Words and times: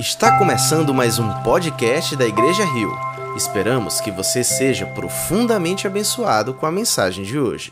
Está 0.00 0.38
começando 0.38 0.94
mais 0.94 1.18
um 1.18 1.42
podcast 1.42 2.16
da 2.16 2.26
Igreja 2.26 2.64
Rio. 2.64 2.90
Esperamos 3.36 4.00
que 4.00 4.10
você 4.10 4.42
seja 4.42 4.86
profundamente 4.86 5.86
abençoado 5.86 6.54
com 6.54 6.64
a 6.64 6.72
mensagem 6.72 7.22
de 7.22 7.38
hoje. 7.38 7.70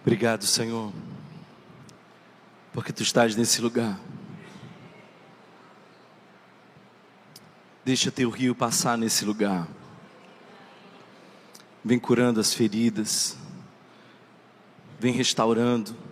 Obrigado, 0.00 0.46
Senhor, 0.46 0.90
porque 2.72 2.90
tu 2.90 3.02
estás 3.02 3.36
nesse 3.36 3.60
lugar. 3.60 4.00
Deixa 7.84 8.10
teu 8.10 8.30
rio 8.30 8.54
passar 8.54 8.96
nesse 8.96 9.26
lugar. 9.26 9.68
Vem 11.84 11.98
curando 11.98 12.40
as 12.40 12.54
feridas, 12.54 13.36
vem 14.98 15.12
restaurando. 15.12 16.07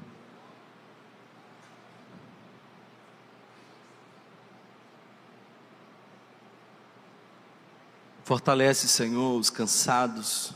Fortalece, 8.26 8.88
Senhor, 8.88 9.38
os 9.38 9.50
cansados, 9.50 10.52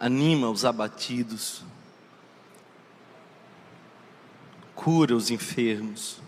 anima 0.00 0.50
os 0.50 0.64
abatidos, 0.64 1.62
cura 4.74 5.14
os 5.14 5.30
enfermos. 5.30 6.20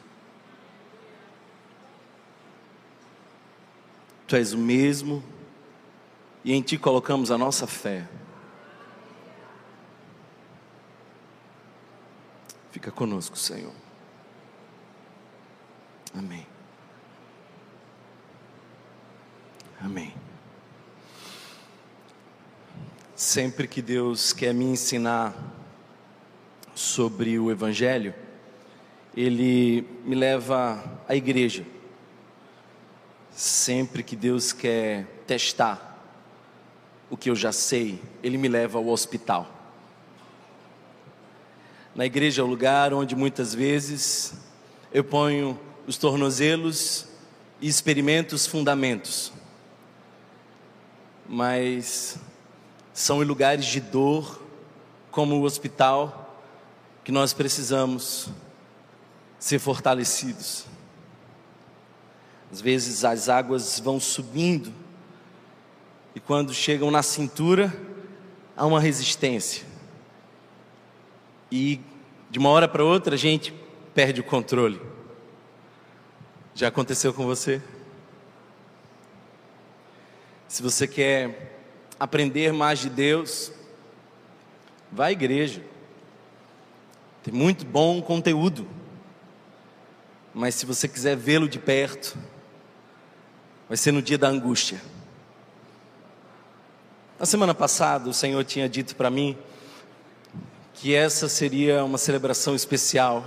Tu 4.29 4.37
és 4.37 4.53
o 4.53 4.59
mesmo 4.59 5.21
e 6.45 6.53
em 6.53 6.63
Ti 6.63 6.79
colocamos 6.79 7.33
a 7.33 7.37
nossa 7.37 7.67
fé. 7.67 8.09
Fica 12.71 12.93
conosco, 12.93 13.37
Senhor. 13.37 13.75
Amém. 16.15 16.47
Amém. 19.81 20.26
Sempre 23.17 23.67
que 23.67 23.81
Deus 23.81 24.35
quer 24.35 24.53
me 24.53 24.67
ensinar 24.67 25.35
sobre 26.75 27.39
o 27.39 27.51
Evangelho, 27.51 28.15
Ele 29.17 29.89
me 30.05 30.15
leva 30.15 31.01
à 31.09 31.17
igreja. 31.17 31.65
Sempre 33.31 34.03
que 34.03 34.15
Deus 34.15 34.53
quer 34.53 35.07
testar 35.27 35.99
o 37.09 37.17
que 37.17 37.31
eu 37.31 37.35
já 37.35 37.53
sei, 37.53 38.03
Ele 38.23 38.37
me 38.37 38.49
leva 38.49 38.77
ao 38.77 38.87
hospital. 38.89 39.51
Na 41.95 42.05
igreja 42.05 42.43
é 42.43 42.45
o 42.45 42.47
lugar 42.47 42.93
onde 42.93 43.17
muitas 43.17 43.55
vezes 43.55 44.35
eu 44.93 45.03
ponho 45.03 45.59
os 45.87 45.97
tornozelos 45.97 47.07
e 47.63 47.67
experimento 47.67 48.35
os 48.35 48.47
fundamentos. 48.47 49.33
Mas 51.27 52.19
são 52.97 53.23
em 53.23 53.27
lugares 53.27 53.67
de 53.67 53.79
dor, 53.79 54.41
como 55.11 55.37
o 55.37 55.43
hospital, 55.43 56.43
que 57.05 57.13
nós 57.13 57.35
precisamos 57.35 58.31
ser 59.39 59.59
fortalecidos. 59.59 60.65
Às 62.51 62.63
vezes 62.63 63.05
as 63.05 63.29
águas 63.29 63.79
vão 63.79 64.01
subindo, 64.01 64.73
e 66.15 66.21
quando 66.21 66.55
chegam 66.55 66.91
na 66.91 67.03
cintura, 67.03 67.71
há 68.57 68.65
uma 68.65 68.81
resistência. 68.81 69.67
E 71.53 71.79
de 72.31 72.39
uma 72.39 72.49
hora 72.49 72.67
para 72.67 72.83
outra 72.83 73.15
a 73.15 73.19
gente 73.19 73.53
perde 73.95 74.23
o 74.23 74.25
controle. 74.25 74.81
Já 76.55 76.69
aconteceu 76.69 77.13
com 77.13 77.27
você? 77.27 77.61
Se 80.49 80.63
você 80.63 80.89
quer 80.89 81.56
aprender 81.99 82.53
mais 82.53 82.79
de 82.79 82.91
Deus, 82.91 83.53
vá 84.93 85.07
à 85.07 85.13
igreja. 85.13 85.63
Tem 87.23 87.33
muito 87.33 87.65
bom 87.65 88.01
conteúdo. 88.01 88.69
Mas 90.33 90.55
se 90.55 90.67
você 90.67 90.87
quiser 90.87 91.17
vê-lo 91.17 91.49
de 91.49 91.59
perto, 91.59 92.17
vai 93.69 93.77
ser 93.77 93.91
no 93.91 94.03
dia 94.03 94.19
da 94.19 94.29
angústia. 94.29 94.81
Na 97.19 97.25
semana 97.25 97.55
passada, 97.55 98.11
o 98.11 98.13
Senhor 98.13 98.45
tinha 98.45 98.69
dito 98.69 98.95
para 98.95 99.11
mim 99.11 99.37
que 100.75 100.95
essa 100.95 101.29
seria 101.29 101.83
uma 101.83 101.97
celebração 101.97 102.55
especial, 102.55 103.25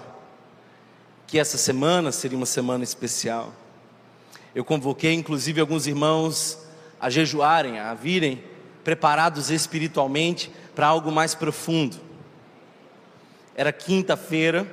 que 1.25 1.39
essa 1.39 1.57
semana 1.57 2.11
seria 2.11 2.37
uma 2.37 2.45
semana 2.45 2.83
especial. 2.83 3.51
Eu 4.53 4.63
convoquei 4.63 5.13
inclusive 5.13 5.59
alguns 5.59 5.87
irmãos 5.87 6.59
a 6.99 7.09
jejuarem, 7.09 7.79
a 7.79 7.95
virem 7.95 8.43
preparados 8.83 9.49
espiritualmente 9.49 10.51
para 10.75 10.87
algo 10.87 11.11
mais 11.11 11.35
profundo. 11.35 11.97
Era 13.55 13.71
quinta-feira 13.71 14.65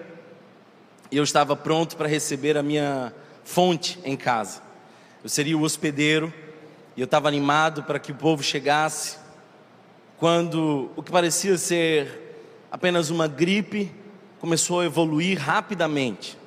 e 1.11 1.17
eu 1.17 1.25
estava 1.25 1.57
pronto 1.57 1.97
para 1.97 2.09
receber 2.09 2.57
a 2.57 2.63
minha 2.63 3.13
fonte 3.45 3.99
em 4.05 4.17
casa. 4.17 4.63
Eu 5.23 5.29
seria 5.29 5.57
o 5.57 5.63
hospedeiro 5.63 6.33
e 6.97 7.01
eu 7.01 7.05
estava 7.05 7.29
animado 7.29 7.83
para 7.83 7.99
que 7.99 8.13
o 8.13 8.15
povo 8.15 8.43
chegasse. 8.43 9.19
Quando 10.19 10.91
o 10.97 11.03
que 11.03 11.11
parecia 11.11 11.59
ser 11.59 12.27
apenas 12.71 13.11
uma 13.11 13.29
gripe 13.29 13.93
começou 14.41 14.81
a 14.81 14.85
evoluir 14.85 15.39
rapidamente. 15.39 16.39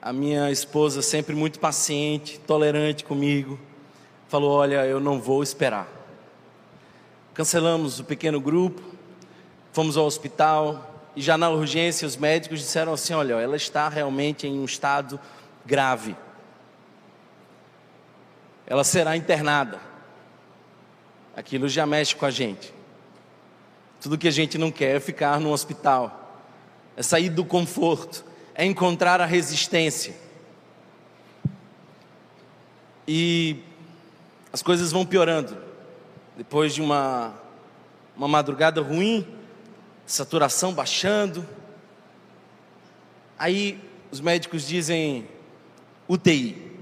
A 0.00 0.12
minha 0.12 0.50
esposa, 0.50 1.02
sempre 1.02 1.34
muito 1.34 1.58
paciente, 1.58 2.38
tolerante 2.46 3.04
comigo, 3.04 3.58
falou: 4.28 4.50
Olha, 4.50 4.84
eu 4.86 5.00
não 5.00 5.20
vou 5.20 5.42
esperar. 5.42 5.88
Cancelamos 7.34 8.00
o 8.00 8.04
pequeno 8.04 8.40
grupo, 8.40 8.82
fomos 9.72 9.96
ao 9.96 10.06
hospital 10.06 11.04
e 11.14 11.20
já 11.20 11.36
na 11.36 11.48
urgência 11.48 12.06
os 12.06 12.16
médicos 12.16 12.60
disseram 12.60 12.92
assim: 12.92 13.14
Olha, 13.14 13.34
ela 13.34 13.56
está 13.56 13.88
realmente 13.88 14.46
em 14.46 14.58
um 14.58 14.64
estado 14.64 15.18
grave. 15.64 16.16
Ela 18.66 18.84
será 18.84 19.16
internada. 19.16 19.80
Aquilo 21.36 21.68
já 21.68 21.86
mexe 21.86 22.16
com 22.16 22.26
a 22.26 22.30
gente. 22.30 22.74
Tudo 24.00 24.18
que 24.18 24.28
a 24.28 24.32
gente 24.32 24.58
não 24.58 24.70
quer 24.70 24.96
é 24.96 25.00
ficar 25.00 25.38
no 25.40 25.52
hospital, 25.52 26.42
é 26.96 27.02
sair 27.02 27.28
do 27.28 27.44
conforto, 27.44 28.24
é 28.54 28.64
encontrar 28.64 29.20
a 29.20 29.26
resistência. 29.26 30.14
E 33.06 33.62
as 34.56 34.62
coisas 34.62 34.90
vão 34.90 35.04
piorando. 35.04 35.54
Depois 36.34 36.74
de 36.74 36.80
uma, 36.80 37.34
uma 38.16 38.26
madrugada 38.26 38.80
ruim, 38.80 39.26
saturação 40.06 40.72
baixando. 40.72 41.46
Aí 43.38 43.78
os 44.10 44.18
médicos 44.18 44.66
dizem 44.66 45.28
UTI. 46.08 46.72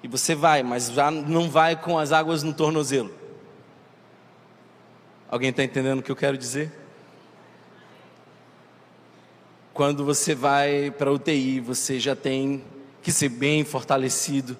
E 0.00 0.06
você 0.06 0.32
vai, 0.32 0.62
mas 0.62 0.92
já 0.92 1.10
não 1.10 1.50
vai 1.50 1.74
com 1.74 1.98
as 1.98 2.12
águas 2.12 2.44
no 2.44 2.54
tornozelo. 2.54 3.12
Alguém 5.28 5.50
está 5.50 5.64
entendendo 5.64 5.98
o 5.98 6.02
que 6.04 6.12
eu 6.12 6.14
quero 6.14 6.38
dizer? 6.38 6.70
Quando 9.74 10.04
você 10.04 10.36
vai 10.36 10.88
para 10.92 11.10
UTI, 11.10 11.58
você 11.58 11.98
já 11.98 12.14
tem 12.14 12.62
que 13.02 13.10
ser 13.10 13.28
bem 13.28 13.64
fortalecido 13.64 14.56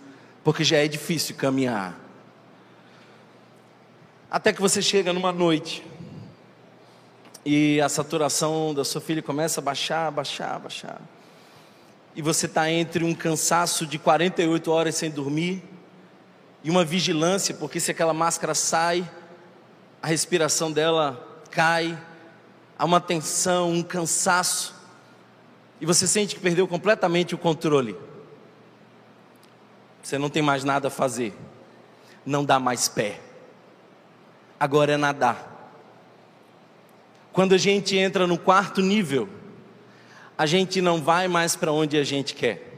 porque 0.46 0.62
já 0.62 0.76
é 0.76 0.86
difícil 0.86 1.34
caminhar. 1.34 1.98
Até 4.30 4.52
que 4.52 4.60
você 4.60 4.80
chega 4.80 5.12
numa 5.12 5.32
noite 5.32 5.84
e 7.44 7.80
a 7.80 7.88
saturação 7.88 8.72
da 8.72 8.84
sua 8.84 9.00
filha 9.00 9.20
começa 9.20 9.60
a 9.60 9.64
baixar, 9.64 10.08
baixar, 10.12 10.60
baixar. 10.60 11.00
E 12.14 12.22
você 12.22 12.46
está 12.46 12.70
entre 12.70 13.02
um 13.02 13.12
cansaço 13.12 13.84
de 13.84 13.98
48 13.98 14.70
horas 14.70 14.94
sem 14.94 15.10
dormir 15.10 15.64
e 16.62 16.70
uma 16.70 16.84
vigilância, 16.84 17.52
porque 17.52 17.81
se 17.81 17.90
aquela 17.90 18.14
máscara 18.14 18.54
sai, 18.54 19.04
a 20.00 20.06
respiração 20.06 20.70
dela 20.70 21.42
cai, 21.50 22.00
há 22.78 22.84
uma 22.84 23.00
tensão, 23.00 23.72
um 23.72 23.82
cansaço, 23.82 24.76
e 25.81 25.87
você 25.87 26.06
sente 26.06 26.37
que 26.37 26.40
perdeu 26.40 26.69
completamente 26.69 27.34
o 27.34 27.38
controle. 27.38 28.06
Você 30.06 30.19
não 30.19 30.31
tem 30.31 30.41
mais 30.41 30.62
nada 30.62 30.87
a 30.87 30.91
fazer. 30.91 31.35
Não 32.25 32.44
dá 32.44 32.61
mais 32.61 32.87
pé. 32.87 33.19
Agora 34.58 34.93
é 34.93 34.97
nadar. 34.97 35.75
Quando 37.32 37.56
a 37.56 37.58
gente 37.58 37.97
entra 37.97 38.25
no 38.25 38.38
quarto 38.38 38.81
nível, 38.81 39.29
a 40.38 40.47
gente 40.47 40.81
não 40.81 41.03
vai 41.03 41.26
mais 41.26 41.56
para 41.56 41.73
onde 41.73 41.97
a 41.97 42.05
gente 42.05 42.37
quer. 42.37 42.73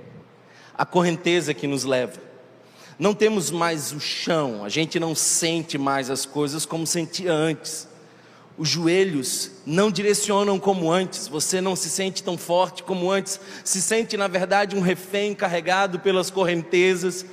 A 0.73 0.87
correnteza 0.87 1.53
que 1.53 1.67
nos 1.67 1.85
leva. 1.85 2.19
Não 2.99 3.13
temos 3.13 3.51
mais 3.51 3.93
o 3.93 4.01
chão, 4.01 4.65
a 4.65 4.71
gente 4.71 4.99
não 4.99 5.15
sente 5.15 5.77
mais 5.77 6.09
as 6.09 6.25
coisas 6.25 6.65
como 6.65 6.87
sentia 6.87 7.31
antes. 7.31 7.88
Os 8.59 8.69
joelhos 8.69 9.53
não 9.65 9.89
direcionam 9.89 10.59
como 10.59 10.91
antes, 10.91 11.29
você 11.29 11.61
não 11.61 11.77
se 11.77 11.89
sente 11.89 12.25
tão 12.25 12.37
forte 12.37 12.83
como 12.83 13.09
antes, 13.09 13.41
se 13.65 13.81
sente 13.81 14.17
na 14.17 14.27
verdade 14.27 14.75
um 14.75 14.81
refém 14.81 15.33
carregado 15.33 16.01
pelas 16.01 16.29
correntezas, 16.29 17.25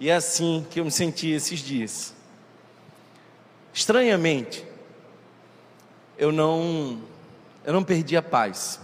e 0.00 0.10
é 0.10 0.16
assim 0.16 0.66
que 0.68 0.80
eu 0.80 0.84
me 0.84 0.90
senti 0.90 1.30
esses 1.30 1.60
dias. 1.60 2.12
Estranhamente, 3.72 4.64
eu 6.18 6.32
não 6.32 7.00
eu 7.64 7.72
não 7.72 7.84
perdi 7.84 8.16
a 8.16 8.22
paz. 8.22 8.80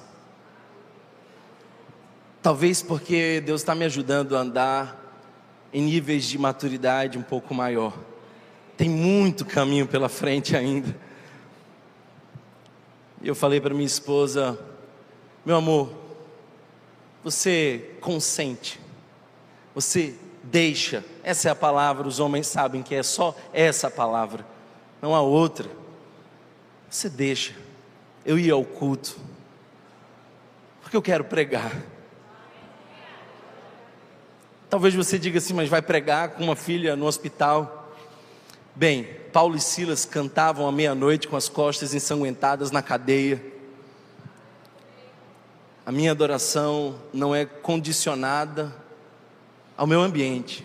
Talvez 2.40 2.80
porque 2.80 3.42
Deus 3.44 3.60
está 3.60 3.74
me 3.74 3.84
ajudando 3.84 4.36
a 4.36 4.40
andar 4.40 5.00
em 5.72 5.82
níveis 5.82 6.24
de 6.24 6.38
maturidade 6.38 7.18
um 7.18 7.22
pouco 7.22 7.52
maior. 7.52 7.98
Tem 8.76 8.88
muito 8.88 9.44
caminho 9.44 9.86
pela 9.86 10.08
frente 10.08 10.56
ainda. 10.56 10.96
E 13.20 13.28
eu 13.28 13.34
falei 13.34 13.60
para 13.60 13.74
minha 13.74 13.86
esposa: 13.86 14.58
meu 15.44 15.56
amor, 15.56 15.92
você 17.22 17.96
consente, 18.00 18.80
você 19.74 20.14
deixa, 20.42 21.04
essa 21.22 21.48
é 21.48 21.52
a 21.52 21.54
palavra, 21.54 22.08
os 22.08 22.18
homens 22.18 22.46
sabem 22.46 22.82
que 22.82 22.94
é 22.94 23.02
só 23.02 23.36
essa 23.52 23.90
palavra, 23.90 24.44
não 25.02 25.14
há 25.14 25.20
outra. 25.20 25.68
Você 26.88 27.08
deixa, 27.08 27.54
eu 28.24 28.38
ia 28.38 28.52
ao 28.52 28.64
culto, 28.64 29.16
porque 30.82 30.96
eu 30.96 31.02
quero 31.02 31.24
pregar. 31.24 31.72
Talvez 34.68 34.94
você 34.94 35.18
diga 35.18 35.38
assim, 35.38 35.52
mas 35.52 35.68
vai 35.68 35.82
pregar 35.82 36.30
com 36.30 36.44
uma 36.44 36.54
filha 36.54 36.94
no 36.94 37.06
hospital. 37.06 37.79
Bem, 38.74 39.04
Paulo 39.32 39.56
e 39.56 39.60
Silas 39.60 40.04
cantavam 40.04 40.66
à 40.66 40.72
meia-noite 40.72 41.26
com 41.26 41.36
as 41.36 41.48
costas 41.48 41.92
ensanguentadas 41.92 42.70
na 42.70 42.80
cadeia. 42.80 43.44
A 45.84 45.90
minha 45.90 46.12
adoração 46.12 46.94
não 47.12 47.34
é 47.34 47.44
condicionada 47.44 48.72
ao 49.76 49.88
meu 49.88 50.00
ambiente. 50.00 50.64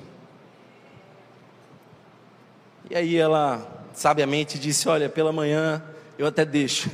E 2.89 2.95
aí 2.95 3.17
ela 3.17 3.87
sabiamente 3.93 4.59
disse: 4.59 4.87
Olha, 4.87 5.09
pela 5.09 5.31
manhã 5.31 5.83
eu 6.17 6.27
até 6.27 6.45
deixo. 6.45 6.91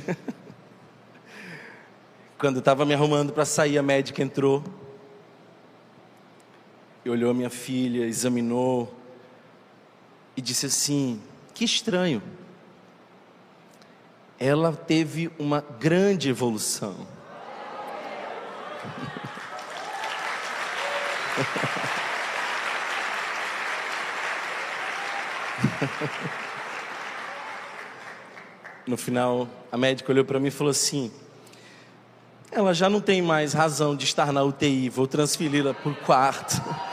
Quando 2.38 2.60
estava 2.60 2.86
me 2.86 2.94
arrumando 2.94 3.34
para 3.34 3.44
sair, 3.44 3.76
a 3.76 3.82
médica 3.82 4.22
entrou. 4.22 4.64
E 7.04 7.10
olhou 7.10 7.30
a 7.30 7.34
minha 7.34 7.50
filha, 7.50 8.06
examinou 8.06 9.01
e 10.36 10.40
disse 10.40 10.66
assim: 10.66 11.20
Que 11.54 11.64
estranho. 11.64 12.22
Ela 14.38 14.72
teve 14.72 15.30
uma 15.38 15.60
grande 15.60 16.28
evolução. 16.28 17.06
No 28.84 28.96
final, 28.96 29.48
a 29.70 29.76
médica 29.76 30.10
olhou 30.10 30.24
para 30.24 30.40
mim 30.40 30.48
e 30.48 30.50
falou 30.50 30.70
assim: 30.72 31.10
Ela 32.50 32.74
já 32.74 32.90
não 32.90 33.00
tem 33.00 33.22
mais 33.22 33.52
razão 33.52 33.94
de 33.94 34.04
estar 34.04 34.32
na 34.32 34.42
UTI, 34.42 34.88
vou 34.88 35.06
transferi-la 35.06 35.72
para 35.72 35.90
o 35.90 35.94
quarto. 35.94 36.60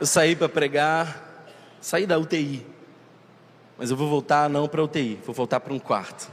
Eu 0.00 0.06
saí 0.06 0.36
para 0.36 0.48
pregar, 0.48 1.44
saí 1.80 2.06
da 2.06 2.16
UTI, 2.18 2.64
mas 3.76 3.90
eu 3.90 3.96
vou 3.96 4.08
voltar 4.08 4.48
não 4.48 4.68
para 4.68 4.82
UTI, 4.82 5.20
vou 5.24 5.34
voltar 5.34 5.58
para 5.58 5.72
um 5.72 5.78
quarto. 5.78 6.30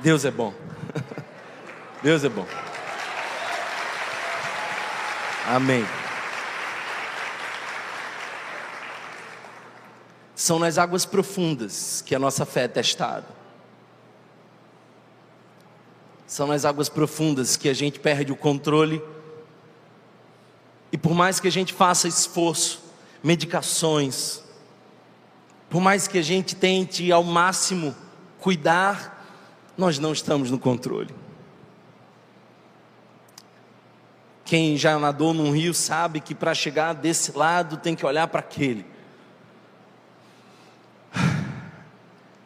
Deus 0.00 0.24
é 0.24 0.30
bom. 0.30 0.54
Deus 2.02 2.22
é 2.24 2.28
bom. 2.28 2.46
Amém. 5.46 5.84
São 10.34 10.58
nas 10.58 10.78
águas 10.78 11.04
profundas 11.04 12.02
que 12.04 12.14
a 12.14 12.18
nossa 12.18 12.44
fé 12.44 12.64
é 12.64 12.68
testada. 12.68 13.26
São 16.26 16.46
nas 16.46 16.64
águas 16.64 16.88
profundas 16.88 17.56
que 17.56 17.68
a 17.68 17.74
gente 17.74 18.00
perde 18.00 18.32
o 18.32 18.36
controle. 18.36 19.02
E 20.92 20.98
por 20.98 21.14
mais 21.14 21.40
que 21.40 21.48
a 21.48 21.50
gente 21.50 21.72
faça 21.72 22.06
esforço, 22.06 22.84
medicações, 23.24 24.42
por 25.70 25.80
mais 25.80 26.06
que 26.06 26.18
a 26.18 26.22
gente 26.22 26.54
tente 26.54 27.10
ao 27.10 27.24
máximo 27.24 27.96
cuidar, 28.38 29.26
nós 29.76 29.98
não 29.98 30.12
estamos 30.12 30.50
no 30.50 30.58
controle. 30.58 31.14
Quem 34.44 34.76
já 34.76 34.98
nadou 34.98 35.32
num 35.32 35.50
rio 35.50 35.72
sabe 35.72 36.20
que 36.20 36.34
para 36.34 36.52
chegar 36.52 36.92
desse 36.92 37.34
lado 37.34 37.78
tem 37.78 37.96
que 37.96 38.04
olhar 38.04 38.28
para 38.28 38.40
aquele. 38.40 38.84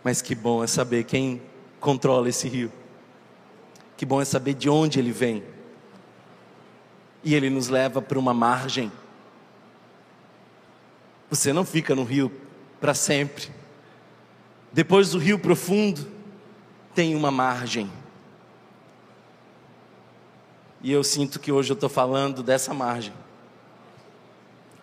Mas 0.05 0.23
que 0.23 0.37
bom 0.37 0.63
é 0.63 0.69
saber 0.69 1.03
quem 1.03 1.43
controla 1.81 2.29
esse 2.29 2.49
rio. 2.49 2.71
Que 3.97 4.07
bom 4.07 4.23
é 4.23 4.25
saber 4.25 4.55
de 4.55 4.71
onde 4.71 5.01
ele 5.01 5.11
vem. 5.11 5.43
E 7.23 7.35
ele 7.35 7.51
nos 7.51 7.69
leva 7.69 8.01
para 8.01 8.19
uma 8.19 8.33
margem. 8.33 8.91
Você 11.29 11.53
não 11.53 11.65
fica 11.65 11.95
no 11.95 12.05
rio 12.05 12.33
para 12.81 12.95
sempre. 12.95 13.51
Depois 14.73 15.11
do 15.11 15.19
rio 15.19 15.39
profundo, 15.39 16.07
tem 16.95 17.15
uma 17.15 17.31
margem. 17.31 17.91
E 20.83 20.93
eu 20.93 21.03
sinto 21.03 21.41
que 21.41 21.51
hoje 21.51 21.73
eu 21.73 21.75
estou 21.75 21.89
falando 21.89 22.43
dessa 22.43 22.73
margem. 22.73 23.13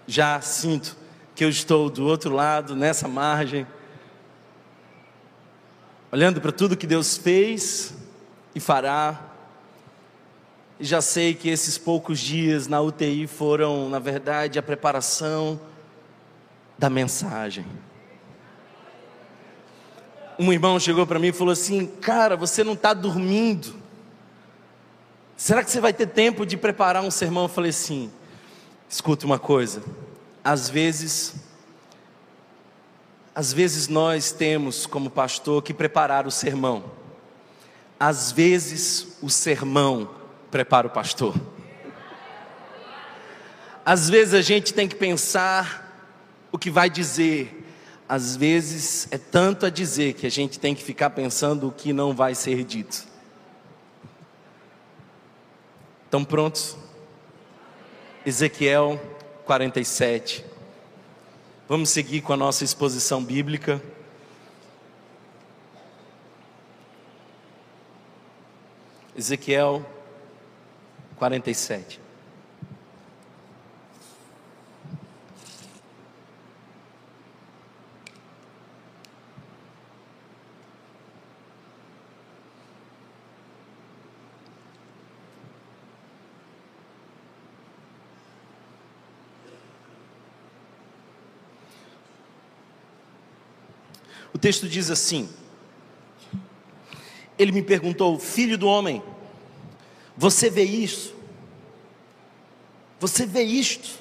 Já 0.05 0.41
sinto 0.41 0.97
que 1.33 1.43
eu 1.43 1.49
estou 1.49 1.89
do 1.89 2.05
outro 2.05 2.33
lado, 2.33 2.75
nessa 2.75 3.07
margem 3.07 3.65
olhando 6.13 6.39
para 6.39 6.51
tudo 6.51 6.77
que 6.77 6.85
Deus 6.85 7.17
fez 7.17 7.91
e 8.53 8.59
fará. 8.59 9.32
Já 10.83 11.01
sei 11.01 11.33
que 11.33 11.47
esses 11.47 11.77
poucos 11.77 12.19
dias 12.19 12.67
na 12.67 12.81
UTI 12.81 13.25
foram, 13.25 13.87
na 13.87 13.99
verdade, 13.99 14.59
a 14.59 14.61
preparação 14.61 15.57
da 16.77 16.89
mensagem. 16.89 17.65
Um 20.37 20.51
irmão 20.51 20.77
chegou 20.77 21.07
para 21.07 21.19
mim 21.19 21.27
e 21.27 21.31
falou 21.31 21.53
assim: 21.53 21.85
Cara, 21.85 22.35
você 22.35 22.65
não 22.65 22.73
está 22.73 22.93
dormindo. 22.93 23.73
Será 25.37 25.63
que 25.63 25.71
você 25.71 25.79
vai 25.79 25.93
ter 25.93 26.07
tempo 26.07 26.45
de 26.45 26.57
preparar 26.57 27.01
um 27.01 27.09
sermão? 27.09 27.43
Eu 27.43 27.49
falei 27.49 27.69
assim: 27.69 28.11
Escuta 28.89 29.25
uma 29.25 29.39
coisa. 29.39 29.81
Às 30.43 30.67
vezes 30.67 31.35
às 33.33 33.53
vezes 33.53 33.87
nós 33.87 34.33
temos, 34.33 34.85
como 34.85 35.09
pastor, 35.09 35.63
que 35.63 35.73
preparar 35.73 36.27
o 36.27 36.31
sermão. 36.31 36.83
Às 37.97 38.33
vezes 38.33 39.17
o 39.21 39.29
sermão 39.29 40.22
prepara 40.53 40.85
o 40.85 40.89
pastor. 40.91 41.33
Às 43.83 44.07
vezes 44.07 44.35
a 44.35 44.41
gente 44.43 44.71
tem 44.71 44.87
que 44.87 44.95
pensar 44.95 45.91
o 46.51 46.59
que 46.59 46.69
vai 46.69 46.91
dizer. 46.91 47.65
Às 48.07 48.35
vezes 48.35 49.07
é 49.09 49.17
tanto 49.17 49.65
a 49.65 49.71
dizer 49.71 50.13
que 50.13 50.27
a 50.27 50.29
gente 50.29 50.59
tem 50.59 50.75
que 50.75 50.83
ficar 50.83 51.09
pensando 51.09 51.69
o 51.69 51.71
que 51.71 51.91
não 51.91 52.13
vai 52.13 52.35
ser 52.35 52.63
dito. 52.63 53.03
Estão 56.05 56.23
prontos? 56.23 56.77
Ezequiel 58.23 59.01
47. 59.45 60.45
Vamos 61.67 61.89
seguir 61.89 62.21
com 62.21 62.31
a 62.31 62.37
nossa 62.37 62.63
exposição 62.63 63.23
bíblica. 63.23 63.81
Ezequiel 69.17 69.83
47. 71.23 72.01
O 94.33 94.37
texto 94.37 94.67
diz 94.67 94.91
assim: 94.91 95.29
Ele 97.39 97.53
me 97.53 97.61
perguntou, 97.61 98.19
filho 98.19 98.57
do 98.57 98.67
homem, 98.67 99.01
você 100.17 100.49
vê 100.49 100.63
isso? 100.63 101.13
Você 102.99 103.25
vê 103.25 103.43
isto? 103.43 103.99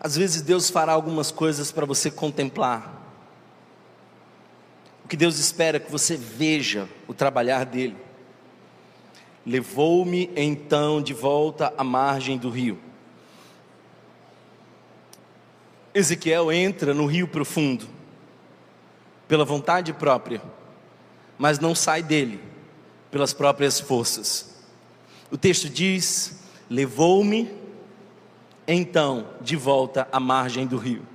Às 0.00 0.16
vezes 0.16 0.42
Deus 0.42 0.70
fará 0.70 0.92
algumas 0.92 1.30
coisas 1.30 1.70
para 1.70 1.84
você 1.84 2.10
contemplar, 2.10 3.00
que 5.10 5.16
Deus 5.16 5.40
espera 5.40 5.76
é 5.76 5.80
que 5.80 5.90
você 5.90 6.16
veja 6.16 6.88
o 7.08 7.12
trabalhar 7.12 7.66
dele. 7.66 7.96
Levou-me 9.44 10.30
então 10.36 11.02
de 11.02 11.12
volta 11.12 11.74
à 11.76 11.82
margem 11.82 12.38
do 12.38 12.48
rio. 12.48 12.78
Ezequiel 15.92 16.52
entra 16.52 16.94
no 16.94 17.06
rio 17.06 17.26
profundo, 17.26 17.88
pela 19.26 19.44
vontade 19.44 19.92
própria, 19.92 20.40
mas 21.36 21.58
não 21.58 21.74
sai 21.74 22.04
dele, 22.04 22.40
pelas 23.10 23.32
próprias 23.32 23.80
forças. 23.80 24.54
O 25.30 25.36
texto 25.36 25.68
diz: 25.68 26.40
Levou-me 26.68 27.50
então 28.66 29.26
de 29.40 29.56
volta 29.56 30.08
à 30.12 30.20
margem 30.20 30.66
do 30.66 30.76
rio. 30.76 31.06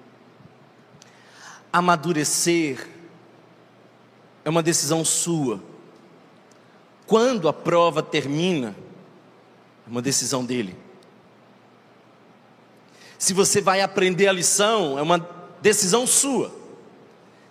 Amadurecer 1.71 2.87
é 4.43 4.49
uma 4.49 4.63
decisão 4.63 5.03
sua. 5.03 5.61
Quando 7.07 7.47
a 7.47 7.53
prova 7.53 8.01
termina, 8.01 8.75
é 9.85 9.89
uma 9.89 10.01
decisão 10.01 10.43
dele. 10.43 10.75
Se 13.17 13.33
você 13.33 13.61
vai 13.61 13.81
aprender 13.81 14.27
a 14.27 14.33
lição, 14.33 14.97
é 14.97 15.01
uma 15.01 15.19
decisão 15.61 16.05
sua. 16.05 16.53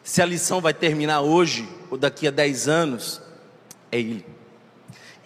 Se 0.03 0.21
a 0.21 0.27
lição 0.27 0.61
vai 0.61 0.75
terminar 0.75 1.23
hoje 1.23 1.69
ou 1.91 1.97
daqui 1.97 2.29
a 2.29 2.31
10 2.31 2.69
anos, 2.69 3.23
é 3.91 3.99
ele. 3.99 4.34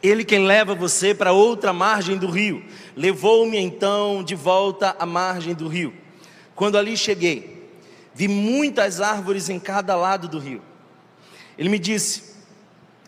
Ele 0.02 0.24
quem 0.24 0.44
leva 0.44 0.74
você 0.74 1.14
para 1.14 1.32
outra 1.32 1.72
margem 1.72 2.16
do 2.16 2.28
rio. 2.28 2.64
Levou-me 2.96 3.58
então 3.58 4.22
de 4.22 4.34
volta 4.34 4.94
à 4.98 5.04
margem 5.04 5.54
do 5.54 5.66
rio. 5.66 5.92
Quando 6.54 6.78
ali 6.78 6.96
cheguei, 6.96 7.70
vi 8.14 8.28
muitas 8.28 9.00
árvores 9.00 9.48
em 9.48 9.58
cada 9.58 9.96
lado 9.96 10.28
do 10.28 10.38
rio. 10.38 10.62
Ele 11.56 11.68
me 11.68 11.78
disse: 11.78 12.34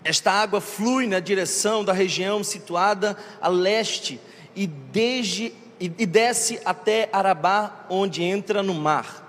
Esta 0.03 0.33
água 0.33 0.61
flui 0.61 1.07
na 1.07 1.21
direção 1.21 1.85
da 1.85 1.93
região 1.93 2.43
situada 2.43 3.17
a 3.41 3.49
leste 3.49 4.21
e, 4.57 4.67
desde, 4.67 5.53
e, 5.79 5.93
e 5.99 6.07
desce 6.07 6.61
até 6.65 7.09
Arabá, 7.13 7.87
onde 7.89 8.23
entra 8.23 8.63
no 8.63 8.75
mar. 8.75 9.27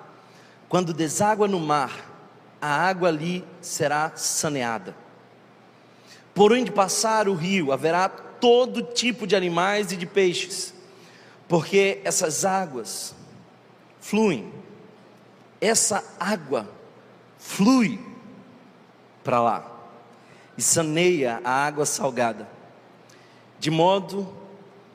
Quando 0.67 0.93
deságua 0.93 1.47
no 1.47 1.59
mar, 1.59 2.09
a 2.61 2.67
água 2.67 3.09
ali 3.09 3.43
será 3.59 4.11
saneada. 4.15 4.95
Por 6.33 6.53
onde 6.53 6.71
passar 6.71 7.27
o 7.27 7.33
rio, 7.33 7.71
haverá 7.71 8.07
todo 8.07 8.81
tipo 8.81 9.27
de 9.27 9.35
animais 9.35 9.91
e 9.91 9.97
de 9.97 10.05
peixes, 10.05 10.73
porque 11.47 11.99
essas 12.03 12.45
águas 12.45 13.13
fluem, 13.99 14.51
essa 15.59 16.03
água 16.19 16.67
flui 17.37 17.99
para 19.23 19.41
lá 19.41 19.71
e 20.57 20.61
saneia 20.61 21.41
a 21.43 21.51
água 21.51 21.85
salgada, 21.85 22.49
de 23.59 23.69
modo 23.69 24.27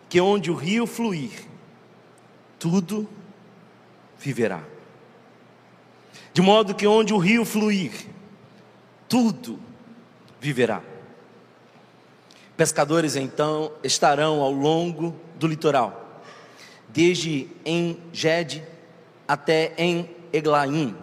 que 0.09 0.21
onde 0.21 0.51
o 0.51 0.55
rio 0.55 0.87
fluir, 0.87 1.47
tudo 2.59 3.09
viverá. 4.19 4.63
De 6.33 6.43
modo 6.43 6.75
que 6.75 6.87
onde 6.87 7.15
o 7.15 7.19
rio 7.19 7.45
fluir, 7.45 7.93
tudo 9.09 9.59
viverá. 10.41 10.83
Pescadores 12.57 13.17
então 13.17 13.73
estarão 13.85 14.41
ao 14.41 14.51
longo 14.51 15.15
do 15.37 15.47
litoral, 15.47 16.23
desde 16.89 17.49
em 17.65 18.01
Gede 18.13 18.65
até 19.29 19.75
em 19.77 20.09
Eglaim, 20.33 20.97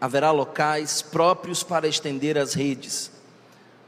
haverá 0.00 0.30
locais 0.30 1.02
próprios 1.02 1.62
para 1.62 1.86
estender 1.86 2.38
as 2.38 2.54
redes. 2.54 3.10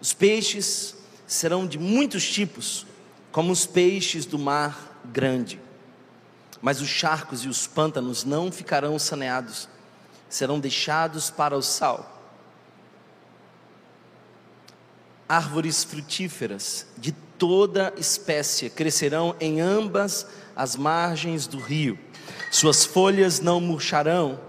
Os 0.01 0.13
peixes 0.13 0.97
serão 1.27 1.67
de 1.67 1.79
muitos 1.79 2.29
tipos, 2.29 2.87
como 3.33 3.53
os 3.53 3.65
peixes 3.65 4.27
do 4.27 4.39
mar 4.39 5.01
grande. 5.05 5.61
Mas 6.61 6.81
os 6.81 6.89
charcos 6.89 7.45
e 7.45 7.49
os 7.49 7.67
pântanos 7.67 8.25
não 8.25 8.51
ficarão 8.51 8.99
saneados, 8.99 9.69
serão 10.29 10.61
deixados 10.61 11.31
para 11.31 11.57
o 11.57 11.63
sal. 11.63 12.18
Árvores 15.29 15.85
frutíferas 15.85 16.87
de 16.97 17.13
toda 17.13 17.93
espécie 17.97 18.71
crescerão 18.71 19.37
em 19.39 19.61
ambas 19.61 20.27
as 20.57 20.75
margens 20.75 21.47
do 21.47 21.59
rio. 21.59 21.99
Suas 22.51 22.85
folhas 22.85 23.39
não 23.39 23.61
murcharão 23.61 24.41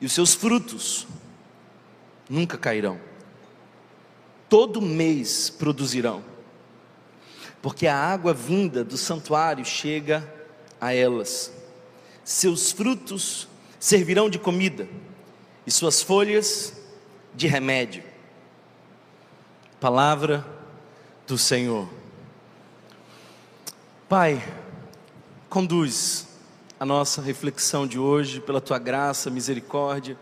e 0.00 0.06
os 0.06 0.12
seus 0.12 0.34
frutos 0.34 1.06
nunca 2.28 2.58
cairão. 2.58 3.00
Todo 4.48 4.80
mês 4.80 5.50
produzirão, 5.50 6.22
porque 7.62 7.86
a 7.86 7.96
água 7.96 8.34
vinda 8.34 8.84
do 8.84 8.96
santuário 8.96 9.64
chega 9.64 10.32
a 10.80 10.94
elas. 10.94 11.52
Seus 12.22 12.70
frutos 12.70 13.48
servirão 13.80 14.28
de 14.28 14.38
comida 14.38 14.86
e 15.66 15.70
suas 15.70 16.02
folhas 16.02 16.74
de 17.34 17.46
remédio. 17.46 18.13
Palavra 19.84 20.42
do 21.26 21.36
Senhor. 21.36 21.86
Pai, 24.08 24.42
conduz 25.50 26.26
a 26.80 26.86
nossa 26.86 27.20
reflexão 27.20 27.86
de 27.86 27.98
hoje, 27.98 28.40
pela 28.40 28.62
tua 28.62 28.78
graça, 28.78 29.28
misericórdia. 29.28 30.16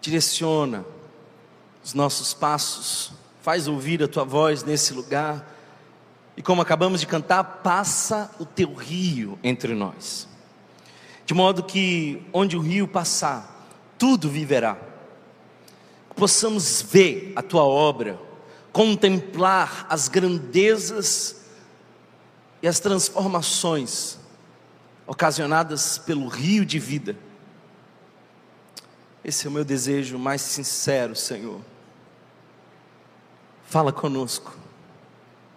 Direciona 0.00 0.84
os 1.82 1.92
nossos 1.92 2.32
passos, 2.32 3.10
faz 3.42 3.66
ouvir 3.66 4.00
a 4.00 4.06
tua 4.06 4.22
voz 4.22 4.62
nesse 4.62 4.94
lugar. 4.94 5.44
E 6.36 6.40
como 6.40 6.62
acabamos 6.62 7.00
de 7.00 7.06
cantar, 7.08 7.42
passa 7.64 8.30
o 8.38 8.46
teu 8.46 8.72
rio 8.74 9.36
entre 9.42 9.74
nós. 9.74 10.28
De 11.26 11.34
modo 11.34 11.64
que 11.64 12.22
onde 12.32 12.56
o 12.56 12.60
rio 12.60 12.86
passar, 12.86 13.66
tudo 13.98 14.30
viverá. 14.30 14.78
Possamos 16.14 16.80
ver 16.80 17.32
a 17.34 17.42
tua 17.42 17.64
obra, 17.64 18.27
contemplar 18.78 19.88
as 19.90 20.06
grandezas 20.06 21.40
e 22.62 22.68
as 22.68 22.78
transformações 22.78 24.16
ocasionadas 25.04 25.98
pelo 25.98 26.28
rio 26.28 26.64
de 26.64 26.78
vida. 26.78 27.18
Esse 29.24 29.48
é 29.48 29.50
o 29.50 29.52
meu 29.52 29.64
desejo 29.64 30.16
mais 30.16 30.42
sincero, 30.42 31.16
Senhor. 31.16 31.60
Fala 33.64 33.92
conosco, 33.92 34.56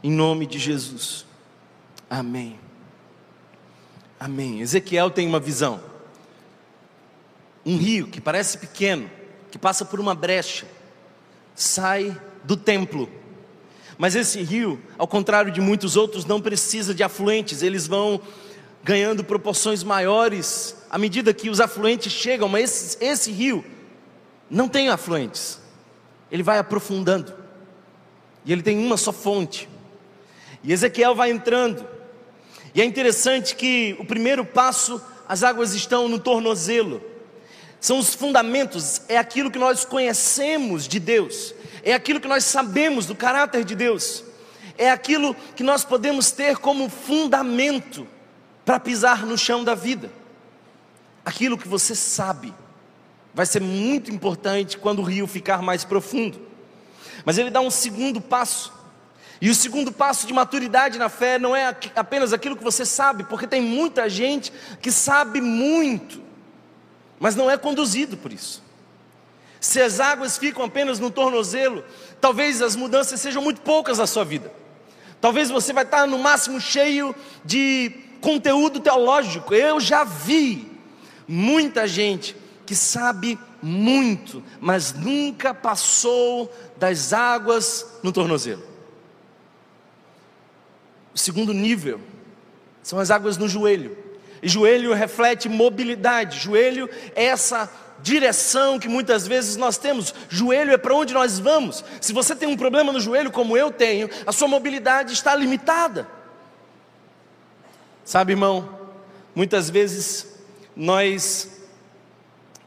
em 0.02 0.12
nome 0.12 0.48
de 0.48 0.58
Jesus. 0.58 1.24
Amém. 2.10 2.60
Amém. 4.20 4.62
Ezequiel 4.62 5.12
tem 5.12 5.28
uma 5.28 5.40
visão. 5.40 5.80
Um 7.64 7.78
rio 7.78 8.08
que 8.08 8.20
parece 8.20 8.58
pequeno, 8.58 9.08
que 9.52 9.60
passa 9.60 9.86
por 9.86 10.00
uma 10.00 10.16
brecha, 10.16 10.66
sai 11.54 12.20
do 12.44 12.56
templo. 12.58 13.10
Mas 13.98 14.16
esse 14.16 14.42
rio, 14.42 14.82
ao 14.98 15.08
contrário 15.08 15.52
de 15.52 15.62
muitos 15.62 15.96
outros, 15.96 16.26
não 16.26 16.42
precisa 16.42 16.94
de 16.94 17.04
afluentes, 17.04 17.62
eles 17.62 17.86
vão 17.88 18.20
ganhando 18.84 19.24
proporções 19.24 19.84
maiores 19.84 20.76
à 20.90 20.98
medida 20.98 21.34
que 21.34 21.50
os 21.50 21.62
afluentes 21.62 22.12
chegam, 22.12 22.50
mas 22.50 22.64
esse, 22.64 22.98
esse 23.04 23.32
rio 23.32 23.64
não 24.50 24.68
tem 24.68 24.90
afluentes, 24.90 25.60
ele 26.32 26.44
vai 26.44 26.58
aprofundando, 26.58 27.34
e 28.44 28.52
ele 28.52 28.62
tem 28.62 28.78
uma 28.78 28.98
só 28.98 29.14
fonte. 29.14 29.70
E 30.64 30.74
Ezequiel 30.74 31.16
vai 31.16 31.32
entrando, 31.32 31.86
e 32.74 32.82
é 32.82 32.86
interessante 32.86 33.56
que 33.56 33.96
o 34.00 34.06
primeiro 34.06 34.44
passo, 34.44 35.02
as 35.28 35.44
águas 35.44 35.74
estão 35.74 36.10
no 36.10 36.20
tornozelo, 36.20 37.02
são 37.80 38.00
os 38.00 38.14
fundamentos, 38.14 39.02
é 39.08 39.18
aquilo 39.18 39.50
que 39.50 39.58
nós 39.58 39.86
conhecemos 39.86 40.88
de 40.88 41.00
Deus, 41.00 41.54
é 41.84 41.94
aquilo 41.94 42.20
que 42.20 42.28
nós 42.28 42.44
sabemos 42.44 43.06
do 43.06 43.16
caráter 43.16 43.64
de 43.64 43.76
Deus, 43.76 44.24
é 44.78 44.90
aquilo 44.90 45.36
que 45.56 45.64
nós 45.64 45.84
podemos 45.84 46.32
ter 46.32 46.58
como 46.58 46.90
fundamento 46.90 48.08
para 48.66 48.80
pisar 48.80 49.26
no 49.26 49.38
chão 49.38 49.64
da 49.64 49.76
vida. 49.76 50.12
Aquilo 51.26 51.58
que 51.58 51.68
você 51.68 51.96
sabe 51.96 52.54
vai 53.34 53.46
ser 53.46 53.62
muito 53.62 54.12
importante 54.12 54.78
quando 54.78 55.00
o 55.00 55.04
rio 55.04 55.28
ficar 55.28 55.62
mais 55.62 55.84
profundo. 55.84 56.42
Mas 57.26 57.38
ele 57.38 57.50
dá 57.50 57.62
um 57.62 57.70
segundo 57.70 58.20
passo. 58.20 58.74
E 59.40 59.50
o 59.50 59.56
segundo 59.56 59.92
passo 59.92 60.28
de 60.28 60.34
maturidade 60.34 61.00
na 61.00 61.10
fé 61.10 61.40
não 61.40 61.56
é 61.56 61.76
apenas 61.96 62.32
aquilo 62.32 62.56
que 62.56 62.64
você 62.64 62.86
sabe, 62.86 63.24
porque 63.24 63.48
tem 63.48 63.62
muita 63.62 64.08
gente 64.08 64.54
que 64.80 64.92
sabe 64.92 65.42
muito, 65.42 66.22
mas 67.20 67.36
não 67.36 67.50
é 67.50 67.58
conduzido 67.58 68.16
por 68.16 68.32
isso. 68.32 68.64
Se 69.62 69.80
as 69.80 70.00
águas 70.00 70.40
ficam 70.40 70.66
apenas 70.66 70.98
no 70.98 71.12
tornozelo, 71.12 71.86
talvez 72.20 72.64
as 72.64 72.76
mudanças 72.76 73.22
sejam 73.22 73.44
muito 73.44 73.62
poucas 73.62 74.00
na 74.00 74.08
sua 74.08 74.26
vida. 74.26 74.52
Talvez 75.22 75.52
você 75.52 75.72
vai 75.72 75.84
estar 75.84 76.08
no 76.08 76.18
máximo 76.18 76.60
cheio 76.60 77.16
de 77.46 77.92
conteúdo 78.22 78.80
teológico. 78.80 79.54
Eu 79.54 79.80
já 79.80 80.04
vi 80.04 80.68
muita 81.28 81.88
gente 81.88 82.36
que 82.66 82.74
sabe 82.74 83.38
muito, 83.62 84.44
mas 84.60 84.94
nunca 84.94 85.54
passou 85.54 86.52
das 86.76 87.14
águas 87.14 88.00
no 88.02 88.12
tornozelo. 88.12 88.64
O 91.14 91.20
segundo 91.20 91.54
nível 91.54 92.02
são 92.82 92.98
as 92.98 93.12
águas 93.12 93.38
no 93.38 93.48
joelho. 93.48 93.96
E 94.42 94.50
joelho 94.50 94.92
reflete 94.96 95.48
mobilidade. 95.48 96.40
Joelho 96.40 96.90
é 97.16 97.26
essa 97.26 97.70
direção 98.02 98.80
que 98.80 98.88
muitas 98.88 99.28
vezes 99.28 99.56
nós 99.56 99.78
temos. 99.78 100.14
Joelho 100.30 100.72
é 100.72 100.78
para 100.78 100.96
onde 100.96 101.14
nós 101.14 101.40
vamos. 101.40 101.84
Se 102.00 102.14
você 102.14 102.36
tem 102.36 102.48
um 102.48 102.58
problema 102.58 102.92
no 102.92 103.00
joelho, 103.00 103.32
como 103.32 103.56
eu 103.56 103.72
tenho, 103.72 104.10
a 104.26 104.32
sua 104.32 104.48
mobilidade 104.48 105.14
está 105.14 105.36
limitada. 105.36 106.08
Sabe, 108.04 108.34
irmão, 108.34 108.78
muitas 109.36 109.70
vezes 109.70 110.28
nós 110.76 111.50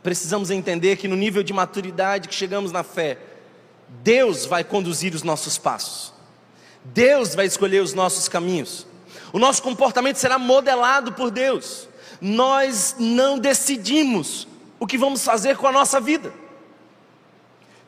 precisamos 0.03 0.51
entender 0.51 0.97
que 0.97 1.09
no 1.09 1.17
nível 1.17 1.43
de 1.43 1.53
maturidade 1.53 2.29
que 2.29 2.35
chegamos 2.35 2.71
na 2.71 2.83
fé, 2.83 3.19
Deus 4.03 4.45
vai 4.45 4.63
conduzir 4.63 5.15
os 5.15 5.23
nossos 5.23 5.57
passos, 5.57 6.13
Deus 6.85 7.35
vai 7.35 7.47
escolher 7.47 7.83
os 7.83 7.95
nossos 7.95 8.29
caminhos, 8.29 8.87
o 9.33 9.39
nosso 9.39 9.63
comportamento 9.63 10.17
será 10.17 10.39
modelado 10.39 11.13
por 11.13 11.31
Deus, 11.31 11.89
nós 12.21 12.97
não 12.99 13.39
decidimos 13.39 14.47
o 14.79 14.87
que 14.87 14.99
vamos 14.99 15.25
fazer 15.25 15.57
com 15.57 15.67
a 15.67 15.73
nossa 15.73 16.01
vida. 16.01 16.33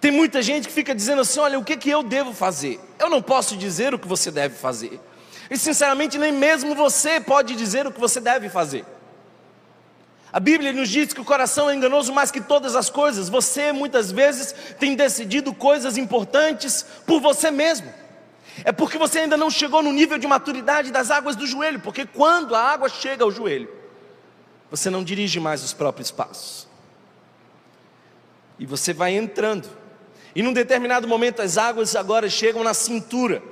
Tem 0.01 0.11
muita 0.11 0.43
gente 0.43 0.69
que 0.69 0.75
fica 0.75 0.95
dizendo 0.95 1.23
assim: 1.23 1.41
olha, 1.41 1.59
o 1.59 1.65
que, 1.65 1.77
que 1.77 1.91
eu 1.91 2.03
devo 2.03 2.33
fazer? 2.33 2.81
Eu 2.99 3.09
não 3.09 3.23
posso 3.23 3.57
dizer 3.57 3.95
o 3.95 3.99
que 3.99 4.07
você 4.07 4.31
deve 4.31 4.57
fazer. 4.57 5.01
E 5.51 5.57
sinceramente, 5.57 6.19
nem 6.19 6.33
mesmo 6.33 6.75
você 6.75 7.21
pode 7.21 7.55
dizer 7.55 7.87
o 7.87 7.93
que 7.93 8.01
você 8.01 8.21
deve 8.21 8.49
fazer. 8.49 8.85
A 10.33 10.41
Bíblia 10.41 10.73
nos 10.73 10.89
diz 10.89 11.13
que 11.13 11.21
o 11.21 11.25
coração 11.25 11.71
é 11.71 11.75
enganoso 11.75 12.13
mais 12.13 12.31
que 12.31 12.41
todas 12.41 12.77
as 12.77 12.91
coisas. 12.91 13.29
Você 13.29 13.73
muitas 13.73 14.11
vezes 14.11 14.55
tem 14.79 14.95
decidido 14.95 15.55
coisas 15.55 15.97
importantes 15.97 16.85
por 17.07 17.21
você 17.21 17.51
mesmo. 17.51 17.93
É 18.65 18.73
porque 18.73 18.99
você 18.99 19.21
ainda 19.21 19.37
não 19.37 19.51
chegou 19.51 19.83
no 19.83 19.93
nível 19.93 20.19
de 20.19 20.27
maturidade 20.27 20.91
das 20.91 21.11
águas 21.11 21.37
do 21.37 21.47
joelho, 21.47 21.81
porque 21.81 22.07
quando 22.07 22.55
a 22.55 22.61
água 22.61 22.89
chega 22.89 23.23
ao 23.23 23.31
joelho, 23.31 23.69
você 24.71 24.91
não 24.91 25.05
dirige 25.05 25.39
mais 25.39 25.63
os 25.63 25.73
próprios 25.73 26.11
passos. 26.11 26.66
E 28.59 28.67
você 28.67 28.93
vai 28.93 29.15
entrando. 29.15 29.69
E 30.35 30.43
num 30.43 30.53
determinado 30.53 31.09
momento 31.09 31.41
as 31.41 31.57
águas 31.57 31.97
agora 31.97 32.29
chegam 32.29 32.63
na 32.63 32.75
cintura. 32.75 33.43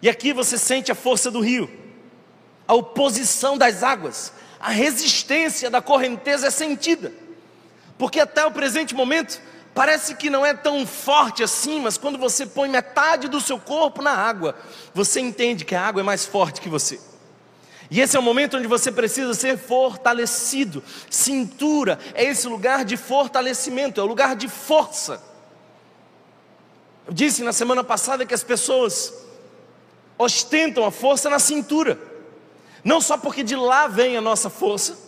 E 0.00 0.08
aqui 0.08 0.32
você 0.32 0.58
sente 0.58 0.92
a 0.92 0.94
força 0.94 1.30
do 1.30 1.40
rio, 1.40 1.70
a 2.68 2.74
oposição 2.74 3.56
das 3.56 3.82
águas, 3.82 4.32
a 4.60 4.70
resistência 4.70 5.70
da 5.70 5.80
correnteza 5.80 6.48
é 6.48 6.50
sentida. 6.50 7.12
Porque 7.98 8.20
até 8.20 8.44
o 8.44 8.50
presente 8.50 8.94
momento 8.94 9.40
parece 9.74 10.14
que 10.14 10.30
não 10.30 10.44
é 10.44 10.54
tão 10.54 10.86
forte 10.86 11.42
assim, 11.42 11.80
mas 11.80 11.98
quando 11.98 12.18
você 12.18 12.46
põe 12.46 12.68
metade 12.68 13.28
do 13.28 13.40
seu 13.40 13.58
corpo 13.58 14.02
na 14.02 14.12
água, 14.12 14.54
você 14.94 15.20
entende 15.20 15.64
que 15.64 15.74
a 15.74 15.82
água 15.82 16.00
é 16.00 16.04
mais 16.04 16.24
forte 16.24 16.60
que 16.60 16.68
você. 16.68 16.98
E 17.90 18.00
esse 18.00 18.16
é 18.16 18.18
o 18.18 18.22
momento 18.22 18.56
onde 18.56 18.66
você 18.66 18.90
precisa 18.90 19.32
ser 19.34 19.56
fortalecido. 19.56 20.82
Cintura 21.08 21.98
é 22.14 22.24
esse 22.24 22.48
lugar 22.48 22.84
de 22.84 22.96
fortalecimento, 22.96 24.00
é 24.00 24.02
o 24.02 24.06
lugar 24.06 24.34
de 24.34 24.48
força. 24.48 25.22
Eu 27.06 27.12
disse 27.12 27.44
na 27.44 27.52
semana 27.52 27.84
passada 27.84 28.26
que 28.26 28.34
as 28.34 28.42
pessoas 28.42 29.14
ostentam 30.18 30.84
a 30.84 30.90
força 30.90 31.30
na 31.30 31.38
cintura. 31.38 31.98
Não 32.82 33.00
só 33.00 33.16
porque 33.16 33.42
de 33.42 33.54
lá 33.54 33.86
vem 33.86 34.16
a 34.16 34.20
nossa 34.20 34.50
força, 34.50 34.98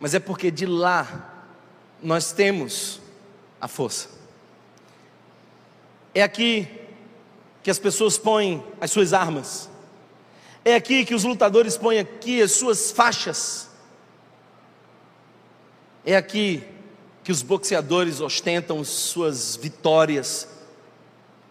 mas 0.00 0.14
é 0.14 0.18
porque 0.18 0.50
de 0.50 0.66
lá 0.66 1.44
nós 2.02 2.32
temos 2.32 3.00
a 3.60 3.68
força. 3.68 4.08
É 6.14 6.22
aqui 6.22 6.68
que 7.62 7.70
as 7.70 7.78
pessoas 7.78 8.16
põem 8.16 8.64
as 8.80 8.90
suas 8.90 9.12
armas. 9.12 9.68
É 10.68 10.74
aqui 10.74 11.02
que 11.02 11.14
os 11.14 11.24
lutadores 11.24 11.78
põem 11.78 11.98
aqui 11.98 12.42
as 12.42 12.52
suas 12.52 12.90
faixas. 12.90 13.70
É 16.04 16.14
aqui 16.14 16.62
que 17.24 17.32
os 17.32 17.40
boxeadores 17.40 18.20
ostentam 18.20 18.84
suas 18.84 19.56
vitórias. 19.56 20.46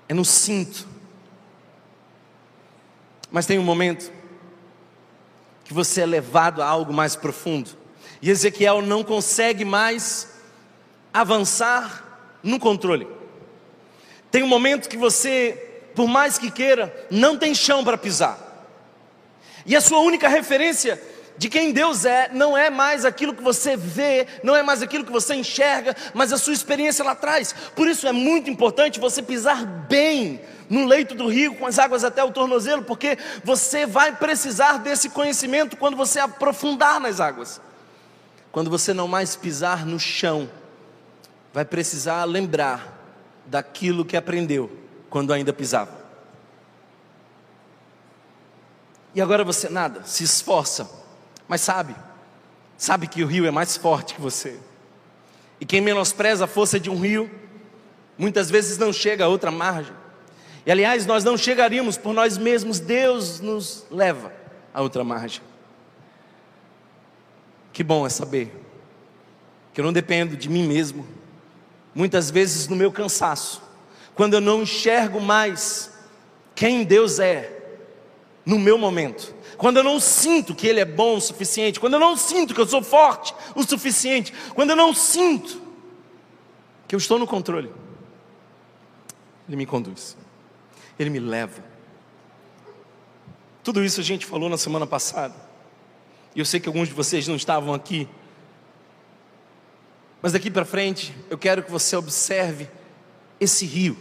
É 0.07 0.13
no 0.13 0.23
cinto. 0.23 0.87
Mas 3.31 3.47
tem 3.47 3.57
um 3.57 3.63
momento 3.63 4.11
que 5.65 5.73
você 5.73 6.01
é 6.01 6.05
levado 6.05 6.61
a 6.61 6.67
algo 6.67 6.93
mais 6.93 7.15
profundo. 7.15 7.71
E 8.21 8.29
Ezequiel 8.29 8.83
não 8.83 9.03
consegue 9.03 9.65
mais 9.65 10.31
avançar 11.11 12.37
no 12.43 12.59
controle. 12.59 13.07
Tem 14.29 14.43
um 14.43 14.47
momento 14.47 14.87
que 14.87 14.95
você, 14.95 15.89
por 15.95 16.07
mais 16.07 16.37
que 16.37 16.51
queira, 16.51 17.07
não 17.09 17.35
tem 17.35 17.55
chão 17.55 17.83
para 17.83 17.97
pisar. 17.97 18.45
E 19.67 19.75
a 19.75 19.81
sua 19.81 19.99
única 19.99 20.29
referência 20.29 20.99
de 21.37 21.49
quem 21.49 21.71
Deus 21.71 22.05
é, 22.05 22.29
não 22.33 22.57
é 22.57 22.69
mais 22.69 23.05
aquilo 23.05 23.33
que 23.33 23.43
você 23.43 23.75
vê, 23.77 24.25
não 24.41 24.55
é 24.55 24.63
mais 24.63 24.81
aquilo 24.81 25.05
que 25.05 25.11
você 25.11 25.35
enxerga, 25.35 25.95
mas 26.13 26.33
a 26.33 26.37
sua 26.37 26.53
experiência 26.53 27.05
lá 27.05 27.11
atrás. 27.11 27.53
Por 27.75 27.87
isso 27.87 28.07
é 28.07 28.11
muito 28.11 28.49
importante 28.49 28.99
você 28.99 29.21
pisar 29.21 29.65
bem 29.65 30.41
no 30.69 30.85
leito 30.85 31.13
do 31.13 31.27
rio, 31.27 31.53
com 31.55 31.67
as 31.67 31.77
águas 31.77 32.03
até 32.03 32.23
o 32.23 32.31
tornozelo, 32.31 32.83
porque 32.83 33.17
você 33.43 33.85
vai 33.85 34.15
precisar 34.15 34.79
desse 34.79 35.09
conhecimento 35.09 35.77
quando 35.77 35.95
você 35.95 36.19
aprofundar 36.19 36.99
nas 36.99 37.19
águas. 37.19 37.61
Quando 38.51 38.69
você 38.69 38.93
não 38.93 39.07
mais 39.07 39.35
pisar 39.35 39.85
no 39.85 39.99
chão, 39.99 40.49
vai 41.53 41.65
precisar 41.65 42.23
lembrar 42.23 42.97
daquilo 43.45 44.05
que 44.05 44.17
aprendeu 44.17 44.71
quando 45.09 45.31
ainda 45.31 45.53
pisava. 45.53 45.96
E 49.17 49.21
agora 49.21 49.43
você 49.43 49.67
nada, 49.67 50.03
se 50.03 50.23
esforça, 50.23 50.87
mas 51.47 51.61
sabe, 51.61 51.95
sabe 52.77 53.07
que 53.07 53.23
o 53.23 53.25
rio 53.25 53.47
é 53.47 53.49
mais 53.49 53.75
forte 53.75 54.13
que 54.13 54.21
você. 54.21 54.59
E 55.59 55.65
quem 55.65 55.81
menospreza 55.81 56.43
a 56.43 56.47
força 56.47 56.79
de 56.79 56.87
um 56.87 56.99
rio, 56.99 57.27
muitas 58.15 58.51
vezes 58.51 58.77
não 58.77 58.93
chega 58.93 59.25
a 59.25 59.27
outra 59.27 59.49
margem. 59.49 59.91
E 60.67 60.71
aliás, 60.71 61.07
nós 61.07 61.23
não 61.23 61.35
chegaríamos 61.35 61.97
por 61.97 62.13
nós 62.13 62.37
mesmos, 62.37 62.79
Deus 62.79 63.39
nos 63.39 63.87
leva 63.89 64.31
a 64.71 64.83
outra 64.83 65.03
margem. 65.03 65.41
Que 67.73 67.83
bom 67.83 68.05
é 68.05 68.09
saber 68.09 68.55
que 69.73 69.81
eu 69.81 69.85
não 69.85 69.91
dependo 69.91 70.37
de 70.37 70.47
mim 70.47 70.67
mesmo, 70.67 71.07
muitas 71.95 72.29
vezes 72.29 72.67
no 72.67 72.75
meu 72.75 72.91
cansaço, 72.91 73.63
quando 74.13 74.35
eu 74.35 74.41
não 74.41 74.61
enxergo 74.61 75.19
mais 75.19 75.91
quem 76.53 76.83
Deus 76.83 77.17
é 77.17 77.56
no 78.47 78.57
meu 78.57 78.77
momento, 78.77 79.35
quando 79.57 79.75
eu 79.75 79.83
não 79.83 79.99
sinto 79.99 80.55
que 80.55 80.65
Ele 80.65 80.79
é 80.79 80.85
bom 80.85 81.17
o 81.17 81.21
suficiente, 81.21 81.81
quando 81.81 81.95
eu 81.95 81.99
não 81.99 82.15
sinto 82.15 82.55
que 82.55 82.61
eu 82.61 82.65
sou 82.65 82.81
forte 82.81 83.35
o 83.53 83.61
suficiente, 83.61 84.33
quando 84.55 84.69
eu 84.69 84.75
não 84.75 84.93
sinto 84.93 85.61
que 86.87 86.95
eu 86.95 86.97
estou 86.97 87.19
no 87.19 87.27
controle, 87.27 87.69
Ele 89.49 89.57
me 89.57 89.65
conduz. 89.65 90.15
Ele 90.97 91.09
me 91.09 91.19
leva. 91.19 91.61
Tudo 93.65 93.83
isso 93.83 93.99
a 93.99 94.03
gente 94.03 94.25
falou 94.25 94.47
na 94.47 94.57
semana 94.57 94.87
passada. 94.87 95.35
E 96.33 96.39
eu 96.39 96.45
sei 96.45 96.61
que 96.61 96.69
alguns 96.69 96.87
de 96.87 96.93
vocês 96.93 97.27
não 97.27 97.35
estavam 97.35 97.73
aqui. 97.73 98.07
Mas 100.21 100.31
daqui 100.31 100.49
para 100.49 100.63
frente, 100.63 101.13
eu 101.29 101.37
quero 101.37 101.61
que 101.61 101.69
você 101.69 101.97
observe 101.97 102.69
esse 103.41 103.65
rio. 103.65 103.97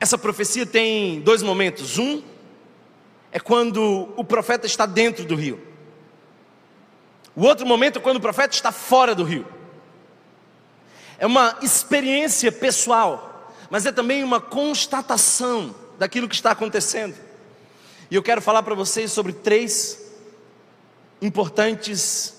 Essa 0.00 0.18
profecia 0.18 0.66
tem 0.66 1.20
dois 1.20 1.40
momentos. 1.40 1.96
Um 1.98 2.31
é 3.32 3.40
quando 3.40 4.12
o 4.16 4.24
profeta 4.24 4.66
está 4.66 4.86
dentro 4.86 5.24
do 5.24 5.34
rio. 5.34 5.60
O 7.34 7.42
outro 7.42 7.66
momento 7.66 7.98
é 7.98 8.02
quando 8.02 8.18
o 8.18 8.20
profeta 8.20 8.54
está 8.54 8.70
fora 8.70 9.14
do 9.14 9.24
rio. 9.24 9.46
É 11.18 11.26
uma 11.26 11.58
experiência 11.62 12.52
pessoal 12.52 13.32
mas 13.72 13.86
é 13.86 13.90
também 13.90 14.22
uma 14.22 14.38
constatação 14.38 15.74
daquilo 15.98 16.28
que 16.28 16.34
está 16.34 16.50
acontecendo. 16.50 17.16
E 18.10 18.14
eu 18.14 18.22
quero 18.22 18.42
falar 18.42 18.62
para 18.62 18.74
vocês 18.74 19.10
sobre 19.10 19.32
três 19.32 19.98
importantes 21.22 22.34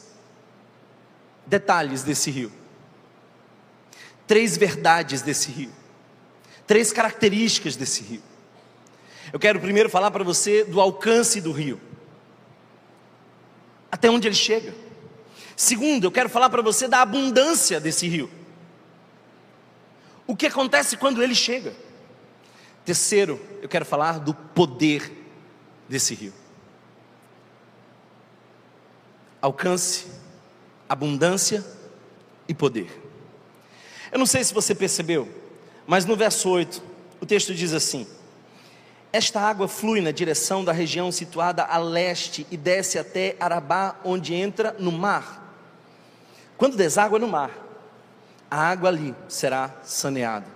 detalhes 1.44 2.04
desse 2.04 2.30
rio. 2.30 2.52
Três 4.28 4.56
verdades 4.56 5.24
desse 5.24 5.50
rio. 5.50 5.72
Três 6.68 6.94
características 6.94 7.76
desse 7.76 8.04
rio. 8.04 8.22
Eu 9.34 9.40
quero 9.40 9.60
primeiro 9.60 9.90
falar 9.90 10.12
para 10.12 10.24
você 10.24 10.64
do 10.64 10.80
alcance 10.80 11.42
do 11.42 11.52
rio. 11.52 11.82
Até 13.92 14.10
onde 14.10 14.28
ele 14.28 14.36
chega. 14.36 14.74
Segundo, 15.58 16.06
eu 16.06 16.12
quero 16.12 16.30
falar 16.30 16.50
para 16.50 16.62
você 16.62 16.88
da 16.88 17.02
abundância 17.02 17.80
desse 17.82 18.08
rio 18.08 18.30
o 20.26 20.36
que 20.36 20.48
acontece 20.48 20.98
quando 20.98 21.22
ele 21.22 21.36
chega. 21.36 21.74
Terceiro, 22.86 23.40
eu 23.62 23.70
quero 23.70 23.86
falar 23.86 24.20
do 24.20 24.34
poder 24.34 25.12
desse 25.88 26.14
rio. 26.14 26.34
Alcance, 29.42 30.08
abundância 30.88 31.64
e 32.48 32.54
poder. 32.54 33.02
Eu 34.12 34.20
não 34.20 34.26
sei 34.26 34.44
se 34.44 34.54
você 34.54 34.74
percebeu, 34.74 35.28
mas 35.86 36.06
no 36.06 36.16
verso 36.16 36.50
8, 36.50 36.82
o 37.20 37.26
texto 37.26 37.54
diz 37.54 37.74
assim: 37.74 38.08
Esta 39.14 39.40
água 39.40 39.68
flui 39.68 40.02
na 40.02 40.10
direção 40.10 40.66
da 40.66 40.72
região 40.72 41.12
situada 41.12 41.64
a 41.64 41.78
leste 41.78 42.48
e 42.50 42.58
desce 42.58 42.98
até 42.98 43.36
Arabá, 43.40 43.96
onde 44.04 44.34
entra 44.34 44.76
no 44.80 44.92
mar. 44.92 45.56
Quando 46.58 46.76
deságua 46.76 47.20
no 47.20 47.28
mar, 47.28 47.52
a 48.50 48.58
água 48.58 48.90
ali 48.90 49.14
será 49.30 49.70
saneada. 49.84 50.48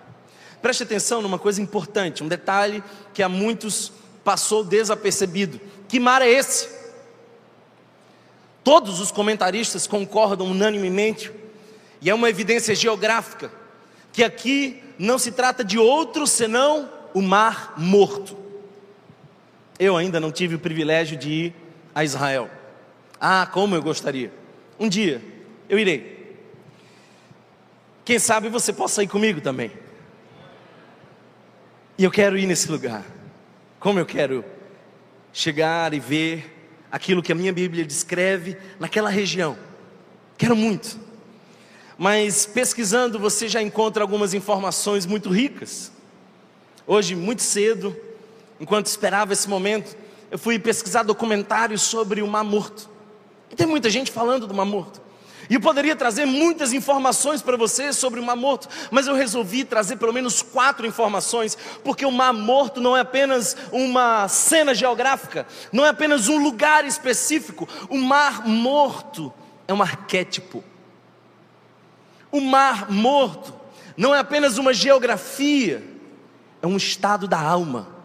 Preste 0.60 0.82
atenção 0.82 1.22
numa 1.22 1.38
coisa 1.38 1.62
importante, 1.62 2.24
um 2.24 2.28
detalhe 2.28 2.84
que 3.14 3.22
a 3.22 3.30
muitos 3.30 3.92
passou 4.24 4.64
desapercebido. 4.64 5.62
Que 5.88 6.00
mar 6.00 6.24
é 6.24 6.30
esse? 6.30 6.68
Todos 8.64 9.00
os 9.00 9.12
comentaristas 9.12 9.86
concordam 9.86 10.48
unanimemente, 10.48 11.32
e 12.02 12.10
é 12.10 12.16
uma 12.16 12.28
evidência 12.28 12.74
geográfica, 12.74 13.52
que 14.12 14.24
aqui 14.24 14.84
não 14.98 15.20
se 15.20 15.32
trata 15.32 15.64
de 15.64 15.78
outro 15.78 16.26
senão 16.26 16.90
o 17.14 17.22
Mar 17.22 17.76
Morto. 17.78 18.47
Eu 19.80 19.96
ainda 19.96 20.20
não 20.20 20.32
tive 20.32 20.56
o 20.56 20.60
privilégio 20.60 21.18
de 21.18 21.30
ir 21.30 21.56
a 21.94 22.04
Israel. 22.04 22.50
Ah, 23.20 23.48
como 23.52 23.76
eu 23.76 23.82
gostaria. 23.82 24.32
Um 24.80 24.90
dia 24.90 25.22
eu 25.70 25.78
irei. 25.78 26.18
Quem 28.06 28.20
sabe 28.20 28.50
você 28.50 28.72
possa 28.72 29.04
ir 29.04 29.08
comigo 29.08 29.42
também. 29.42 29.72
E 31.98 32.04
eu 32.04 32.12
quero 32.12 32.38
ir 32.38 32.46
nesse 32.46 32.72
lugar. 32.72 33.04
Como 33.80 34.00
eu 34.00 34.06
quero 34.06 34.46
chegar 35.34 35.94
e 35.94 36.00
ver 36.00 36.58
aquilo 36.92 37.22
que 37.22 37.32
a 37.32 37.36
minha 37.36 37.54
Bíblia 37.54 37.86
descreve 37.86 38.58
naquela 38.80 39.10
região. 39.10 39.58
Quero 40.38 40.56
muito. 40.56 41.00
Mas 41.98 42.46
pesquisando 42.46 43.20
você 43.20 43.48
já 43.48 43.62
encontra 43.62 44.04
algumas 44.04 44.34
informações 44.34 45.06
muito 45.06 45.30
ricas. 45.30 45.92
Hoje, 46.86 47.16
muito 47.16 47.42
cedo, 47.42 47.96
enquanto 48.60 48.88
esperava 48.88 49.34
esse 49.34 49.50
momento, 49.50 49.96
eu 50.30 50.38
fui 50.38 50.60
pesquisar 50.60 51.04
documentários 51.04 51.82
sobre 51.82 52.22
o 52.22 52.28
Mar 52.28 52.44
Morto. 52.44 52.90
E 53.50 53.56
tem 53.56 53.66
muita 53.66 53.90
gente 53.90 54.12
falando 54.12 54.46
do 54.46 54.54
Mar 54.54 54.66
Morto. 54.66 55.02
E 55.50 55.54
eu 55.54 55.62
poderia 55.62 55.96
trazer 55.96 56.26
muitas 56.26 56.74
informações 56.74 57.42
para 57.42 57.56
você 57.56 57.94
sobre 57.94 58.20
o 58.20 58.24
Mar 58.24 58.36
Morto, 58.36 58.68
mas 58.92 59.08
eu 59.08 59.16
resolvi 59.16 59.64
trazer 59.64 59.96
pelo 59.96 60.12
menos 60.12 60.42
quatro 60.42 60.86
informações, 60.86 61.58
porque 61.84 62.06
o 62.06 62.12
Mar 62.12 62.34
Morto 62.34 62.82
não 62.82 62.98
é 62.98 63.02
apenas 63.02 63.56
uma 63.72 64.28
cena 64.28 64.76
geográfica, 64.76 65.48
não 65.72 65.86
é 65.86 65.90
apenas 65.90 66.28
um 66.28 66.44
lugar 66.44 66.86
específico. 66.86 67.68
O 67.90 67.98
Mar 67.98 68.46
Morto 68.46 69.34
é 69.68 69.74
um 69.74 69.82
arquétipo. 69.82 70.64
O 72.30 72.42
Mar 72.42 72.92
Morto 72.92 73.54
não 73.96 74.14
é 74.14 74.20
apenas 74.20 74.58
uma 74.58 74.74
geografia, 74.74 75.82
é 76.62 76.68
um 76.68 76.76
estado 76.76 77.26
da 77.26 77.40
alma. 77.40 77.97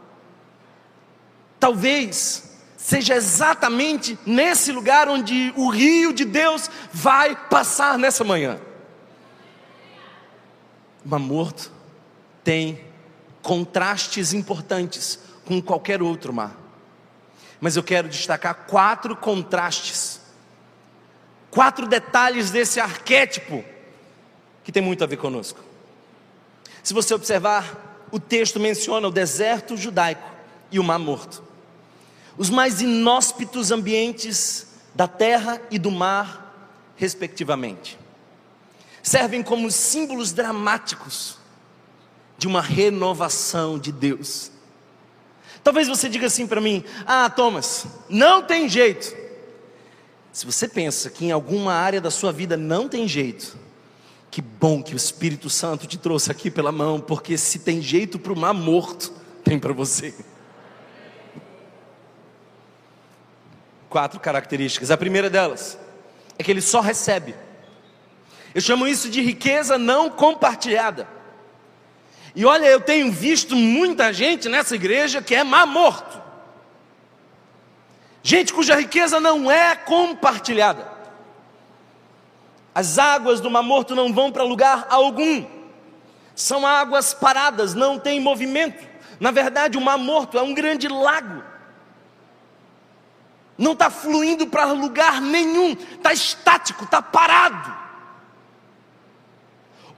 Talvez 1.62 2.42
seja 2.76 3.14
exatamente 3.14 4.18
nesse 4.26 4.72
lugar 4.72 5.08
onde 5.08 5.54
o 5.56 5.68
rio 5.68 6.12
de 6.12 6.24
Deus 6.24 6.68
vai 6.92 7.36
passar 7.36 7.96
nessa 7.96 8.24
manhã. 8.24 8.60
O 11.04 11.08
mar 11.08 11.20
morto 11.20 11.70
tem 12.42 12.84
contrastes 13.42 14.32
importantes 14.32 15.20
com 15.44 15.62
qualquer 15.62 16.02
outro 16.02 16.32
mar. 16.32 16.52
Mas 17.60 17.76
eu 17.76 17.84
quero 17.84 18.08
destacar 18.08 18.66
quatro 18.66 19.14
contrastes, 19.14 20.20
quatro 21.48 21.86
detalhes 21.86 22.50
desse 22.50 22.80
arquétipo 22.80 23.64
que 24.64 24.72
tem 24.72 24.82
muito 24.82 25.04
a 25.04 25.06
ver 25.06 25.18
conosco. 25.18 25.60
Se 26.82 26.92
você 26.92 27.14
observar, 27.14 28.08
o 28.10 28.18
texto 28.18 28.58
menciona 28.58 29.06
o 29.06 29.12
deserto 29.12 29.76
judaico 29.76 30.28
e 30.68 30.80
o 30.80 30.82
mar 30.82 30.98
morto 30.98 31.51
os 32.36 32.50
mais 32.50 32.80
inóspitos 32.80 33.70
ambientes 33.70 34.66
da 34.94 35.06
terra 35.06 35.60
e 35.70 35.78
do 35.78 35.90
mar, 35.90 36.92
respectivamente. 36.96 37.98
Servem 39.02 39.42
como 39.42 39.70
símbolos 39.70 40.32
dramáticos 40.32 41.38
de 42.38 42.46
uma 42.46 42.60
renovação 42.60 43.78
de 43.78 43.90
Deus. 43.90 44.50
Talvez 45.62 45.88
você 45.88 46.08
diga 46.08 46.26
assim 46.26 46.46
para 46.46 46.60
mim: 46.60 46.84
Ah, 47.06 47.28
Thomas, 47.30 47.86
não 48.08 48.42
tem 48.42 48.68
jeito. 48.68 49.14
Se 50.32 50.46
você 50.46 50.66
pensa 50.66 51.10
que 51.10 51.26
em 51.26 51.30
alguma 51.30 51.74
área 51.74 52.00
da 52.00 52.10
sua 52.10 52.32
vida 52.32 52.56
não 52.56 52.88
tem 52.88 53.06
jeito, 53.06 53.56
que 54.30 54.40
bom 54.40 54.82
que 54.82 54.94
o 54.94 54.96
Espírito 54.96 55.50
Santo 55.50 55.86
te 55.86 55.98
trouxe 55.98 56.30
aqui 56.30 56.50
pela 56.50 56.72
mão, 56.72 56.98
porque 56.98 57.36
se 57.36 57.58
tem 57.58 57.82
jeito 57.82 58.18
para 58.18 58.32
o 58.32 58.36
mar 58.36 58.54
morto, 58.54 59.12
tem 59.44 59.58
para 59.58 59.74
você. 59.74 60.14
Quatro 63.92 64.18
características. 64.18 64.90
A 64.90 64.96
primeira 64.96 65.28
delas 65.28 65.78
é 66.38 66.42
que 66.42 66.50
ele 66.50 66.62
só 66.62 66.80
recebe. 66.80 67.34
Eu 68.54 68.60
chamo 68.62 68.88
isso 68.88 69.10
de 69.10 69.20
riqueza 69.20 69.76
não 69.76 70.08
compartilhada. 70.08 71.06
E 72.34 72.46
olha, 72.46 72.64
eu 72.64 72.80
tenho 72.80 73.12
visto 73.12 73.54
muita 73.54 74.10
gente 74.10 74.48
nessa 74.48 74.74
igreja 74.74 75.20
que 75.20 75.34
é 75.34 75.44
má 75.44 75.66
morto. 75.66 76.20
Gente 78.22 78.54
cuja 78.54 78.76
riqueza 78.76 79.20
não 79.20 79.50
é 79.50 79.76
compartilhada. 79.76 80.90
As 82.74 82.98
águas 82.98 83.40
do 83.40 83.50
Mar 83.50 83.62
Morto 83.62 83.94
não 83.94 84.14
vão 84.14 84.32
para 84.32 84.44
lugar 84.44 84.86
algum. 84.88 85.44
São 86.34 86.66
águas 86.66 87.12
paradas, 87.12 87.74
não 87.74 87.98
tem 87.98 88.18
movimento. 88.18 88.82
Na 89.20 89.30
verdade, 89.30 89.76
o 89.76 89.80
Mar 89.80 89.98
Morto 89.98 90.38
é 90.38 90.42
um 90.42 90.54
grande 90.54 90.88
lago 90.88 91.51
não 93.62 93.74
está 93.74 93.88
fluindo 93.88 94.44
para 94.48 94.72
lugar 94.72 95.20
nenhum, 95.20 95.70
está 95.72 96.12
estático, 96.12 96.82
está 96.82 97.00
parado. 97.00 97.72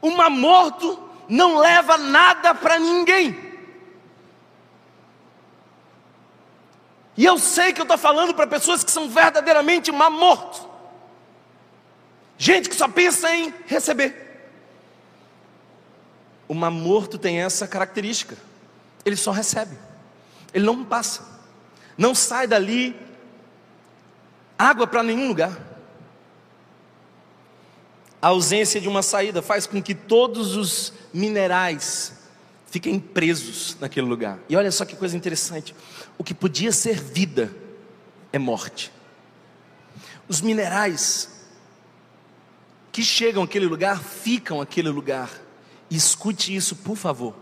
O 0.03 0.11
morto 0.29 1.03
não 1.27 1.57
leva 1.57 1.96
nada 1.96 2.55
para 2.55 2.79
ninguém. 2.79 3.55
E 7.16 7.24
eu 7.24 7.38
sei 7.38 7.72
que 7.72 7.81
eu 7.81 7.85
estou 7.85 7.96
falando 7.96 8.35
para 8.35 8.46
pessoas 8.46 8.85
que 8.85 8.90
são 8.90 9.09
verdadeiramente 9.09 9.90
mar 9.90 10.11
morto. 10.11 10.68
Gente 12.37 12.68
que 12.68 12.74
só 12.74 12.87
pensa 12.87 13.35
em 13.35 13.55
receber. 13.66 14.53
O 16.46 16.55
morto 16.55 17.16
tem 17.16 17.40
essa 17.40 17.66
característica. 17.66 18.37
Ele 19.07 19.16
só 19.16 19.31
recebe. 19.31 19.79
Ele 20.53 20.66
não 20.66 20.85
passa. 20.85 21.27
Não 21.96 22.14
sai 22.14 22.46
dali 22.46 23.13
água 24.58 24.86
para 24.86 25.02
nenhum 25.02 25.28
lugar. 25.28 25.56
A 28.20 28.28
ausência 28.28 28.80
de 28.80 28.88
uma 28.88 29.02
saída 29.02 29.42
faz 29.42 29.66
com 29.66 29.82
que 29.82 29.94
todos 29.94 30.56
os 30.56 30.92
minerais 31.12 32.14
fiquem 32.66 32.98
presos 32.98 33.76
naquele 33.80 34.06
lugar. 34.06 34.38
E 34.48 34.56
olha 34.56 34.72
só 34.72 34.84
que 34.84 34.96
coisa 34.96 35.16
interessante: 35.16 35.74
o 36.16 36.24
que 36.24 36.34
podia 36.34 36.72
ser 36.72 37.00
vida 37.00 37.54
é 38.32 38.38
morte. 38.38 38.90
Os 40.26 40.40
minerais 40.40 41.30
que 42.90 43.02
chegam 43.02 43.42
àquele 43.42 43.66
lugar 43.66 44.02
ficam 44.02 44.58
naquele 44.58 44.88
lugar. 44.88 45.30
E 45.90 45.96
escute 45.96 46.54
isso, 46.54 46.76
por 46.76 46.96
favor. 46.96 47.34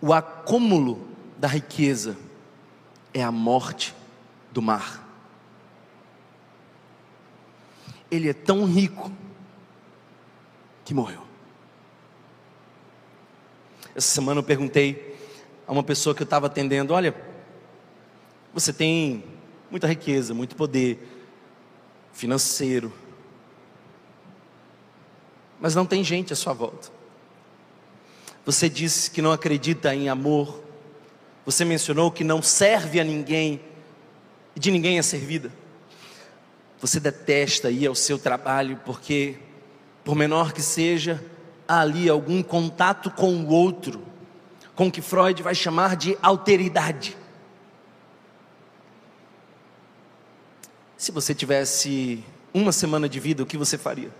O 0.00 0.12
acúmulo 0.12 1.08
da 1.38 1.48
riqueza 1.48 2.16
é 3.14 3.22
a 3.22 3.32
morte 3.32 3.94
do 4.52 4.60
mar. 4.60 5.09
Ele 8.10 8.28
é 8.28 8.32
tão 8.32 8.64
rico 8.64 9.10
que 10.84 10.92
morreu. 10.92 11.22
Essa 13.94 14.08
semana 14.08 14.40
eu 14.40 14.44
perguntei 14.44 15.16
a 15.66 15.72
uma 15.72 15.82
pessoa 15.82 16.14
que 16.14 16.22
eu 16.22 16.24
estava 16.24 16.46
atendendo: 16.46 16.92
Olha, 16.92 17.14
você 18.52 18.72
tem 18.72 19.24
muita 19.70 19.86
riqueza, 19.86 20.34
muito 20.34 20.56
poder 20.56 20.98
financeiro, 22.12 22.92
mas 25.60 25.74
não 25.74 25.86
tem 25.86 26.02
gente 26.02 26.32
à 26.32 26.36
sua 26.36 26.52
volta. 26.52 26.90
Você 28.44 28.68
disse 28.68 29.10
que 29.10 29.22
não 29.22 29.32
acredita 29.32 29.94
em 29.94 30.08
amor, 30.08 30.62
você 31.44 31.64
mencionou 31.64 32.10
que 32.10 32.24
não 32.24 32.42
serve 32.42 32.98
a 32.98 33.04
ninguém 33.04 33.60
e 34.56 34.60
de 34.60 34.70
ninguém 34.70 34.98
é 34.98 35.02
servida. 35.02 35.52
Você 36.80 36.98
detesta 36.98 37.70
ir 37.70 37.86
ao 37.86 37.94
seu 37.94 38.18
trabalho 38.18 38.80
porque, 38.86 39.36
por 40.02 40.16
menor 40.16 40.52
que 40.52 40.62
seja, 40.62 41.22
há 41.68 41.80
ali 41.80 42.08
algum 42.08 42.42
contato 42.42 43.10
com 43.10 43.34
o 43.36 43.48
outro, 43.48 44.02
com 44.74 44.88
o 44.88 44.90
que 44.90 45.02
Freud 45.02 45.42
vai 45.42 45.54
chamar 45.54 45.94
de 45.94 46.16
alteridade. 46.22 47.16
Se 50.96 51.12
você 51.12 51.34
tivesse 51.34 52.24
uma 52.52 52.72
semana 52.72 53.08
de 53.08 53.20
vida, 53.20 53.42
o 53.42 53.46
que 53.46 53.58
você 53.58 53.76
faria? 53.76 54.10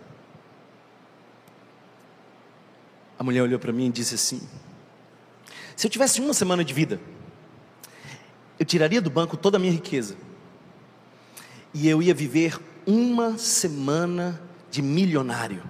A 3.19 3.25
mulher 3.25 3.43
olhou 3.43 3.59
para 3.59 3.73
mim 3.73 3.87
e 3.87 3.91
disse 3.91 4.15
assim: 4.15 4.47
Se 5.75 5.87
eu 5.87 5.91
tivesse 5.91 6.21
uma 6.21 6.35
semana 6.35 6.63
de 6.63 6.75
vida, 6.75 7.01
eu 8.59 8.67
tiraria 8.67 9.01
do 9.01 9.11
banco 9.11 9.37
toda 9.37 9.57
a 9.57 9.61
minha 9.61 9.73
riqueza 9.73 10.17
e 11.73 11.89
eu 11.89 12.03
ia 12.03 12.15
viver 12.15 12.59
uma 12.87 13.39
semana 13.39 14.41
de 14.71 14.83
milionário. 14.83 15.63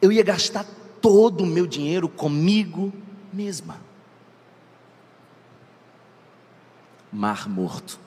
Eu 0.00 0.12
ia 0.12 0.22
gastar 0.22 0.64
todo 1.00 1.42
o 1.42 1.46
meu 1.46 1.66
dinheiro 1.66 2.08
comigo 2.08 2.92
mesma. 3.32 3.80
Mar 7.10 7.48
morto. 7.48 7.98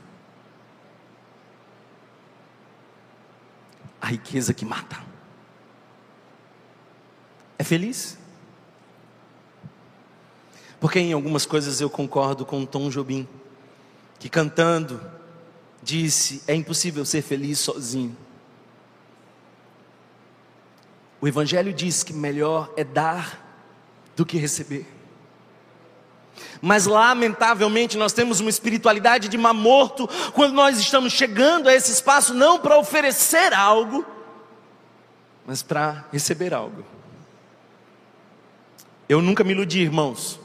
A 4.02 4.08
riqueza 4.08 4.54
que 4.54 4.66
mata. 4.66 4.98
É 7.58 7.64
feliz? 7.64 8.18
Porque 10.80 11.00
em 11.00 11.14
algumas 11.14 11.46
coisas 11.46 11.82
eu 11.82 11.90
concordo 11.90 12.46
com 12.46 12.66
Tom 12.66 12.90
Jobim, 12.90 13.28
que 14.20 14.30
cantando 14.30 15.00
disse: 15.82 16.42
é 16.48 16.56
impossível 16.56 17.06
ser 17.06 17.22
feliz 17.22 17.60
sozinho. 17.60 18.16
O 21.20 21.28
Evangelho 21.28 21.74
diz 21.74 22.04
que 22.04 22.14
melhor 22.14 22.72
é 22.78 22.84
dar 22.84 23.44
do 24.16 24.26
que 24.26 24.38
receber. 24.38 24.86
Mas 26.62 26.86
lamentavelmente 26.86 27.98
nós 27.98 28.14
temos 28.14 28.40
uma 28.40 28.50
espiritualidade 28.50 29.28
de 29.28 29.38
mar 29.38 29.54
morto 29.54 30.08
quando 30.34 30.54
nós 30.54 30.80
estamos 30.80 31.14
chegando 31.14 31.68
a 31.68 31.74
esse 31.74 31.92
espaço 31.92 32.34
não 32.34 32.60
para 32.60 32.78
oferecer 32.78 33.54
algo, 33.54 34.06
mas 35.46 35.64
para 35.64 36.06
receber 36.12 36.54
algo. 36.54 36.84
Eu 39.10 39.22
nunca 39.22 39.44
me 39.44 39.52
iludi, 39.52 39.82
irmãos. 39.82 40.40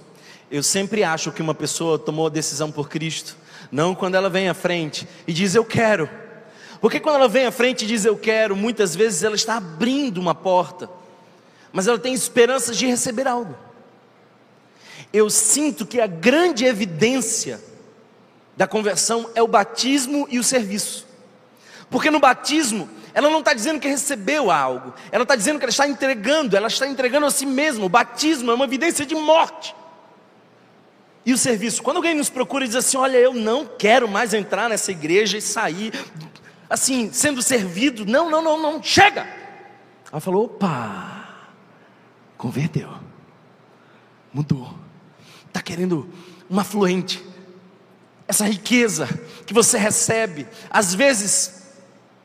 Eu 0.51 0.63
sempre 0.63 1.03
acho 1.03 1.33
que 1.33 1.43
uma 1.43 1.55
pessoa 1.55 1.99
tomou 1.99 2.27
a 2.27 2.31
decisão 2.31 2.71
por 2.71 2.89
Cristo, 2.89 3.37
não 3.73 3.95
quando 3.95 4.15
ela 4.15 4.29
vem 4.29 4.51
à 4.51 4.55
frente 4.55 5.09
e 5.27 5.33
diz 5.33 5.55
eu 5.55 5.65
quero. 5.65 6.09
Porque 6.79 7.01
quando 7.01 7.17
ela 7.17 7.29
vem 7.29 7.47
à 7.47 7.51
frente 7.51 7.85
e 7.85 7.89
diz 7.89 8.05
eu 8.05 8.19
quero, 8.19 8.55
muitas 8.55 8.95
vezes 8.95 9.23
ela 9.23 9.35
está 9.35 9.57
abrindo 9.57 10.19
uma 10.19 10.35
porta, 10.35 10.91
mas 11.73 11.89
ela 11.89 11.99
tem 11.99 12.13
esperanças 12.13 12.77
de 12.77 12.87
receber 12.87 13.27
algo. 13.27 13.57
Eu 15.11 15.31
sinto 15.31 15.87
que 15.87 16.01
a 16.01 16.07
grande 16.07 16.67
evidência 16.67 17.61
da 18.57 18.67
conversão 18.67 19.31
é 19.35 19.43
o 19.43 19.49
batismo 19.49 20.27
e 20.31 20.39
o 20.39 20.45
serviço. 20.45 21.07
Porque 21.89 22.11
no 22.11 22.21
batismo, 22.21 22.89
ela 23.15 23.31
não 23.31 23.41
está 23.41 23.55
dizendo 23.55 23.81
que 23.81 23.89
recebeu 23.89 24.51
algo, 24.51 24.95
ela 25.11 25.23
está 25.23 25.37
dizendo 25.37 25.59
que 25.59 25.65
ela 25.65 25.71
está 25.71 25.87
entregando, 25.87 26.57
ela 26.57 26.69
está 26.69 26.87
entregando 26.87 27.27
a 27.27 27.31
si 27.31 27.47
mesma. 27.47 27.85
O 27.85 27.89
batismo 27.89 28.51
é 28.51 28.55
uma 28.55 28.65
evidência 28.65 29.07
de 29.07 29.15
morte. 29.15 29.75
E 31.25 31.33
o 31.33 31.39
serviço, 31.39 31.83
quando 31.83 31.99
alguém 31.99 32.15
nos 32.15 32.29
procura 32.29 32.65
e 32.65 32.67
diz 32.69 32.77
assim: 32.77 32.97
Olha, 32.97 33.17
eu 33.17 33.33
não 33.33 33.65
quero 33.67 34.09
mais 34.09 34.35
entrar 34.35 34.69
nessa 34.69 34.91
igreja 34.91 35.39
e 35.39 35.43
sair 35.43 35.93
assim, 36.73 37.13
sendo 37.13 37.43
servido. 37.43 38.07
Não, 38.07 38.31
não, 38.31 38.43
não, 38.43 38.61
não, 38.61 38.83
chega. 38.83 39.29
Ela 40.11 40.21
falou: 40.21 40.47
opa, 40.47 41.47
converteu, 42.39 42.89
mudou, 44.33 44.75
está 45.47 45.61
querendo 45.61 46.09
uma 46.49 46.65
fluente. 46.65 47.23
Essa 48.27 48.47
riqueza 48.47 49.07
que 49.45 49.53
você 49.53 49.77
recebe, 49.77 50.47
às 50.71 50.95
vezes, 50.95 51.75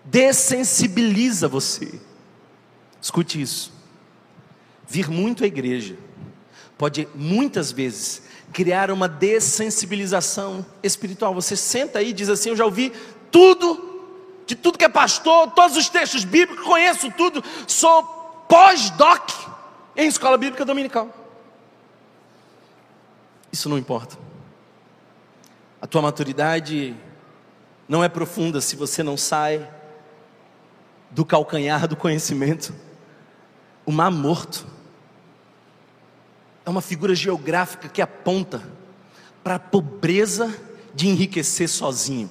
dessensibiliza 0.05 1.47
você. 1.49 1.99
Escute 3.01 3.41
isso. 3.41 3.73
Vir 4.87 5.09
muito 5.09 5.43
à 5.43 5.47
igreja 5.47 5.97
pode 6.77 7.07
muitas 7.13 7.71
vezes 7.71 8.21
criar 8.53 8.91
uma 8.91 9.07
dessensibilização 9.07 10.65
espiritual. 10.81 11.33
Você 11.33 11.55
senta 11.55 11.99
aí 11.99 12.09
e 12.09 12.13
diz 12.13 12.29
assim: 12.29 12.49
Eu 12.49 12.55
já 12.55 12.65
ouvi 12.65 12.91
tudo 13.31 13.87
de 14.45 14.55
tudo 14.55 14.77
que 14.77 14.85
é 14.85 14.89
pastor, 14.89 15.51
todos 15.51 15.75
os 15.75 15.89
textos 15.89 16.23
bíblicos, 16.23 16.65
conheço 16.65 17.11
tudo, 17.11 17.43
sou 17.67 18.01
pós-doc 18.47 19.29
em 19.95 20.07
escola 20.07 20.37
bíblica 20.37 20.63
dominical. 20.63 21.13
Isso 23.51 23.67
não 23.67 23.77
importa. 23.77 24.17
A 25.81 25.85
tua 25.85 26.01
maturidade 26.01 26.95
não 27.87 28.03
é 28.03 28.09
profunda 28.09 28.61
se 28.61 28.75
você 28.75 29.03
não 29.03 29.17
sai 29.17 29.69
do 31.11 31.25
calcanhar 31.25 31.87
do 31.87 31.95
conhecimento. 31.95 32.73
O 33.85 33.91
mar 33.91 34.11
morto 34.11 34.65
é 36.67 36.69
uma 36.69 36.81
figura 36.81 37.15
geográfica 37.15 37.87
que 37.87 38.01
aponta 38.01 38.61
para 39.41 39.55
a 39.55 39.59
pobreza 39.59 40.53
de 40.93 41.07
enriquecer 41.07 41.69
sozinho. 41.69 42.29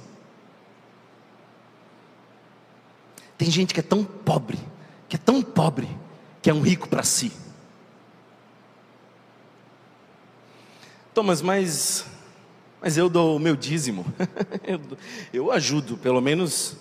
Tem 3.38 3.50
gente 3.50 3.72
que 3.72 3.80
é 3.80 3.82
tão 3.82 4.04
pobre, 4.04 4.58
que 5.08 5.16
é 5.16 5.18
tão 5.18 5.40
pobre, 5.40 5.88
que 6.42 6.50
é 6.50 6.54
um 6.54 6.60
rico 6.60 6.86
para 6.86 7.02
si. 7.02 7.32
Thomas, 11.14 11.40
mas, 11.40 12.04
mas 12.78 12.98
eu 12.98 13.08
dou 13.08 13.36
o 13.36 13.40
meu 13.40 13.56
dízimo. 13.56 14.04
eu, 14.64 14.80
eu 15.32 15.50
ajudo, 15.50 15.96
pelo 15.96 16.20
menos 16.20 16.76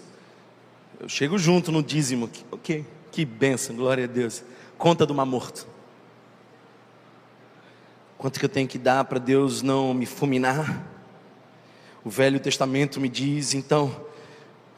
eu 1.00 1.08
chego 1.08 1.38
junto 1.38 1.72
no 1.72 1.82
dízimo. 1.82 2.30
Ok, 2.52 2.86
que 3.14 3.24
benção, 3.24 3.78
glória 3.78 4.04
a 4.04 4.08
Deus. 4.08 4.44
Conta 4.78 5.06
do 5.06 5.16
mar 5.16 5.26
morto. 5.26 5.75
Quanto 8.26 8.40
que 8.40 8.46
eu 8.46 8.50
tenho 8.50 8.68
que 8.68 8.80
dar 8.80 9.06
para 9.06 9.20
Deus 9.20 9.62
não 9.62 9.94
me 9.94 10.08
fulminar? 10.08 10.84
O 12.04 12.10
Velho 12.10 12.40
Testamento 12.40 13.00
me 13.00 13.08
diz, 13.08 13.54
então, 13.54 14.04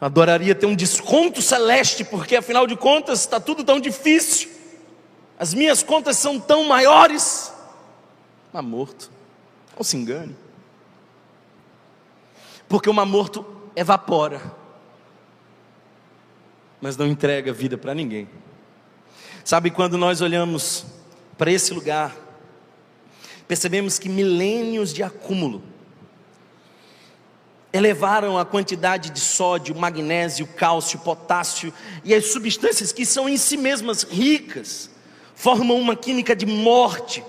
Adoraria 0.01 0.53
ter 0.53 0.65
um 0.65 0.75
desconto 0.75 1.41
celeste, 1.41 2.03
porque 2.03 2.35
afinal 2.35 2.67
de 2.67 2.75
contas 2.75 3.21
está 3.21 3.39
tudo 3.39 3.63
tão 3.63 3.79
difícil. 3.79 4.49
As 5.39 5.53
minhas 5.53 5.81
contas 5.81 6.17
são 6.17 6.41
tão 6.41 6.65
maiores. 6.65 7.53
Mas 8.51 8.65
morto, 8.65 9.09
não 9.77 9.81
se 9.81 9.95
engane. 9.95 10.35
Porque 12.67 12.89
uma 12.89 13.05
morto 13.05 13.45
evapora, 13.77 14.41
mas 16.81 16.97
não 16.97 17.07
entrega 17.07 17.53
vida 17.53 17.77
para 17.77 17.93
ninguém. 17.93 18.27
Sabe 19.45 19.71
quando 19.71 19.97
nós 19.97 20.19
olhamos 20.19 20.85
para 21.37 21.49
esse 21.49 21.73
lugar, 21.73 22.26
percebemos 23.47 23.97
que 23.97 24.09
milênios 24.09 24.93
de 24.93 25.01
acúmulo, 25.01 25.63
elevaram 27.71 28.37
a 28.37 28.45
quantidade 28.45 29.09
de 29.11 29.19
sódio, 29.19 29.75
magnésio, 29.75 30.47
cálcio, 30.47 30.99
potássio 30.99 31.73
e 32.03 32.13
as 32.13 32.27
substâncias 32.27 32.91
que 32.91 33.05
são 33.05 33.29
em 33.29 33.37
si 33.37 33.57
mesmas 33.57 34.03
ricas, 34.03 34.89
formam 35.35 35.79
uma 35.79 35.95
química 35.95 36.35
de 36.35 36.45
morte, 36.45 37.23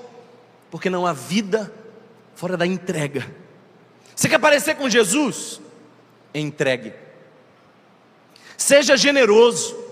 porque 0.70 0.88
não 0.88 1.06
há 1.06 1.12
vida 1.12 1.72
fora 2.34 2.56
da 2.56 2.66
entrega. 2.66 3.30
Você 4.14 4.28
quer 4.28 4.38
parecer 4.38 4.74
com 4.76 4.88
Jesus? 4.88 5.60
Entregue. 6.34 6.92
Seja 8.56 8.96
generoso. 8.96 9.87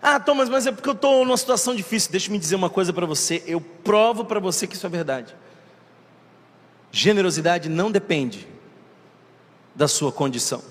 Ah, 0.00 0.20
Thomas, 0.20 0.48
mas 0.48 0.66
é 0.66 0.72
porque 0.72 0.88
eu 0.88 0.94
estou 0.94 1.24
numa 1.24 1.36
situação 1.36 1.74
difícil. 1.74 2.10
Deixa 2.10 2.30
me 2.30 2.38
dizer 2.38 2.54
uma 2.54 2.70
coisa 2.70 2.92
para 2.92 3.06
você. 3.06 3.42
Eu 3.46 3.60
provo 3.60 4.24
para 4.24 4.38
você 4.38 4.66
que 4.66 4.74
isso 4.74 4.86
é 4.86 4.88
verdade. 4.88 5.34
Generosidade 6.92 7.68
não 7.68 7.90
depende 7.90 8.46
da 9.74 9.88
sua 9.88 10.12
condição. 10.12 10.62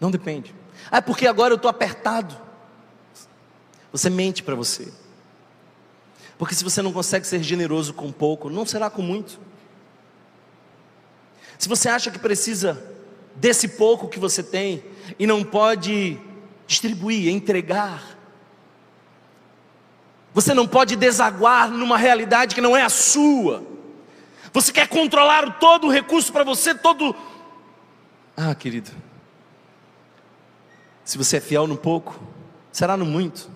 Não 0.00 0.10
depende. 0.10 0.54
Ah, 0.90 1.02
porque 1.02 1.26
agora 1.26 1.52
eu 1.52 1.56
estou 1.56 1.70
apertado. 1.70 2.36
Você 3.92 4.08
mente 4.08 4.42
para 4.42 4.54
você. 4.54 4.92
Porque 6.38 6.54
se 6.54 6.62
você 6.62 6.80
não 6.80 6.92
consegue 6.92 7.26
ser 7.26 7.42
generoso 7.42 7.92
com 7.92 8.12
pouco, 8.12 8.48
não 8.48 8.64
será 8.64 8.88
com 8.88 9.02
muito. 9.02 9.40
Se 11.58 11.68
você 11.68 11.88
acha 11.88 12.10
que 12.10 12.18
precisa 12.18 12.80
desse 13.34 13.68
pouco 13.68 14.08
que 14.08 14.18
você 14.18 14.42
tem 14.42 14.84
e 15.18 15.26
não 15.26 15.42
pode 15.42 16.18
distribuir, 16.68 17.32
entregar, 17.32 18.18
você 20.34 20.54
não 20.54 20.68
pode 20.68 20.94
desaguar 20.94 21.68
numa 21.68 21.96
realidade 21.96 22.54
que 22.54 22.60
não 22.60 22.76
é 22.76 22.82
a 22.82 22.88
sua. 22.88 23.64
Você 24.52 24.70
quer 24.70 24.86
controlar 24.86 25.58
todo 25.58 25.88
o 25.88 25.90
recurso 25.90 26.32
para 26.32 26.44
você, 26.44 26.74
todo. 26.74 27.16
Ah, 28.36 28.54
querido. 28.54 28.90
Se 31.04 31.18
você 31.18 31.38
é 31.38 31.40
fiel 31.40 31.66
no 31.66 31.76
pouco, 31.76 32.22
será 32.70 32.96
no 32.96 33.04
muito. 33.04 33.50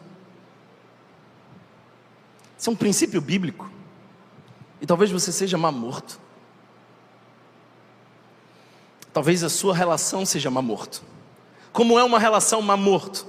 Isso 2.59 2.71
é 2.71 2.73
um 2.73 2.77
princípio 2.77 3.21
bíblico. 3.21 3.71
E 4.81 4.87
talvez 4.87 5.11
você 5.11 5.31
seja 5.31 5.59
má 5.59 5.71
morto. 5.71 6.19
Talvez 9.13 9.45
a 9.45 9.51
sua 9.51 9.75
relação 9.75 10.25
seja 10.25 10.51
má 10.51 10.63
morto. 10.63 11.12
Como 11.73 11.99
é 11.99 12.05
uma 12.05 12.19
relação 12.19 12.61
má 12.61 12.77
morto? 12.77 13.27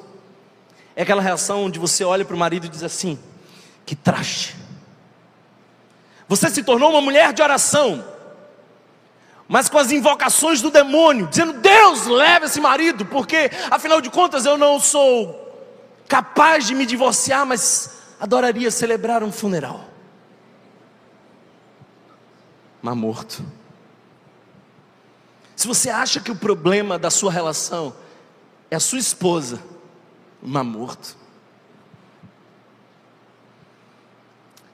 É 0.96 1.04
aquela 1.04 1.22
reação 1.22 1.64
onde 1.64 1.80
você 1.80 2.04
olha 2.04 2.26
para 2.26 2.36
o 2.36 2.40
marido 2.40 2.66
e 2.66 2.70
diz 2.70 2.84
assim: 2.84 3.18
que 3.86 3.96
traste. 3.96 4.56
Você 6.28 6.50
se 6.50 6.64
tornou 6.64 6.92
uma 6.92 7.02
mulher 7.02 7.34
de 7.34 7.42
oração, 7.42 8.04
mas 9.48 9.70
com 9.70 9.78
as 9.78 9.92
invocações 9.92 10.62
do 10.62 10.70
demônio, 10.70 11.28
dizendo: 11.28 11.54
Deus, 11.54 12.06
leva 12.06 12.46
esse 12.46 12.60
marido, 12.60 13.06
porque 13.06 13.50
afinal 13.72 14.02
de 14.02 14.10
contas 14.10 14.46
eu 14.46 14.58
não 14.58 14.80
sou 14.80 15.42
capaz 16.08 16.68
de 16.68 16.76
me 16.76 16.86
divorciar, 16.86 17.46
mas 17.46 17.98
adoraria 18.20 18.70
celebrar 18.70 19.24
um 19.24 19.32
funeral. 19.32 19.86
Mas 22.82 22.96
morto. 22.96 23.44
Se 25.56 25.68
você 25.68 25.90
acha 25.90 26.20
que 26.20 26.32
o 26.32 26.36
problema 26.36 27.00
da 27.00 27.10
sua 27.10 27.32
relação 27.32 27.96
é 28.74 28.76
a 28.76 28.80
sua 28.80 28.98
esposa, 28.98 29.62
mas 30.42 30.66
morto. 30.66 31.16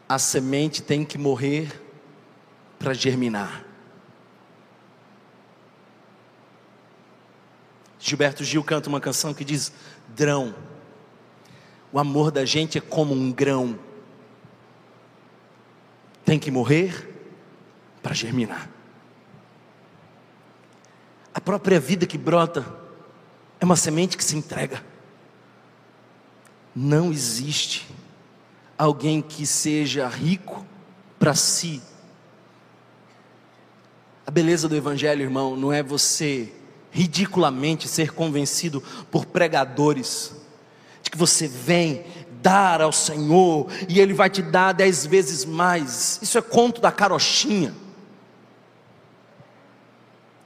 A 0.07 0.17
semente 0.17 0.81
tem 0.81 1.03
que 1.03 1.17
morrer 1.17 1.81
para 2.79 2.93
germinar. 2.93 3.65
Gilberto 7.99 8.41
Gil 8.41 8.63
canta 8.63 8.87
uma 8.87 9.01
canção 9.01 9.33
que 9.33 9.43
diz: 9.43 9.73
Drão, 10.07 10.55
o 11.91 11.99
amor 11.99 12.31
da 12.31 12.45
gente 12.45 12.77
é 12.77 12.81
como 12.81 13.13
um 13.13 13.33
grão, 13.33 13.77
tem 16.23 16.39
que 16.39 16.49
morrer 16.49 17.21
para 18.01 18.13
germinar. 18.13 18.69
A 21.33 21.41
própria 21.41 21.81
vida 21.81 22.07
que 22.07 22.17
brota 22.17 22.78
é 23.59 23.65
uma 23.65 23.75
semente 23.75 24.17
que 24.17 24.23
se 24.23 24.37
entrega. 24.37 24.83
Não 26.75 27.11
existe 27.11 27.87
alguém 28.77 29.21
que 29.21 29.45
seja 29.45 30.07
rico 30.07 30.65
para 31.17 31.35
si. 31.35 31.81
A 34.25 34.31
beleza 34.31 34.69
do 34.69 34.75
Evangelho, 34.75 35.23
irmão, 35.23 35.57
não 35.57 35.73
é 35.73 35.83
você 35.83 36.53
ridiculamente 36.91 37.87
ser 37.87 38.13
convencido 38.13 38.81
por 39.11 39.25
pregadores 39.25 40.33
de 41.03 41.11
que 41.11 41.17
você 41.17 41.47
vem 41.47 42.05
dar 42.41 42.81
ao 42.81 42.91
Senhor 42.91 43.67
e 43.87 43.99
Ele 43.99 44.13
vai 44.13 44.29
te 44.29 44.41
dar 44.41 44.71
dez 44.71 45.05
vezes 45.05 45.43
mais. 45.43 46.19
Isso 46.21 46.37
é 46.37 46.41
conto 46.41 46.79
da 46.79 46.91
carochinha. 46.91 47.73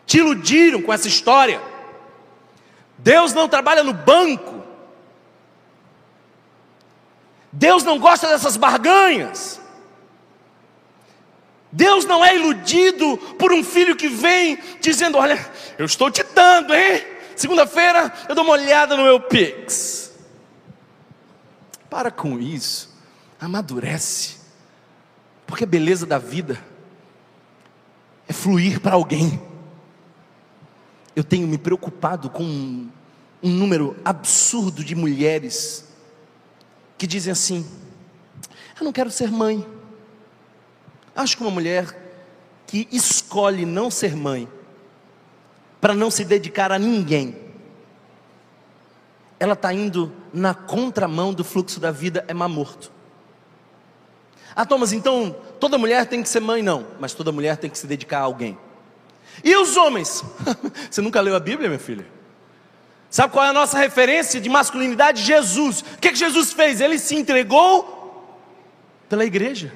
Te 0.06 0.18
iludiram 0.18 0.82
com 0.82 0.92
essa 0.92 1.08
história. 1.08 1.62
Deus 2.98 3.34
não 3.34 3.48
trabalha 3.48 3.84
no 3.84 3.94
banco. 3.94 4.64
Deus 7.52 7.84
não 7.84 8.00
gosta 8.00 8.28
dessas 8.28 8.58
barganhas. 8.58 9.62
Deus 11.72 12.06
não 12.06 12.24
é 12.24 12.36
iludido 12.36 13.18
por 13.38 13.52
um 13.52 13.64
filho 13.64 13.96
que 13.96 14.08
vem 14.08 14.60
dizendo: 14.80 15.18
Olha, 15.18 15.44
eu 15.78 15.86
estou 15.86 16.10
te 16.12 16.24
dando, 16.24 16.74
hein? 16.74 17.04
Segunda-feira 17.36 18.14
eu 18.30 18.36
dou 18.36 18.44
uma 18.44 18.54
olhada 18.54 18.96
no 18.96 19.04
meu 19.04 19.20
Pix. 19.20 20.12
Para 21.90 22.12
com 22.12 22.40
isso, 22.40 22.96
amadurece, 23.40 24.38
porque 25.46 25.64
a 25.64 25.68
beleza 25.68 26.06
da 26.06 26.18
vida 26.18 26.64
é 28.28 28.34
fluir 28.34 28.80
para 28.80 28.96
alguém. 28.96 29.42
Eu 31.16 31.24
tenho 31.24 31.48
me 31.48 31.58
preocupado 31.58 32.30
com 32.30 32.44
um, 32.44 32.90
um 33.42 33.50
número 33.50 33.96
absurdo 34.04 34.84
de 34.84 34.96
mulheres 34.96 35.88
que 36.98 37.06
dizem 37.06 37.32
assim: 37.32 37.66
Eu 38.80 38.86
não 38.86 38.92
quero 38.92 39.12
ser 39.12 39.32
mãe. 39.32 39.66
Acho 41.16 41.38
que 41.38 41.44
uma 41.44 41.52
mulher 41.52 42.04
que 42.66 42.88
escolhe 42.92 43.66
não 43.66 43.92
ser 43.92 44.16
mãe, 44.16 44.48
para 45.80 45.94
não 45.94 46.10
se 46.10 46.26
dedicar 46.26 46.72
a 46.72 46.80
ninguém, 46.80 47.36
ela 49.40 49.54
está 49.54 49.74
indo 49.74 50.12
na 50.34 50.54
contramão 50.54 51.34
do 51.34 51.44
fluxo 51.44 51.80
da 51.80 51.92
vida, 51.92 52.26
é 52.28 52.34
má 52.34 52.48
morto. 52.48 52.92
Ah, 54.56 54.66
Thomas, 54.66 54.94
então 54.94 55.36
toda 55.60 55.78
mulher 55.78 56.06
tem 56.08 56.24
que 56.24 56.30
ser 56.30 56.40
mãe? 56.40 56.64
Não, 56.64 56.88
mas 57.00 57.14
toda 57.14 57.32
mulher 57.32 57.58
tem 57.58 57.70
que 57.70 57.78
se 57.78 57.86
dedicar 57.86 58.20
a 58.20 58.24
alguém. 58.24 58.58
E 59.42 59.56
os 59.56 59.78
homens? 59.78 60.24
Você 60.92 61.02
nunca 61.02 61.22
leu 61.22 61.36
a 61.36 61.40
Bíblia, 61.40 61.70
minha 61.70 61.80
filha? 61.80 62.06
Sabe 63.10 63.32
qual 63.32 63.46
é 63.46 63.50
a 63.50 63.54
nossa 63.54 63.78
referência 63.78 64.42
de 64.42 64.50
masculinidade? 64.50 65.22
Jesus. 65.22 65.82
O 65.82 66.00
que, 66.00 66.10
que 66.10 66.18
Jesus 66.18 66.52
fez? 66.52 66.82
Ele 66.82 66.98
se 66.98 67.16
entregou 67.16 68.38
pela 69.08 69.24
igreja. 69.24 69.74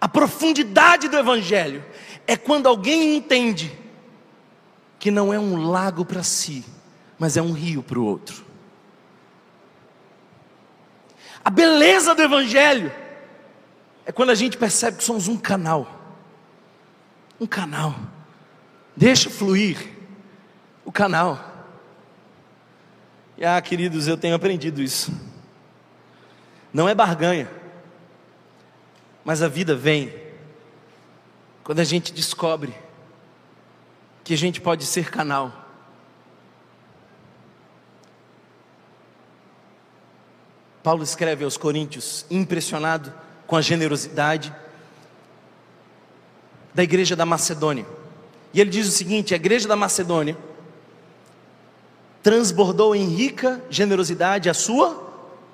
A 0.00 0.08
profundidade 0.08 1.08
do 1.08 1.16
Evangelho 1.16 1.84
é 2.26 2.36
quando 2.36 2.66
alguém 2.66 3.16
entende 3.16 3.76
que 4.98 5.10
não 5.10 5.32
é 5.32 5.38
um 5.38 5.68
lago 5.70 6.04
para 6.04 6.22
si, 6.22 6.64
mas 7.18 7.36
é 7.36 7.42
um 7.42 7.52
rio 7.52 7.82
para 7.82 7.98
o 7.98 8.04
outro. 8.04 8.44
A 11.44 11.50
beleza 11.50 12.14
do 12.14 12.22
Evangelho 12.22 12.92
é 14.04 14.12
quando 14.12 14.30
a 14.30 14.34
gente 14.34 14.56
percebe 14.56 14.98
que 14.98 15.04
somos 15.04 15.28
um 15.28 15.36
canal. 15.36 15.97
Um 17.40 17.46
canal. 17.46 17.94
Deixa 18.96 19.30
fluir 19.30 19.88
o 20.84 20.90
canal. 20.90 21.38
E 23.36 23.44
ah, 23.44 23.60
queridos, 23.60 24.08
eu 24.08 24.16
tenho 24.16 24.34
aprendido 24.34 24.82
isso. 24.82 25.12
Não 26.72 26.88
é 26.88 26.94
barganha, 26.94 27.48
mas 29.24 29.42
a 29.42 29.48
vida 29.48 29.74
vem 29.74 30.12
quando 31.62 31.80
a 31.80 31.84
gente 31.84 32.12
descobre 32.12 32.74
que 34.24 34.34
a 34.34 34.36
gente 34.36 34.60
pode 34.60 34.84
ser 34.84 35.10
canal. 35.10 35.52
Paulo 40.82 41.02
escreve 41.02 41.44
aos 41.44 41.56
Coríntios, 41.56 42.26
impressionado 42.30 43.12
com 43.46 43.56
a 43.56 43.60
generosidade 43.60 44.54
da 46.78 46.84
igreja 46.84 47.16
da 47.16 47.26
Macedônia. 47.26 47.84
E 48.54 48.60
ele 48.60 48.70
diz 48.70 48.86
o 48.86 48.92
seguinte: 48.92 49.34
a 49.34 49.36
igreja 49.36 49.66
da 49.66 49.74
Macedônia 49.74 50.38
transbordou 52.22 52.94
em 52.94 53.08
rica 53.08 53.60
generosidade 53.68 54.48
a 54.48 54.54
sua 54.54 54.94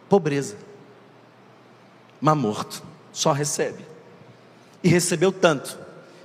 pobreza. 0.06 0.58
Mas 2.20 2.37
morto, 2.37 2.82
só 3.10 3.32
recebe. 3.32 3.87
E 4.82 4.88
recebeu 4.90 5.32
tanto, 5.32 5.78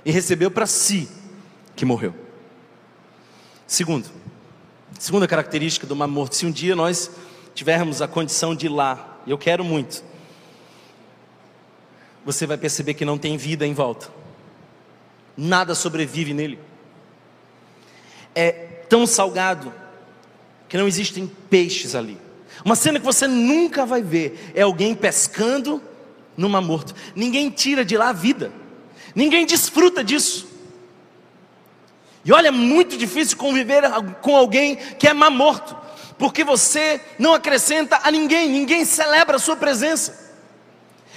e 0.04 0.10
recebeu 0.10 0.50
para 0.50 0.66
si, 0.66 1.08
que 1.74 1.86
morreu. 1.86 2.14
Segundo, 3.66 4.06
segunda 4.98 5.26
característica 5.26 5.86
do 5.86 5.96
mar 5.96 6.08
morto: 6.08 6.36
se 6.36 6.44
um 6.44 6.50
dia 6.50 6.76
nós 6.76 7.10
tivermos 7.54 8.02
a 8.02 8.06
condição 8.06 8.54
de 8.54 8.66
ir 8.66 8.68
lá, 8.68 9.18
eu 9.26 9.38
quero 9.38 9.64
muito, 9.64 10.04
você 12.22 12.46
vai 12.46 12.58
perceber 12.58 12.92
que 12.92 13.06
não 13.06 13.16
tem 13.16 13.38
vida 13.38 13.66
em 13.66 13.72
volta, 13.72 14.19
nada 15.40 15.74
sobrevive 15.74 16.34
nele, 16.34 16.58
é 18.34 18.50
tão 18.88 19.06
salgado, 19.06 19.72
que 20.68 20.76
não 20.76 20.86
existem 20.86 21.26
peixes 21.48 21.94
ali. 21.94 22.18
Uma 22.64 22.76
cena 22.76 23.00
que 23.00 23.04
você 23.04 23.26
nunca 23.26 23.86
vai 23.86 24.02
ver 24.02 24.52
é 24.54 24.62
alguém 24.62 24.94
pescando 24.94 25.82
numa 26.36 26.60
morto. 26.60 26.94
Ninguém 27.16 27.48
tira 27.48 27.84
de 27.84 27.96
lá 27.96 28.10
a 28.10 28.12
vida. 28.12 28.52
Ninguém 29.14 29.46
desfruta 29.46 30.04
disso. 30.04 30.46
E 32.24 32.32
olha, 32.32 32.48
é 32.48 32.52
muito 32.52 32.98
difícil 32.98 33.36
conviver 33.38 33.82
com 34.20 34.36
alguém 34.36 34.76
que 34.76 35.08
é 35.08 35.14
má 35.14 35.30
morto, 35.30 35.74
porque 36.18 36.44
você 36.44 37.00
não 37.18 37.32
acrescenta 37.32 37.98
a 38.04 38.10
ninguém, 38.10 38.48
ninguém 38.50 38.84
celebra 38.84 39.36
a 39.36 39.40
sua 39.40 39.56
presença. 39.56 40.30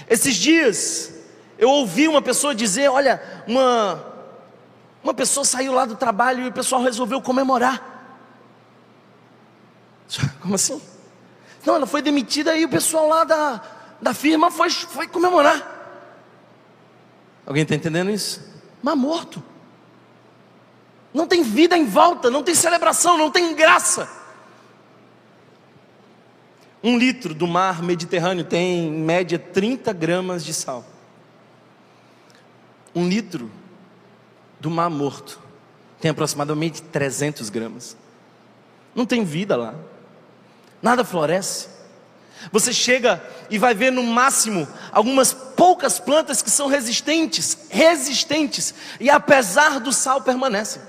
Esses 0.09 0.35
dias 0.35 1.13
eu 1.57 1.69
ouvi 1.69 2.07
uma 2.07 2.21
pessoa 2.21 2.55
dizer: 2.55 2.89
Olha, 2.89 3.21
uma, 3.47 4.12
uma 5.03 5.13
pessoa 5.13 5.43
saiu 5.43 5.73
lá 5.73 5.85
do 5.85 5.95
trabalho 5.95 6.45
e 6.45 6.47
o 6.47 6.51
pessoal 6.51 6.81
resolveu 6.81 7.21
comemorar. 7.21 7.91
Como 10.41 10.55
assim? 10.55 10.81
Não, 11.65 11.75
ela 11.75 11.85
foi 11.85 12.01
demitida 12.01 12.55
e 12.55 12.65
o 12.65 12.69
pessoal 12.69 13.07
lá 13.07 13.23
da, 13.23 13.61
da 14.01 14.13
firma 14.13 14.49
foi, 14.49 14.69
foi 14.69 15.07
comemorar. 15.07 15.71
Alguém 17.45 17.63
está 17.63 17.75
entendendo 17.75 18.09
isso? 18.09 18.41
Mas 18.81 18.97
morto. 18.97 19.43
Não 21.13 21.27
tem 21.27 21.43
vida 21.43 21.77
em 21.77 21.85
volta, 21.85 22.29
não 22.29 22.41
tem 22.41 22.55
celebração, 22.55 23.17
não 23.17 23.29
tem 23.29 23.53
graça. 23.55 24.09
Um 26.81 26.97
litro 26.97 27.33
do 27.33 27.47
mar 27.47 27.81
Mediterrâneo 27.81 28.43
tem, 28.43 28.87
em 28.87 28.91
média, 28.91 29.37
30 29.37 29.93
gramas 29.93 30.43
de 30.43 30.53
sal. 30.53 30.85
Um 32.95 33.07
litro 33.07 33.49
do 34.63 34.71
mar 34.71 34.89
morto 34.89 35.41
tem 35.99 36.09
aproximadamente 36.09 36.81
300 36.81 37.49
gramas. 37.49 37.97
Não 38.95 39.05
tem 39.05 39.25
vida 39.25 39.57
lá. 39.57 39.75
nada 40.81 41.03
floresce. 41.03 41.67
Você 42.49 42.71
chega 42.71 43.21
e 43.49 43.57
vai 43.57 43.73
ver 43.73 43.91
no 43.91 44.03
máximo 44.03 44.65
algumas 44.91 45.33
poucas 45.33 45.99
plantas 45.99 46.41
que 46.41 46.49
são 46.49 46.67
resistentes, 46.67 47.67
resistentes, 47.69 48.73
e 49.01 49.09
apesar 49.09 49.81
do 49.81 49.91
sal 49.91 50.21
permanecem. 50.21 50.81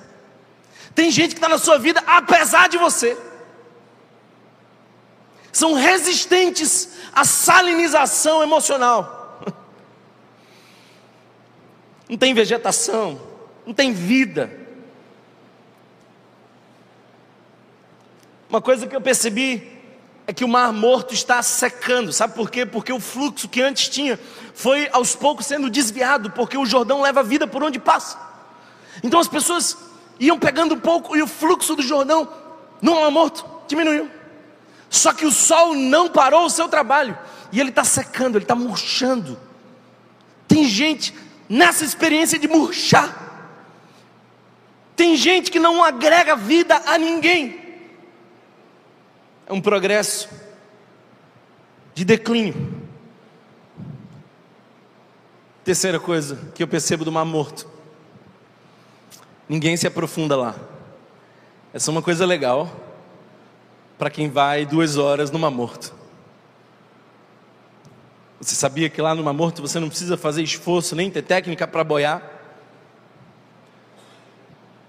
Tem 0.95 1.11
gente 1.11 1.35
que 1.35 1.39
está 1.39 1.49
na 1.49 1.59
sua 1.59 1.77
vida 1.77 2.01
apesar 2.07 2.69
de 2.69 2.79
você, 2.79 3.19
são 5.53 5.75
resistentes 5.75 6.91
à 7.13 7.25
salinização 7.25 8.41
emocional. 8.41 9.41
Não 12.09 12.17
tem 12.17 12.35
vegetação, 12.35 13.34
não 13.67 13.73
tem 13.73 13.93
vida. 13.93 14.51
Uma 18.49 18.61
coisa 18.61 18.87
que 18.87 18.95
eu 18.95 19.01
percebi 19.01 19.73
é 20.27 20.33
que 20.33 20.45
o 20.45 20.49
mar 20.49 20.73
morto 20.73 21.13
está 21.13 21.43
secando, 21.43 22.13
sabe 22.13 22.35
por 22.35 22.51
quê? 22.51 22.65
Porque 22.65 22.93
o 22.93 23.01
fluxo 23.01 23.49
que 23.49 23.61
antes 23.61 23.89
tinha 23.89 24.19
foi 24.55 24.89
aos 24.93 25.15
poucos 25.15 25.47
sendo 25.47 25.69
desviado, 25.69 26.31
porque 26.31 26.57
o 26.57 26.65
Jordão 26.65 27.03
leva 27.03 27.23
vida 27.23 27.47
por 27.47 27.63
onde 27.63 27.79
passa. 27.79 28.19
Então 29.03 29.21
as 29.21 29.29
pessoas 29.29 29.77
iam 30.19 30.39
pegando 30.39 30.75
um 30.75 30.81
pouco 30.81 31.17
e 31.17 31.23
o 31.23 31.27
fluxo 31.27 31.75
do 31.75 31.83
Jordão 31.83 32.29
no 32.81 33.01
mar 33.01 33.11
morto 33.11 33.45
diminuiu. 33.67 34.09
Só 34.89 35.13
que 35.13 35.27
o 35.27 35.33
sol 35.33 35.75
não 35.75 36.09
parou 36.09 36.47
o 36.47 36.51
seu 36.51 36.69
trabalho 36.69 37.19
e 37.51 37.61
ele 37.61 37.71
está 37.71 37.85
secando, 37.85 38.37
ele 38.37 38.45
está 38.45 38.55
murchando. 38.55 39.39
Tem 40.47 40.65
gente 40.65 41.15
nessa 41.49 41.85
experiência 41.85 42.39
de 42.39 42.47
murchar. 42.47 43.24
Tem 44.97 45.17
gente 45.17 45.51
que 45.51 45.59
não 45.59 45.83
agrega 45.83 46.37
vida 46.37 46.81
a 46.87 46.97
ninguém 46.97 47.65
é 49.47 49.53
um 49.53 49.61
progresso 49.61 50.29
de 51.95 52.05
declínio. 52.05 52.83
Terceira 55.63 55.99
coisa 55.99 56.53
que 56.55 56.63
eu 56.63 56.69
percebo 56.69 57.05
do 57.05 57.13
Mar 57.13 57.25
Morto: 57.25 57.67
ninguém 59.49 59.77
se 59.77 59.87
aprofunda 59.87 60.37
lá. 60.37 60.55
Essa 61.73 61.91
é 61.91 61.93
uma 61.93 62.03
coisa 62.03 62.25
legal 62.25 62.71
para 63.99 64.11
quem 64.11 64.29
vai 64.29 64.67
duas 64.67 64.97
horas 64.97 65.31
no 65.31 65.39
Mar 65.39 65.51
Morto. 65.51 65.95
Você 68.41 68.55
sabia 68.55 68.91
que 68.91 69.01
lá 69.01 69.15
no 69.15 69.23
Mar 69.23 69.33
Morto 69.33 69.63
você 69.63 69.81
não 69.81 69.89
precisa 69.89 70.17
fazer 70.17 70.43
esforço 70.43 70.95
nem 70.95 71.11
ter 71.11 71.23
técnica 71.23 71.67
para 71.67 71.83
boiar? 71.83 72.34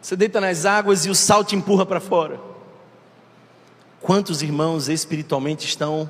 Você 0.05 0.15
deita 0.15 0.39
nas 0.39 0.67
águas 0.67 1.03
e 1.07 1.09
o 1.09 1.15
sal 1.15 1.43
te 1.43 1.55
empurra 1.55 1.83
para 1.83 1.99
fora. 1.99 2.39
Quantos 3.99 4.43
irmãos 4.43 4.87
espiritualmente 4.87 5.65
estão 5.65 6.07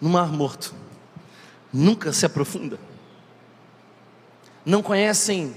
no 0.00 0.08
mar 0.08 0.28
morto? 0.28 0.72
Nunca 1.72 2.12
se 2.12 2.24
aprofunda. 2.24 2.78
Não 4.64 4.80
conhecem 4.80 5.56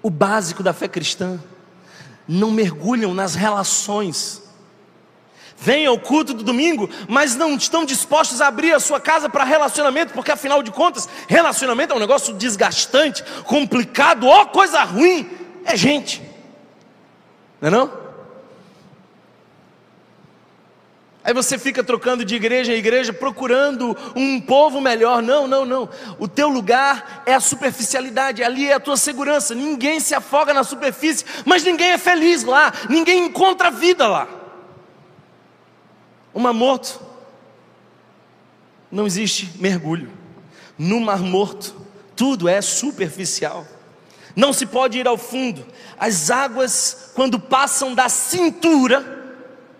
o 0.00 0.08
básico 0.08 0.62
da 0.62 0.72
fé 0.72 0.86
cristã. 0.86 1.42
Não 2.28 2.52
mergulham 2.52 3.12
nas 3.12 3.34
relações. 3.34 4.40
Vêm 5.58 5.86
ao 5.86 5.98
culto 5.98 6.32
do 6.32 6.44
domingo, 6.44 6.88
mas 7.08 7.34
não 7.34 7.56
estão 7.56 7.84
dispostos 7.84 8.40
a 8.40 8.46
abrir 8.46 8.72
a 8.72 8.78
sua 8.78 9.00
casa 9.00 9.28
para 9.28 9.42
relacionamento, 9.42 10.12
porque 10.12 10.30
afinal 10.30 10.62
de 10.62 10.70
contas, 10.70 11.08
relacionamento 11.26 11.92
é 11.92 11.96
um 11.96 11.98
negócio 11.98 12.32
desgastante, 12.32 13.24
complicado, 13.42 14.28
ó, 14.28 14.46
coisa 14.46 14.84
ruim. 14.84 15.28
É 15.64 15.76
gente. 15.76 16.25
Não 17.66 17.68
é 17.68 17.70
não? 17.70 18.06
Aí 21.24 21.34
você 21.34 21.58
fica 21.58 21.82
trocando 21.82 22.24
de 22.24 22.36
igreja 22.36 22.72
em 22.72 22.76
igreja, 22.76 23.12
procurando 23.12 23.96
um 24.14 24.40
povo 24.40 24.80
melhor. 24.80 25.20
Não, 25.20 25.48
não, 25.48 25.64
não. 25.64 25.88
O 26.20 26.28
teu 26.28 26.48
lugar 26.48 27.24
é 27.26 27.34
a 27.34 27.40
superficialidade, 27.40 28.44
ali 28.44 28.68
é 28.68 28.74
a 28.74 28.80
tua 28.80 28.96
segurança. 28.96 29.52
Ninguém 29.52 29.98
se 29.98 30.14
afoga 30.14 30.54
na 30.54 30.62
superfície, 30.62 31.24
mas 31.44 31.64
ninguém 31.64 31.90
é 31.90 31.98
feliz 31.98 32.44
lá, 32.44 32.72
ninguém 32.88 33.24
encontra 33.24 33.72
vida 33.72 34.06
lá. 34.06 34.28
O 36.32 36.38
mar 36.38 36.52
morto, 36.52 37.00
não 38.92 39.04
existe 39.04 39.50
mergulho. 39.58 40.12
No 40.78 41.00
mar 41.00 41.18
morto, 41.18 41.74
tudo 42.14 42.48
é 42.48 42.62
superficial. 42.62 43.66
Não 44.36 44.52
se 44.52 44.66
pode 44.66 44.98
ir 44.98 45.08
ao 45.08 45.16
fundo. 45.16 45.64
As 45.98 46.30
águas, 46.30 47.10
quando 47.14 47.40
passam 47.40 47.94
da 47.94 48.10
cintura, 48.10 49.34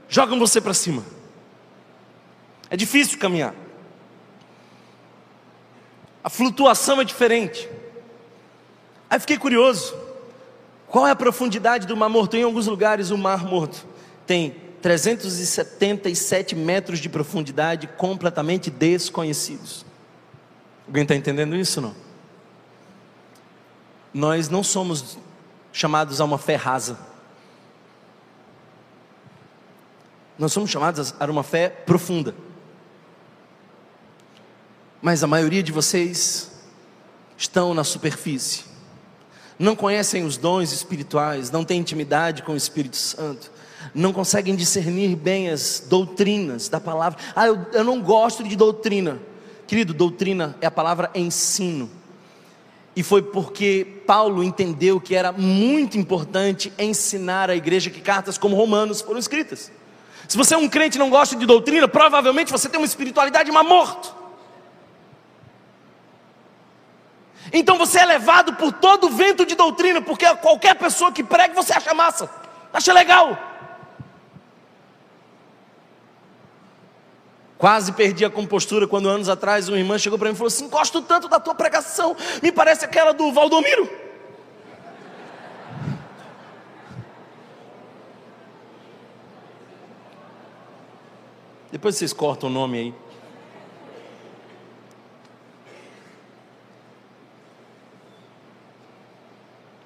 jogam 0.09 0.39
você 0.39 0.63
para 0.63 0.73
cima. 0.73 1.05
É 2.71 2.77
difícil 2.77 3.19
caminhar. 3.19 3.55
A 6.25 6.31
flutuação 6.31 7.01
é 7.03 7.05
diferente. 7.05 7.69
Aí 9.11 9.21
fiquei 9.21 9.37
curioso. 9.37 9.95
Qual 10.89 11.07
é 11.07 11.11
a 11.11 11.17
profundidade 11.17 11.87
do 11.87 11.97
Mar 11.97 12.09
Morto? 12.09 12.37
Em 12.37 12.43
alguns 12.43 12.67
lugares 12.67 13.11
o 13.11 13.19
Mar 13.19 13.45
Morto 13.45 13.87
tem 14.27 14.57
377 14.81 16.55
metros 16.55 16.99
de 16.99 17.09
profundidade, 17.09 17.87
completamente 17.87 18.71
desconhecidos. 18.71 19.85
Alguém 20.87 21.03
está 21.03 21.15
entendendo 21.15 21.55
isso 21.57 21.81
não? 21.81 22.06
Nós 24.17 24.49
não 24.49 24.62
somos 24.62 25.19
chamados 25.71 26.23
a 26.23 26.25
uma 26.25 26.39
fé 26.39 26.57
rasa. 26.57 26.99
Nós 30.39 30.55
somos 30.55 30.71
chamados 30.71 31.14
a 31.21 31.27
uma 31.27 31.43
fé 31.43 31.69
profunda. 31.69 32.35
Mas 35.03 35.23
a 35.23 35.27
maioria 35.27 35.62
de 35.62 35.71
vocês 35.71 36.51
estão 37.37 37.75
na 37.75 37.85
superfície, 37.85 38.64
não 39.59 39.77
conhecem 39.77 40.25
os 40.25 40.39
dons 40.39 40.73
espirituais, 40.73 41.51
não 41.51 41.62
têm 41.62 41.81
intimidade 41.81 42.43
com 42.43 42.53
o 42.53 42.57
Espírito 42.57 42.97
Santo, 42.97 43.53
não 43.95 44.14
conseguem 44.14 44.57
discernir 44.57 45.14
bem 45.14 45.51
as 45.51 45.85
doutrinas 45.91 46.71
da 46.71 46.81
palavra. 46.81 47.19
Ah, 47.35 47.49
eu, 47.49 47.67
eu 47.71 47.85
não 47.85 48.01
gosto 48.01 48.43
de 48.43 48.57
doutrina. 48.57 49.21
Querido, 49.67 49.93
doutrina 49.93 50.57
é 50.62 50.67
a 50.67 50.71
palavra 50.71 51.11
ensino. 51.14 51.91
E 52.97 53.03
foi 53.03 53.21
porque 53.21 53.87
Paulo 54.07 54.43
entendeu 54.43 54.99
que 54.99 55.15
era 55.15 55.31
muito 55.31 55.99
importante 55.99 56.73
ensinar 56.79 57.51
a 57.51 57.55
igreja 57.55 57.91
que 57.91 58.01
cartas 58.01 58.39
como 58.39 58.57
Romanos 58.57 59.03
foram 59.03 59.19
escritas. 59.19 59.71
Se 60.27 60.37
você 60.37 60.55
é 60.55 60.57
um 60.57 60.67
crente 60.67 60.97
e 60.97 60.99
não 60.99 61.11
gosta 61.11 61.37
de 61.37 61.45
doutrina, 61.45 61.87
provavelmente 61.87 62.51
você 62.51 62.71
tem 62.71 62.81
uma 62.81 62.87
espiritualidade 62.87 63.53
mas 63.53 63.69
morto. 63.69 64.15
Então 67.53 67.77
você 67.77 68.01
é 68.01 68.07
levado 68.07 68.55
por 68.55 68.73
todo 68.73 69.11
vento 69.11 69.45
de 69.45 69.55
doutrina, 69.55 70.01
porque 70.01 70.27
qualquer 70.37 70.75
pessoa 70.75 71.13
que 71.13 71.23
prega 71.23 71.55
você 71.55 71.75
acha 71.75 71.93
massa, 71.93 72.31
acha 72.73 72.93
legal. 72.95 73.39
Quase 77.59 77.93
perdi 77.93 78.25
a 78.25 78.31
compostura 78.31 78.87
quando 78.87 79.09
anos 79.09 79.29
atrás 79.31 79.69
uma 79.69 79.79
irmã 79.79 79.97
chegou 79.99 80.19
para 80.19 80.29
mim 80.29 80.35
e 80.35 80.37
falou 80.37 80.49
assim: 80.49 80.69
Gosto 80.69 81.01
tanto 81.01 81.27
da 81.27 81.41
tua 81.41 81.55
pregação, 81.55 82.15
me 82.43 82.53
parece 82.53 82.85
aquela 82.85 83.13
do 83.13 83.33
Valdomiro. 83.33 83.89
Depois 91.73 91.97
vocês 91.97 92.13
cortam 92.13 92.49
o 92.49 92.53
nome 92.53 92.79
aí. 92.79 92.95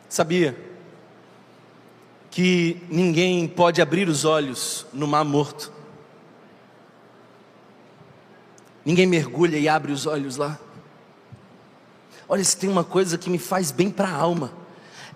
Sabia 0.09 0.57
que 2.31 2.83
ninguém 2.91 3.47
pode 3.47 3.81
abrir 3.81 4.09
os 4.09 4.25
olhos 4.25 4.87
no 4.93 5.07
mar 5.07 5.25
morto? 5.25 5.80
Ninguém 8.85 9.07
mergulha 9.07 9.59
e 9.59 9.69
abre 9.69 9.93
os 9.93 10.07
olhos 10.07 10.37
lá. 10.37 10.59
Olha, 12.29 12.45
se 12.45 12.57
tem 12.57 12.71
uma 12.71 12.85
coisa 12.85 13.19
que 13.19 13.29
me 13.29 13.39
faz 13.39 13.71
bem 13.71 13.91
para 13.91 14.09
a 14.09 14.15
alma, 14.15 14.53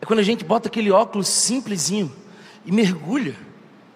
é 0.00 0.06
quando 0.06 0.18
a 0.18 0.22
gente 0.22 0.44
bota 0.44 0.68
aquele 0.68 0.90
óculos 0.90 1.28
simplesinho 1.28 2.12
e 2.66 2.72
mergulha. 2.72 3.36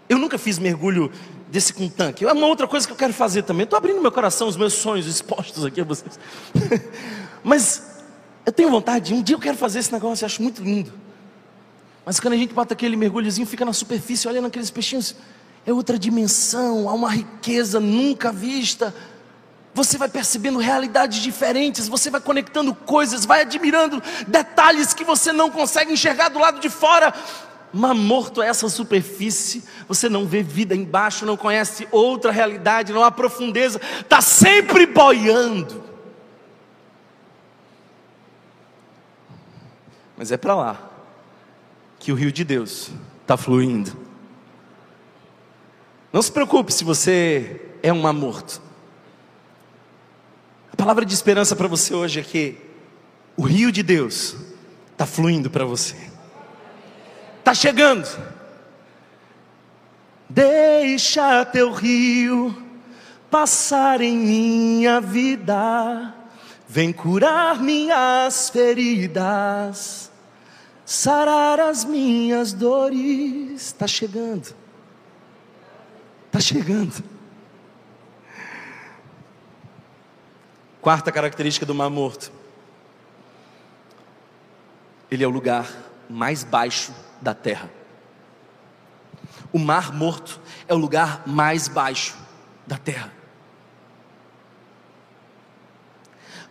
Eu 0.08 0.18
nunca 0.18 0.38
fiz 0.38 0.58
mergulho 0.58 1.10
desse 1.48 1.72
com 1.72 1.88
tanque. 1.88 2.24
É 2.24 2.32
uma 2.32 2.46
outra 2.46 2.66
coisa 2.66 2.86
que 2.86 2.92
eu 2.92 2.96
quero 2.96 3.12
fazer 3.12 3.42
também. 3.42 3.64
Estou 3.64 3.76
abrindo 3.76 4.00
meu 4.00 4.12
coração, 4.12 4.48
os 4.48 4.56
meus 4.56 4.74
sonhos 4.74 5.06
expostos 5.06 5.64
aqui 5.64 5.80
a 5.80 5.84
vocês. 5.84 6.18
Mas 7.42 8.02
eu 8.46 8.52
tenho 8.52 8.70
vontade, 8.70 9.12
um 9.12 9.22
dia 9.22 9.36
eu 9.36 9.40
quero 9.40 9.56
fazer 9.56 9.80
esse 9.80 9.92
negócio, 9.92 10.24
eu 10.24 10.26
acho 10.26 10.42
muito 10.42 10.62
lindo. 10.62 10.92
Mas 12.04 12.18
quando 12.18 12.34
a 12.34 12.36
gente 12.36 12.54
bota 12.54 12.72
aquele 12.72 12.96
mergulhozinho, 12.96 13.46
fica 13.46 13.64
na 13.64 13.72
superfície, 13.72 14.26
olhando 14.26 14.46
aqueles 14.46 14.70
peixinhos, 14.70 15.14
é 15.66 15.72
outra 15.72 15.98
dimensão, 15.98 16.88
há 16.88 16.94
uma 16.94 17.10
riqueza 17.10 17.78
nunca 17.78 18.32
vista. 18.32 18.94
Você 19.78 19.96
vai 19.96 20.08
percebendo 20.08 20.58
realidades 20.58 21.22
diferentes, 21.22 21.86
você 21.86 22.10
vai 22.10 22.20
conectando 22.20 22.74
coisas, 22.74 23.24
vai 23.24 23.42
admirando 23.42 24.02
detalhes 24.26 24.92
que 24.92 25.04
você 25.04 25.30
não 25.30 25.52
consegue 25.52 25.92
enxergar 25.92 26.30
do 26.30 26.40
lado 26.40 26.58
de 26.58 26.68
fora. 26.68 27.14
Mar 27.72 27.94
morto 27.94 28.42
é 28.42 28.48
essa 28.48 28.68
superfície, 28.68 29.62
você 29.86 30.08
não 30.08 30.26
vê 30.26 30.42
vida 30.42 30.74
embaixo, 30.74 31.24
não 31.24 31.36
conhece 31.36 31.86
outra 31.92 32.32
realidade, 32.32 32.92
não 32.92 33.04
há 33.04 33.10
profundeza, 33.12 33.80
está 34.00 34.20
sempre 34.20 34.84
boiando. 34.84 35.84
Mas 40.16 40.32
é 40.32 40.36
para 40.36 40.56
lá 40.56 40.90
que 42.00 42.10
o 42.10 42.16
rio 42.16 42.32
de 42.32 42.42
Deus 42.42 42.90
está 43.22 43.36
fluindo. 43.36 43.96
Não 46.12 46.20
se 46.20 46.32
preocupe 46.32 46.72
se 46.72 46.82
você 46.82 47.64
é 47.80 47.92
um 47.92 48.00
mar 48.00 48.12
morto. 48.12 48.66
A 48.66 48.67
palavra 50.78 51.04
de 51.04 51.12
esperança 51.12 51.56
para 51.56 51.66
você 51.66 51.92
hoje 51.92 52.20
é 52.20 52.22
que 52.22 52.56
o 53.36 53.42
rio 53.42 53.72
de 53.72 53.82
Deus 53.82 54.36
está 54.92 55.04
fluindo 55.04 55.50
para 55.50 55.64
você, 55.64 55.96
está 57.40 57.52
chegando. 57.52 58.08
Deixa 60.30 61.44
teu 61.46 61.72
rio 61.72 62.56
passar 63.28 64.00
em 64.00 64.16
minha 64.16 65.00
vida, 65.00 66.14
vem 66.68 66.92
curar 66.92 67.60
minhas 67.60 68.48
feridas, 68.48 70.12
sarar 70.86 71.58
as 71.58 71.84
minhas 71.84 72.52
dores. 72.52 73.62
Está 73.62 73.88
chegando, 73.88 74.54
está 76.28 76.38
chegando. 76.38 77.17
Quarta 80.88 81.12
característica 81.12 81.66
do 81.66 81.74
Mar 81.74 81.90
Morto: 81.90 82.32
ele 85.10 85.22
é 85.22 85.26
o 85.26 85.30
lugar 85.30 85.70
mais 86.08 86.42
baixo 86.42 86.94
da 87.20 87.34
terra. 87.34 87.70
O 89.52 89.58
Mar 89.58 89.92
Morto 89.92 90.40
é 90.66 90.72
o 90.72 90.78
lugar 90.78 91.24
mais 91.26 91.68
baixo 91.68 92.16
da 92.66 92.78
terra. 92.78 93.12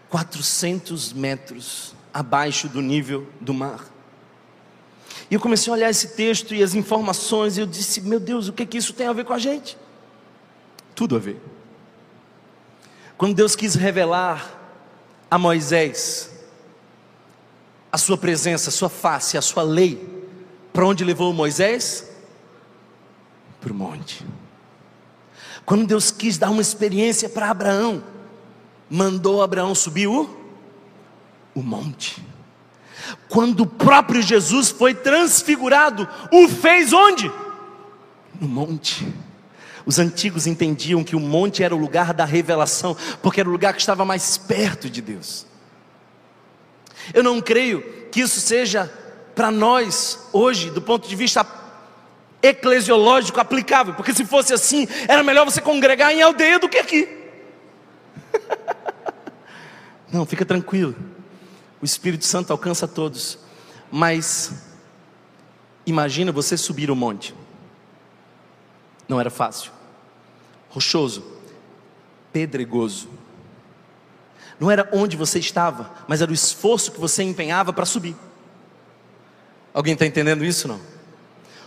400 0.07 1.13
metros 1.13 1.95
abaixo 2.13 2.69
do 2.69 2.79
nível 2.79 3.27
do 3.41 3.55
mar. 3.55 3.85
E 5.31 5.33
eu 5.33 5.39
comecei 5.39 5.73
a 5.73 5.75
olhar 5.75 5.89
esse 5.89 6.09
texto 6.09 6.53
e 6.53 6.61
as 6.61 6.75
informações, 6.75 7.57
e 7.57 7.61
eu 7.61 7.65
disse: 7.65 8.01
Meu 8.01 8.19
Deus, 8.19 8.47
o 8.47 8.53
que, 8.53 8.67
que 8.67 8.77
isso 8.77 8.93
tem 8.93 9.07
a 9.07 9.13
ver 9.13 9.25
com 9.25 9.33
a 9.33 9.39
gente? 9.39 9.75
Tudo 10.93 11.15
a 11.15 11.19
ver. 11.19 11.56
Quando 13.17 13.35
Deus 13.35 13.55
quis 13.55 13.75
revelar 13.75 14.55
a 15.29 15.37
Moisés 15.37 16.31
a 17.91 17.97
sua 17.97 18.17
presença, 18.17 18.69
a 18.69 18.71
sua 18.71 18.89
face, 18.89 19.37
a 19.37 19.41
sua 19.41 19.63
lei, 19.63 20.07
para 20.71 20.85
onde 20.85 21.03
levou 21.03 21.33
Moisés? 21.33 22.07
Para 23.59 23.71
o 23.71 23.75
monte. 23.75 24.25
Quando 25.65 25.87
Deus 25.87 26.11
quis 26.11 26.37
dar 26.37 26.51
uma 26.51 26.61
experiência 26.61 27.27
para 27.27 27.49
Abraão, 27.49 28.03
mandou 28.89 29.41
Abraão 29.41 29.73
subir 29.73 30.07
o, 30.07 30.29
o 31.55 31.63
monte. 31.63 32.23
Quando 33.29 33.61
o 33.61 33.67
próprio 33.67 34.21
Jesus 34.21 34.69
foi 34.69 34.93
transfigurado, 34.93 36.07
o 36.31 36.47
fez 36.47 36.93
onde? 36.93 37.31
No 38.39 38.47
monte. 38.47 39.11
Os 39.87 39.99
antigos 39.99 40.45
entendiam 40.45 41.01
que 41.01 41.15
o 41.15 41.19
monte 41.19 41.63
era 41.63 41.73
o 41.73 41.77
lugar 41.77 42.13
da 42.13 42.25
revelação, 42.25 42.95
porque 43.21 43.39
era 43.39 43.47
o 43.47 43.51
lugar 43.53 43.73
que 43.73 43.79
estava 43.79 44.03
mais 44.03 44.37
perto 44.37 44.89
de 44.89 45.01
Deus. 45.01 45.47
Eu 47.13 47.23
não 47.23 47.39
creio 47.39 47.81
que 48.11 48.19
isso 48.19 48.41
seja 48.41 48.91
para 49.33 49.49
nós 49.49 50.27
hoje, 50.33 50.69
do 50.71 50.81
ponto 50.81 51.07
de 51.07 51.15
vista 51.15 51.47
eclesiológico 52.43 53.39
aplicável, 53.39 53.93
porque 53.93 54.13
se 54.13 54.25
fosse 54.25 54.53
assim, 54.53 54.89
era 55.07 55.23
melhor 55.23 55.45
você 55.45 55.61
congregar 55.61 56.11
em 56.11 56.21
aldeia 56.21 56.59
do 56.59 56.67
que 56.67 56.79
aqui. 56.79 57.07
não, 60.11 60.25
fica 60.25 60.45
tranquilo. 60.45 60.97
O 61.81 61.85
Espírito 61.85 62.25
Santo 62.25 62.51
alcança 62.51 62.89
todos. 62.89 63.39
Mas 63.89 64.51
imagina 65.85 66.29
você 66.29 66.57
subir 66.57 66.91
o 66.91 66.95
monte. 66.95 67.33
Não 69.07 69.17
era 69.17 69.29
fácil 69.29 69.76
rochoso, 70.77 71.23
pedregoso. 72.31 73.09
Não 74.59 74.69
era 74.69 74.87
onde 74.93 75.17
você 75.17 75.39
estava, 75.39 75.91
mas 76.07 76.21
era 76.21 76.29
o 76.29 76.33
esforço 76.35 76.91
que 76.91 76.99
você 76.99 77.23
empenhava 77.23 77.73
para 77.73 77.83
subir. 77.83 78.15
Alguém 79.73 79.93
está 79.93 80.05
entendendo 80.05 80.45
isso 80.45 80.67
não? 80.67 80.79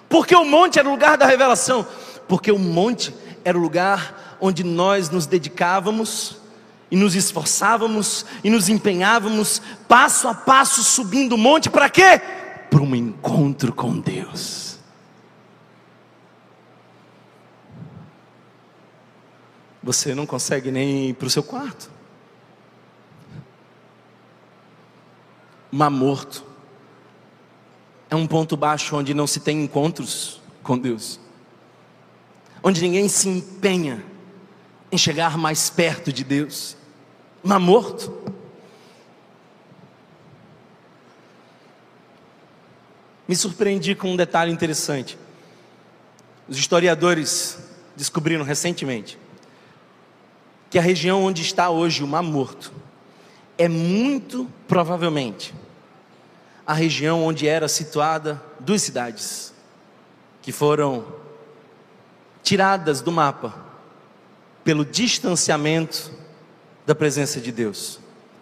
Porque 0.09 0.35
o 0.35 0.45
monte 0.45 0.79
era 0.79 0.89
o 0.89 0.93
lugar 0.93 1.19
da 1.19 1.27
revelação, 1.27 1.85
porque 2.29 2.53
o 2.53 2.59
monte 2.59 3.13
era 3.45 3.59
o 3.59 3.61
lugar 3.61 4.39
onde 4.41 4.63
nós 4.63 5.11
nos 5.11 5.27
dedicávamos 5.27 6.37
e 6.89 6.97
nos 6.97 7.17
esforçávamos 7.17 8.25
e 8.45 8.51
nos 8.51 8.69
empenhávamos 8.69 9.61
passo 9.89 10.29
a 10.29 10.35
passo 10.35 10.85
subindo 10.85 11.33
o 11.33 11.39
monte 11.39 11.69
para 11.69 11.91
quê? 11.91 12.21
Para 12.71 12.81
um 12.81 12.95
encontro 12.95 13.73
com 13.73 13.99
Deus. 13.99 14.60
Você 19.83 20.15
não 20.15 20.27
consegue 20.27 20.71
nem 20.71 21.11
ir 21.11 21.15
para 21.15 21.27
o 21.27 21.31
seu 21.31 21.43
quarto. 21.43 21.91
Mar 25.73 25.91
morto 25.91 26.45
é 28.11 28.17
um 28.17 28.27
ponto 28.27 28.57
baixo 28.57 28.97
onde 28.97 29.15
não 29.15 29.27
se 29.27 29.41
tem 29.41 29.63
encontros 29.63 30.41
com 30.63 30.77
Deus, 30.77 31.21
onde 32.63 32.83
ninguém 32.83 33.09
se 33.09 33.29
empenha 33.29 34.05
em 34.91 34.99
chegar 34.99 35.39
mais 35.39 35.71
perto 35.71 36.13
de 36.13 36.25
Deus. 36.25 36.77
Mar 37.43 37.61
morto. 37.61 38.21
Me 43.27 43.37
surpreendi 43.37 43.95
com 43.95 44.13
um 44.13 44.17
detalhe 44.17 44.53
interessante. 44.53 45.17
Os 46.49 46.59
historiadores 46.59 47.59
descobriram 47.97 48.45
recentemente 48.45 49.17
que 50.71 50.79
a 50.79 50.83
região 50.83 51.25
onde 51.25 51.43
está 51.43 51.69
hoje 51.69 52.05
o 52.05 52.07
Mar 52.07 52.23
Morto 52.23 52.73
é 53.59 53.69
muito 53.69 54.49
provavelmente 54.69 55.53
a 56.65 56.73
região 56.73 57.25
onde 57.25 57.49
era 57.49 57.67
situada 57.67 58.41
duas 58.61 58.81
cidades 58.81 59.53
que 60.41 60.53
foram 60.53 61.05
tiradas 62.45 63.01
do 63.01 63.11
mapa 63.11 63.53
pelo 64.63 64.85
distanciamento 64.85 66.13
da 66.87 66.95
presença 66.95 67.41
de 67.41 67.51
Deus: 67.51 67.99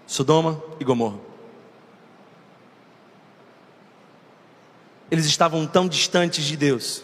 Sodoma 0.06 0.62
e 0.78 0.84
Gomorra. 0.84 1.18
Eles 5.10 5.24
estavam 5.24 5.66
tão 5.66 5.88
distantes 5.88 6.44
de 6.44 6.54
Deus 6.54 7.02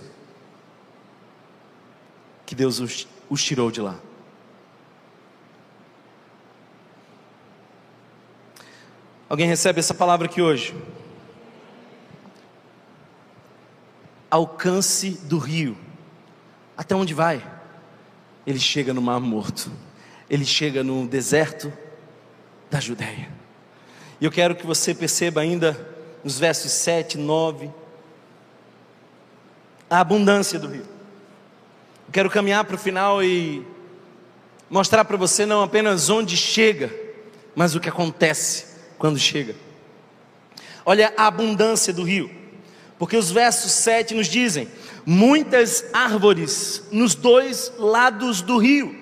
que 2.45 2.55
Deus 2.55 2.79
os, 2.79 3.09
os 3.31 3.43
tirou 3.43 3.71
de 3.71 3.81
lá. 3.81 3.99
Alguém 9.35 9.49
recebe 9.49 9.81
essa 9.81 9.93
palavra 9.93 10.27
aqui 10.27 10.41
hoje? 10.41 10.73
Alcance 14.31 15.11
do 15.25 15.39
rio. 15.39 15.77
Até 16.77 16.95
onde 16.95 17.13
vai? 17.13 17.45
Ele 18.47 18.61
chega 18.61 18.95
no 18.95 19.03
Mar 19.03 19.19
Morto. 19.19 19.73
Ele 20.31 20.45
chega 20.45 20.85
no 20.85 21.09
deserto 21.09 21.73
da 22.71 22.79
Judéia. 22.79 23.29
E 24.21 24.25
eu 24.25 24.31
quero 24.31 24.55
que 24.55 24.65
você 24.65 24.95
perceba 24.95 25.41
ainda 25.41 25.85
nos 26.23 26.39
versos 26.39 26.71
7, 26.71 27.19
9, 27.19 27.73
a 29.91 29.99
abundância 29.99 30.61
do 30.61 30.69
rio. 30.69 30.87
Eu 32.07 32.13
quero 32.13 32.31
caminhar 32.31 32.65
para 32.65 32.77
o 32.77 32.79
final 32.79 33.21
e 33.21 33.67
mostrar 34.71 35.05
para 35.05 35.17
você 35.17 35.45
não 35.45 35.61
apenas 35.61 36.09
onde 36.09 36.37
chega, 36.37 36.95
mas 37.57 37.75
o 37.75 37.81
que 37.81 37.89
acontece 37.89 38.74
quando 39.05 39.19
chega. 39.19 39.55
Olha 40.83 41.13
a 41.15 41.27
abundância 41.27 41.93
do 41.93 42.03
rio, 42.03 42.31
porque 42.99 43.19
os 43.19 43.31
versos 43.31 43.71
7 43.73 44.15
nos 44.15 44.27
dizem: 44.27 44.67
muitas 45.05 45.85
árvores 45.93 46.83
nos 46.91 47.15
dois 47.15 47.71
lados 47.77 48.41
do 48.41 48.57
rio, 48.57 48.97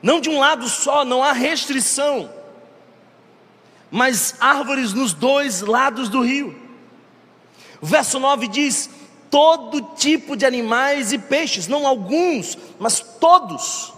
não 0.00 0.20
de 0.20 0.30
um 0.30 0.38
lado 0.38 0.68
só, 0.68 1.04
não 1.04 1.20
há 1.20 1.32
restrição, 1.32 2.30
mas 3.90 4.36
árvores 4.38 4.92
nos 4.92 5.12
dois 5.12 5.62
lados 5.62 6.08
do 6.08 6.22
rio. 6.22 6.54
O 7.80 7.86
verso 7.86 8.20
9 8.20 8.46
diz: 8.46 8.88
todo 9.28 9.96
tipo 9.96 10.36
de 10.36 10.46
animais 10.46 11.12
e 11.12 11.18
peixes, 11.18 11.66
não 11.66 11.88
alguns, 11.88 12.56
mas 12.78 13.00
todos. 13.00 13.92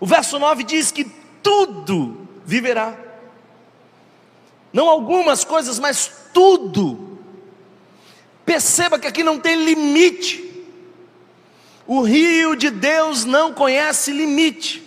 O 0.00 0.06
verso 0.06 0.40
9 0.40 0.64
diz 0.64 0.90
que 0.90 1.04
tudo 1.40 2.26
viverá 2.44 3.09
não 4.72 4.88
algumas 4.88 5.44
coisas, 5.44 5.78
mas 5.78 6.10
tudo. 6.32 7.18
Perceba 8.44 8.98
que 8.98 9.06
aqui 9.06 9.22
não 9.22 9.38
tem 9.38 9.64
limite. 9.64 10.48
O 11.86 12.02
rio 12.02 12.54
de 12.54 12.70
Deus 12.70 13.24
não 13.24 13.52
conhece 13.52 14.12
limite. 14.12 14.82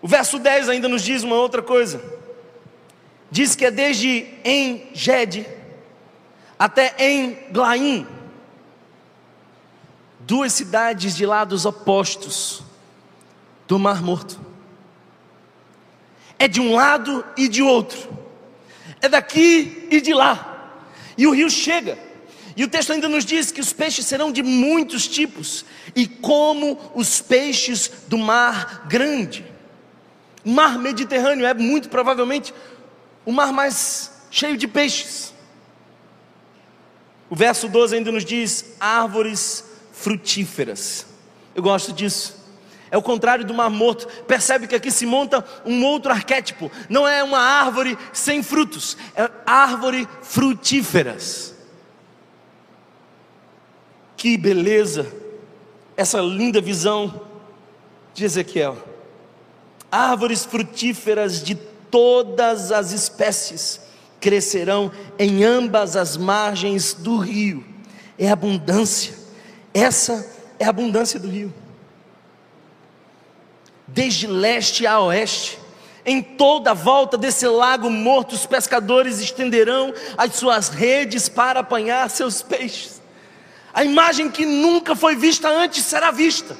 O 0.00 0.06
verso 0.06 0.38
10 0.38 0.68
ainda 0.68 0.88
nos 0.88 1.02
diz 1.02 1.22
uma 1.22 1.36
outra 1.36 1.62
coisa. 1.62 2.02
Diz 3.30 3.56
que 3.56 3.64
é 3.64 3.70
desde 3.70 4.28
em 4.44 4.90
Gede 4.92 5.46
até 6.58 6.94
em 6.98 7.50
Glaim, 7.50 8.06
duas 10.20 10.52
cidades 10.52 11.16
de 11.16 11.26
lados 11.26 11.66
opostos 11.66 12.62
do 13.66 13.78
Mar 13.78 14.02
Morto. 14.02 14.43
É 16.44 16.48
de 16.48 16.60
um 16.60 16.74
lado 16.74 17.24
e 17.38 17.48
de 17.48 17.62
outro, 17.62 18.06
é 19.00 19.08
daqui 19.08 19.88
e 19.90 19.98
de 19.98 20.12
lá, 20.12 20.78
e 21.16 21.26
o 21.26 21.30
rio 21.30 21.48
chega. 21.48 21.98
E 22.54 22.62
o 22.62 22.68
texto 22.68 22.92
ainda 22.92 23.08
nos 23.08 23.24
diz 23.24 23.50
que 23.50 23.62
os 23.62 23.72
peixes 23.72 24.04
serão 24.04 24.30
de 24.30 24.42
muitos 24.42 25.08
tipos, 25.08 25.64
e 25.96 26.06
como 26.06 26.78
os 26.94 27.22
peixes 27.22 27.90
do 28.08 28.18
mar 28.18 28.86
grande. 28.86 29.42
O 30.44 30.50
mar 30.50 30.78
Mediterrâneo 30.78 31.46
é 31.46 31.54
muito 31.54 31.88
provavelmente 31.88 32.52
o 33.24 33.32
mar 33.32 33.50
mais 33.50 34.12
cheio 34.30 34.58
de 34.58 34.68
peixes. 34.68 35.32
O 37.30 37.34
verso 37.34 37.70
12 37.70 37.96
ainda 37.96 38.12
nos 38.12 38.22
diz: 38.22 38.74
árvores 38.78 39.64
frutíferas. 39.94 41.06
Eu 41.54 41.62
gosto 41.62 41.90
disso. 41.90 42.43
É 42.94 42.96
o 42.96 43.02
contrário 43.02 43.44
do 43.44 43.52
mar 43.52 43.68
morto. 43.68 44.06
Percebe 44.22 44.68
que 44.68 44.74
aqui 44.76 44.88
se 44.88 45.04
monta 45.04 45.44
um 45.66 45.84
outro 45.84 46.12
arquétipo. 46.12 46.70
Não 46.88 47.08
é 47.08 47.24
uma 47.24 47.40
árvore 47.40 47.98
sem 48.12 48.40
frutos, 48.40 48.96
é 49.16 49.28
árvore 49.44 50.08
frutíferas. 50.22 51.56
Que 54.16 54.38
beleza! 54.38 55.12
Essa 55.96 56.20
linda 56.20 56.60
visão 56.60 57.22
de 58.14 58.24
Ezequiel. 58.24 58.78
Árvores 59.90 60.44
frutíferas 60.44 61.42
de 61.42 61.56
todas 61.90 62.70
as 62.70 62.92
espécies 62.92 63.80
crescerão 64.20 64.92
em 65.18 65.42
ambas 65.42 65.96
as 65.96 66.16
margens 66.16 66.94
do 66.94 67.18
rio. 67.18 67.64
É 68.16 68.30
abundância. 68.30 69.14
Essa 69.74 70.24
é 70.60 70.64
a 70.64 70.70
abundância 70.70 71.18
do 71.18 71.28
rio. 71.28 71.52
Desde 73.94 74.26
leste 74.26 74.86
a 74.86 75.00
oeste, 75.00 75.58
em 76.04 76.20
toda 76.20 76.72
a 76.72 76.74
volta 76.74 77.16
desse 77.16 77.46
lago 77.46 77.88
morto, 77.88 78.34
os 78.34 78.44
pescadores 78.44 79.20
estenderão 79.20 79.94
as 80.18 80.34
suas 80.34 80.68
redes 80.68 81.28
para 81.28 81.60
apanhar 81.60 82.10
seus 82.10 82.42
peixes. 82.42 83.00
A 83.72 83.84
imagem 83.84 84.28
que 84.28 84.44
nunca 84.44 84.94
foi 84.94 85.16
vista 85.16 85.48
antes 85.48 85.84
será 85.84 86.10
vista. 86.10 86.54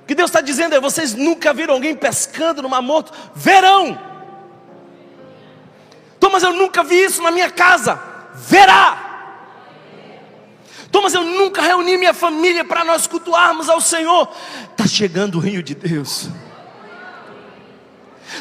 O 0.00 0.06
que 0.06 0.14
Deus 0.14 0.30
está 0.30 0.40
dizendo 0.40 0.74
é: 0.74 0.80
vocês 0.80 1.12
nunca 1.12 1.52
viram 1.52 1.74
alguém 1.74 1.94
pescando 1.94 2.62
no 2.62 2.68
mar 2.68 2.80
morto? 2.80 3.12
Verão 3.34 4.16
Thomas, 6.18 6.42
eu 6.42 6.52
nunca 6.52 6.82
vi 6.82 7.04
isso 7.04 7.22
na 7.22 7.30
minha 7.30 7.50
casa. 7.50 8.00
Verá. 8.34 9.05
Thomas, 10.96 11.12
eu 11.12 11.24
nunca 11.24 11.60
reuni 11.60 11.98
minha 11.98 12.14
família 12.14 12.64
para 12.64 12.82
nós 12.82 13.06
cultuarmos 13.06 13.68
ao 13.68 13.82
Senhor. 13.82 14.34
Está 14.70 14.86
chegando 14.86 15.34
o 15.34 15.38
rio 15.38 15.62
de 15.62 15.74
Deus. 15.74 16.30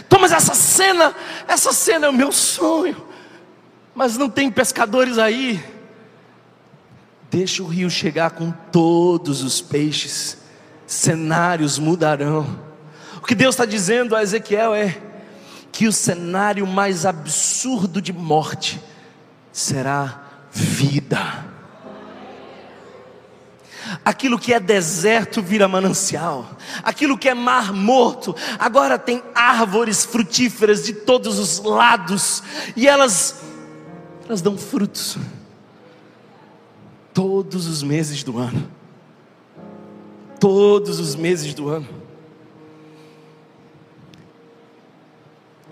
Thomas, 0.07 0.31
essa 0.31 0.55
cena, 0.55 1.13
essa 1.49 1.73
cena 1.73 2.05
é 2.05 2.09
o 2.09 2.13
meu 2.13 2.31
sonho. 2.31 2.95
Mas 3.93 4.15
não 4.15 4.29
tem 4.29 4.49
pescadores 4.49 5.17
aí. 5.17 5.61
Deixa 7.29 7.61
o 7.61 7.67
rio 7.67 7.89
chegar 7.89 8.31
com 8.31 8.51
todos 8.71 9.43
os 9.43 9.59
peixes. 9.59 10.37
Cenários 10.87 11.77
mudarão. 11.77 12.57
O 13.17 13.25
que 13.25 13.35
Deus 13.35 13.55
está 13.55 13.65
dizendo 13.65 14.15
a 14.15 14.23
Ezequiel 14.23 14.73
é: 14.73 14.97
que 15.73 15.89
o 15.89 15.91
cenário 15.91 16.65
mais 16.65 17.05
absurdo 17.05 18.01
de 18.01 18.13
morte 18.13 18.81
será 19.51 20.23
vida. 20.53 21.53
Aquilo 24.05 24.37
que 24.37 24.53
é 24.53 24.59
deserto 24.59 25.41
vira 25.41 25.67
manancial, 25.67 26.47
aquilo 26.83 27.17
que 27.17 27.27
é 27.27 27.33
mar 27.33 27.73
morto, 27.73 28.35
agora 28.59 28.99
tem 28.99 29.23
árvores 29.33 30.05
frutíferas 30.05 30.85
de 30.85 30.93
todos 30.93 31.39
os 31.39 31.57
lados, 31.59 32.43
e 32.75 32.87
elas, 32.87 33.41
elas 34.27 34.43
dão 34.43 34.55
frutos 34.55 35.17
todos 37.15 37.65
os 37.65 37.81
meses 37.81 38.23
do 38.23 38.37
ano. 38.37 38.69
Todos 40.37 40.99
os 40.99 41.15
meses 41.15 41.53
do 41.53 41.69
ano. 41.69 41.87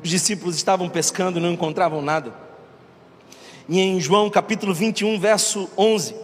Os 0.01 0.09
discípulos 0.09 0.55
estavam 0.55 0.88
pescando 0.88 1.38
e 1.38 1.41
não 1.41 1.51
encontravam 1.51 2.01
nada. 2.01 2.34
E 3.67 3.77
em 3.77 3.99
João 3.99 4.29
capítulo 4.29 4.73
21, 4.73 5.19
verso 5.19 5.69
11, 5.77 6.15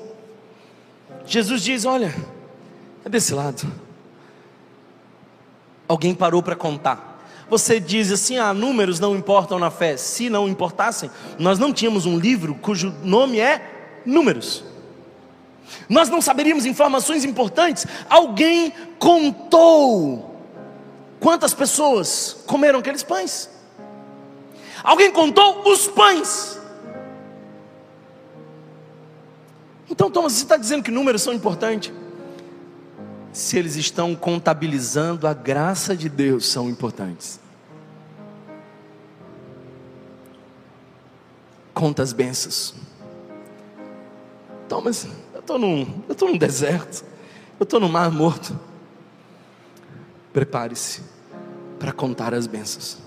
Jesus 1.30 1.62
diz: 1.62 1.86
Olha, 1.86 2.14
é 3.06 3.10
desse 3.10 3.34
lado. 3.34 3.72
Alguém 5.88 6.14
parou 6.14 6.42
para 6.42 6.56
contar. 6.56 7.24
Você 7.50 7.80
diz 7.80 8.12
assim: 8.12 8.38
ah, 8.38 8.54
números 8.54 9.00
não 9.00 9.16
importam 9.16 9.60
na 9.60 9.70
fé. 9.70 9.96
Se 9.96 10.30
não 10.30 10.50
importassem, 10.50 11.10
nós 11.38 11.60
não 11.60 11.72
tínhamos 11.72 12.06
um 12.08 12.18
livro 12.18 12.56
cujo 12.56 12.94
nome 13.04 13.40
é 13.40 13.76
Números. 14.06 14.64
Nós 15.88 16.10
não 16.10 16.22
saberíamos 16.22 16.66
informações 16.66 17.24
importantes. 17.24 17.86
Alguém 18.10 18.74
contou 18.98 20.36
quantas 21.20 21.54
pessoas 21.54 22.38
comeram 22.48 22.80
aqueles 22.80 23.04
pães. 23.04 23.50
Alguém 24.84 25.12
contou 25.12 25.70
os 25.70 25.88
pães. 25.88 26.59
Então, 29.90 30.12
Thomas, 30.12 30.34
você 30.34 30.44
está 30.44 30.56
dizendo 30.56 30.84
que 30.84 30.92
números 30.92 31.22
são 31.22 31.34
importantes? 31.34 31.92
Se 33.34 33.58
eles 33.58 33.76
estão 33.76 34.16
contabilizando 34.16 35.28
a 35.28 35.34
graça 35.34 35.96
de 35.96 36.08
Deus, 36.08 36.46
são 36.48 36.70
importantes. 36.70 37.40
Conta 41.74 42.04
as 42.04 42.14
bênçãos. 42.14 42.76
Thomas, 44.68 45.08
eu 45.34 45.40
estou 45.40 45.58
num, 45.58 46.04
eu 46.08 46.28
num 46.28 46.38
deserto, 46.38 47.04
eu 47.60 47.64
estou 47.64 47.80
no 47.80 47.90
mar 47.90 48.12
morto. 48.12 48.60
Prepare-se 50.32 51.02
para 51.80 51.92
contar 51.92 52.34
as 52.34 52.46
bênçãos. 52.46 52.98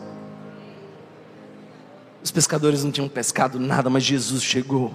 Os 2.22 2.30
pescadores 2.30 2.82
não 2.82 2.90
tinham 2.90 3.08
pescado 3.08 3.60
nada, 3.60 3.90
mas 3.90 4.02
Jesus 4.02 4.42
chegou. 4.42 4.92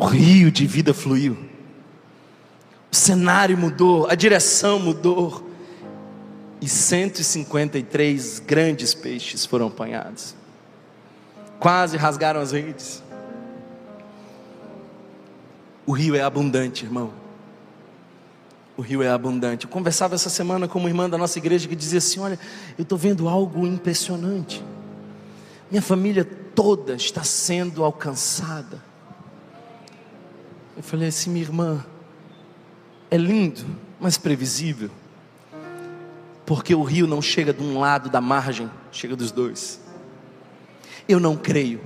O 0.00 0.06
rio 0.06 0.50
de 0.50 0.66
vida 0.66 0.94
fluiu. 0.94 1.36
O 2.90 2.96
cenário 2.96 3.58
mudou, 3.58 4.06
a 4.08 4.14
direção 4.14 4.78
mudou. 4.78 5.46
E 6.58 6.66
153 6.66 8.38
grandes 8.38 8.94
peixes 8.94 9.44
foram 9.44 9.66
apanhados. 9.66 10.34
Quase 11.58 11.98
rasgaram 11.98 12.40
as 12.40 12.52
redes. 12.52 13.02
O 15.84 15.92
rio 15.92 16.16
é 16.16 16.22
abundante, 16.22 16.86
irmão. 16.86 17.12
O 18.78 18.80
rio 18.80 19.02
é 19.02 19.10
abundante. 19.10 19.66
Eu 19.66 19.70
conversava 19.70 20.14
essa 20.14 20.30
semana 20.30 20.66
com 20.66 20.78
uma 20.78 20.88
irmã 20.88 21.10
da 21.10 21.18
nossa 21.18 21.38
igreja 21.38 21.68
que 21.68 21.76
dizia 21.76 21.98
assim: 21.98 22.20
Olha, 22.20 22.38
eu 22.78 22.84
estou 22.84 22.96
vendo 22.96 23.28
algo 23.28 23.66
impressionante. 23.66 24.64
Minha 25.70 25.82
família 25.82 26.24
toda 26.24 26.94
está 26.94 27.22
sendo 27.22 27.84
alcançada. 27.84 28.89
Eu 30.80 30.84
falei 30.84 31.08
assim, 31.08 31.28
minha 31.28 31.44
irmã, 31.44 31.84
é 33.10 33.18
lindo, 33.18 33.66
mas 34.00 34.16
previsível. 34.16 34.90
Porque 36.46 36.74
o 36.74 36.82
rio 36.82 37.06
não 37.06 37.20
chega 37.20 37.52
de 37.52 37.62
um 37.62 37.78
lado 37.78 38.08
da 38.08 38.18
margem, 38.18 38.70
chega 38.90 39.14
dos 39.14 39.30
dois. 39.30 39.78
Eu 41.06 41.20
não 41.20 41.36
creio 41.36 41.82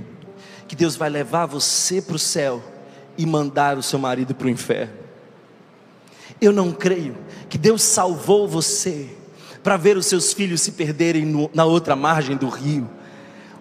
que 0.69 0.77
Deus 0.77 0.95
vai 0.95 1.11
levar 1.11 1.45
você 1.47 2.01
para 2.01 2.15
o 2.15 2.21
céu 2.21 2.63
e 3.19 3.27
mandar 3.27 3.77
o 3.77 3.83
seu 3.83 3.99
marido 3.99 4.33
para 4.33 4.47
o 4.47 4.51
inferno. 4.51 4.95
Eu 6.41 6.53
não 6.53 6.71
creio 6.71 7.17
que 7.49 7.59
Deus 7.59 7.83
salvou 7.83 8.47
você 8.47 9.11
para 9.61 9.77
ver 9.77 9.97
os 9.97 10.07
seus 10.07 10.33
filhos 10.33 10.61
se 10.61 10.71
perderem 10.71 11.25
no, 11.25 11.51
na 11.53 11.65
outra 11.65 11.97
margem 11.97 12.37
do 12.37 12.49
rio 12.49 12.89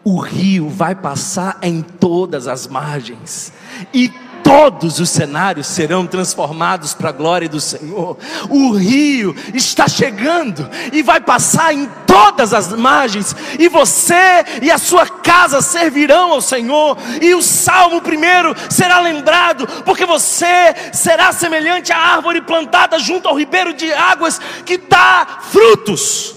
o 0.04 0.20
rio 0.20 0.68
vai 0.68 0.94
passar 0.94 1.60
em 1.62 1.82
todas 1.82 2.48
as 2.48 2.68
margens, 2.68 3.54
e 3.94 4.12
todos 4.54 5.00
os 5.00 5.10
cenários 5.10 5.66
serão 5.66 6.06
transformados 6.06 6.94
para 6.94 7.10
a 7.10 7.12
glória 7.12 7.50
do 7.50 7.60
Senhor. 7.60 8.16
O 8.52 8.74
rio 8.74 9.36
está 9.52 9.88
chegando 9.88 10.70
e 10.92 11.02
vai 11.02 11.20
passar 11.20 11.74
em 11.74 11.90
todas 12.06 12.54
as 12.54 12.72
margens, 12.72 13.36
e 13.58 13.68
você 13.68 14.46
e 14.62 14.70
a 14.70 14.78
sua 14.78 15.08
casa 15.08 15.60
servirão 15.60 16.34
ao 16.34 16.40
Senhor. 16.40 16.96
E 17.20 17.34
o 17.34 17.42
salmo 17.42 18.00
primeiro 18.00 18.56
será 18.70 19.00
lembrado, 19.00 19.66
porque 19.84 20.06
você 20.06 20.76
será 20.94 21.32
semelhante 21.32 21.92
à 21.92 21.98
árvore 21.98 22.40
plantada 22.40 23.00
junto 23.00 23.28
ao 23.28 23.36
ribeiro 23.36 23.74
de 23.74 23.92
águas 23.92 24.40
que 24.64 24.78
dá 24.78 25.40
frutos. 25.50 26.36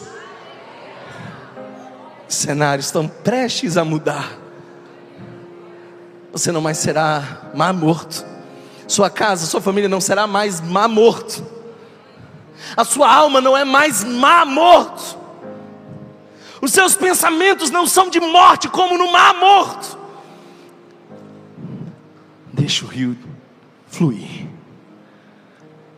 Os 2.26 2.34
cenários 2.34 2.86
estão 2.86 3.06
prestes 3.06 3.76
a 3.76 3.84
mudar 3.84 4.45
você 6.38 6.52
não 6.52 6.60
mais 6.60 6.76
será 6.76 7.50
mar 7.54 7.72
morto. 7.72 8.22
Sua 8.86 9.08
casa, 9.08 9.46
sua 9.46 9.60
família 9.60 9.88
não 9.88 10.02
será 10.02 10.26
mais 10.26 10.60
mar 10.60 10.86
morto. 10.86 11.42
A 12.76 12.84
sua 12.84 13.10
alma 13.10 13.40
não 13.40 13.56
é 13.56 13.64
mais 13.64 14.04
mar 14.04 14.44
morto. 14.44 15.18
Os 16.60 16.72
seus 16.72 16.94
pensamentos 16.94 17.70
não 17.70 17.86
são 17.86 18.10
de 18.10 18.20
morte 18.20 18.68
como 18.68 18.98
no 18.98 19.10
mar 19.10 19.34
morto. 19.34 19.98
Deixa 22.52 22.84
o 22.84 22.88
rio 22.88 23.16
fluir. 23.86 24.46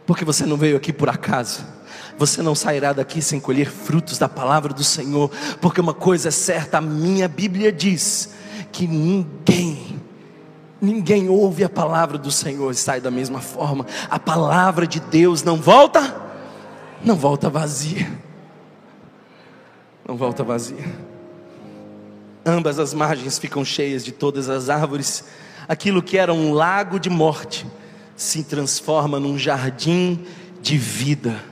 Porque 0.07 0.24
você 0.24 0.47
não 0.47 0.57
veio 0.57 0.76
aqui 0.76 0.93
por 0.93 1.09
acaso. 1.09 1.66
Você 2.16 2.43
não 2.43 2.55
sairá 2.55 2.93
daqui 2.93 3.20
sem 3.20 3.41
colher 3.41 3.68
frutos 3.68 4.18
da 4.18 4.28
palavra 4.28 4.72
do 4.72 4.84
Senhor, 4.84 5.32
porque 5.61 5.80
uma 5.80 5.95
coisa 5.95 6.28
é 6.28 6.32
certa, 6.32 6.78
a 6.78 6.80
minha 6.80 7.26
Bíblia 7.26 7.72
diz 7.72 8.30
que 8.70 8.86
ninguém 8.86 10.08
Ninguém 10.81 11.29
ouve 11.29 11.64
a 11.64 11.68
palavra 11.68 12.16
do 12.16 12.31
Senhor 12.31 12.70
e 12.70 12.74
sai 12.74 13.01
da 13.01 13.11
mesma 13.11 13.41
forma. 13.41 13.85
A 14.09 14.18
palavra 14.18 14.87
de 14.87 15.01
Deus 15.01 15.43
não 15.43 15.57
volta, 15.57 16.22
não 17.05 17.16
volta 17.16 17.51
vazia. 17.51 18.11
Não 20.07 20.16
volta 20.16 20.45
vazia. 20.45 20.85
Ambas 22.47 22.79
as 22.79 22.95
margens 22.95 23.39
ficam 23.39 23.64
cheias 23.64 24.05
de 24.05 24.12
todas 24.12 24.49
as 24.49 24.70
árvores. 24.70 25.24
Aquilo 25.68 26.03
que 26.03 26.16
era 26.16 26.33
um 26.33 26.53
lago 26.53 26.99
de 27.01 27.11
morte 27.11 27.66
se 28.16 28.45
transforma 28.45 29.18
num 29.18 29.37
jardim 29.37 30.24
de 30.62 30.79
vida. 30.79 31.43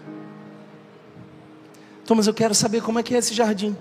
Thomas, 2.07 2.29
eu 2.29 2.35
quero 2.35 2.55
saber 2.55 2.81
como 2.81 3.01
é 3.01 3.03
que 3.03 3.15
é 3.15 3.19
esse 3.19 3.35
jardim. 3.35 3.77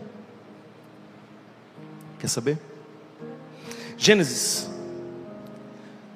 Quer 2.19 2.27
saber? 2.27 2.59
Gênesis 3.95 4.74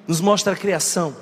nos 0.10 0.20
mostra 0.20 0.54
a 0.54 0.56
criação. 0.56 1.16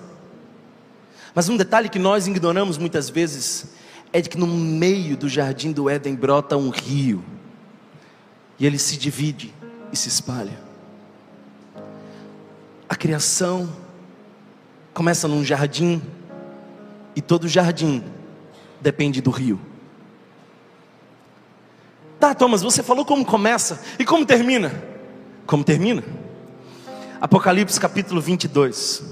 Mas 1.36 1.50
um 1.50 1.58
detalhe 1.58 1.90
que 1.90 2.00
nós 2.00 2.26
ignoramos 2.26 2.78
muitas 2.78 3.10
vezes 3.10 3.66
é 4.14 4.22
de 4.22 4.30
que 4.30 4.38
no 4.38 4.48
meio 4.48 5.18
do 5.18 5.28
jardim 5.28 5.74
do 5.74 5.90
Éden 5.90 6.16
brota 6.16 6.56
um 6.56 6.70
rio. 6.70 7.22
E 8.58 8.66
ele 8.66 8.80
se 8.80 8.96
divide 8.96 9.54
e 9.92 9.98
se 9.98 10.08
espalha. 10.08 10.58
A 12.88 12.96
criação 12.96 13.70
começa 14.94 15.28
num 15.28 15.44
jardim 15.44 16.02
e 17.14 17.22
todo 17.22 17.46
jardim 17.46 18.02
depende 18.80 19.20
do 19.22 19.32
rio. 19.32 19.60
Tá, 22.22 22.34
Thomas, 22.34 22.62
você 22.62 22.82
falou 22.82 23.04
como 23.04 23.26
começa 23.26 23.82
e 24.00 24.06
como 24.06 24.26
termina? 24.26 24.72
Como 25.46 25.62
termina? 25.62 26.06
Apocalipse 27.20 27.80
capítulo 27.80 28.22
22. 28.22 29.04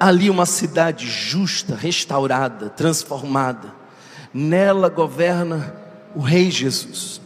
Ali 0.00 0.30
uma 0.30 0.46
cidade 0.46 1.06
justa, 1.06 1.74
restaurada, 1.74 2.70
transformada. 2.70 3.74
Nela 4.32 4.88
governa 4.88 5.74
o 6.14 6.20
Rei 6.20 6.50
Jesus. 6.50 7.20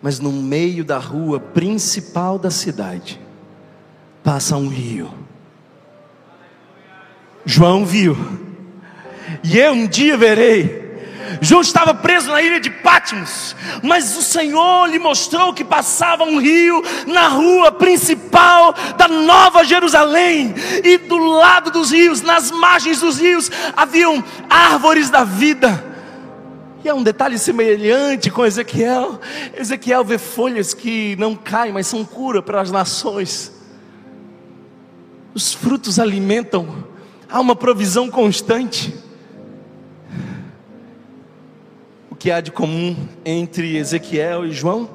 Mas 0.00 0.18
no 0.18 0.32
meio 0.32 0.84
da 0.84 0.98
rua 0.98 1.38
principal 1.38 2.38
da 2.38 2.50
cidade 2.50 3.20
passa 4.24 4.56
um 4.56 4.68
rio. 4.68 5.12
João 7.44 7.84
viu. 7.84 8.16
E 9.44 9.58
eu 9.58 9.72
um 9.72 9.86
dia 9.86 10.16
verei 10.16 10.87
João 11.40 11.60
estava 11.60 11.94
preso 11.94 12.30
na 12.30 12.42
ilha 12.42 12.60
de 12.60 12.70
Patmos, 12.70 13.54
mas 13.82 14.16
o 14.16 14.22
Senhor 14.22 14.86
lhe 14.86 14.98
mostrou 14.98 15.52
que 15.52 15.64
passava 15.64 16.24
um 16.24 16.38
rio 16.38 16.82
na 17.06 17.28
rua 17.28 17.72
principal 17.72 18.74
da 18.96 19.08
Nova 19.08 19.64
Jerusalém, 19.64 20.54
e 20.82 20.98
do 20.98 21.16
lado 21.16 21.70
dos 21.70 21.90
rios, 21.90 22.22
nas 22.22 22.50
margens 22.50 23.00
dos 23.00 23.18
rios, 23.18 23.50
haviam 23.76 24.22
árvores 24.48 25.10
da 25.10 25.24
vida. 25.24 25.84
E 26.84 26.88
é 26.88 26.94
um 26.94 27.02
detalhe 27.02 27.38
semelhante 27.38 28.30
com 28.30 28.46
Ezequiel. 28.46 29.20
Ezequiel 29.56 30.04
vê 30.04 30.16
folhas 30.16 30.72
que 30.72 31.16
não 31.16 31.34
caem, 31.34 31.72
mas 31.72 31.86
são 31.86 32.04
cura 32.04 32.40
para 32.40 32.60
as 32.60 32.70
nações. 32.70 33.52
Os 35.34 35.52
frutos 35.52 35.98
alimentam, 35.98 36.84
há 37.28 37.40
uma 37.40 37.56
provisão 37.56 38.08
constante. 38.08 38.94
Que 42.18 42.30
há 42.30 42.40
de 42.40 42.50
comum 42.50 42.96
entre 43.24 43.76
Ezequiel 43.76 44.44
e 44.44 44.52
João? 44.52 44.90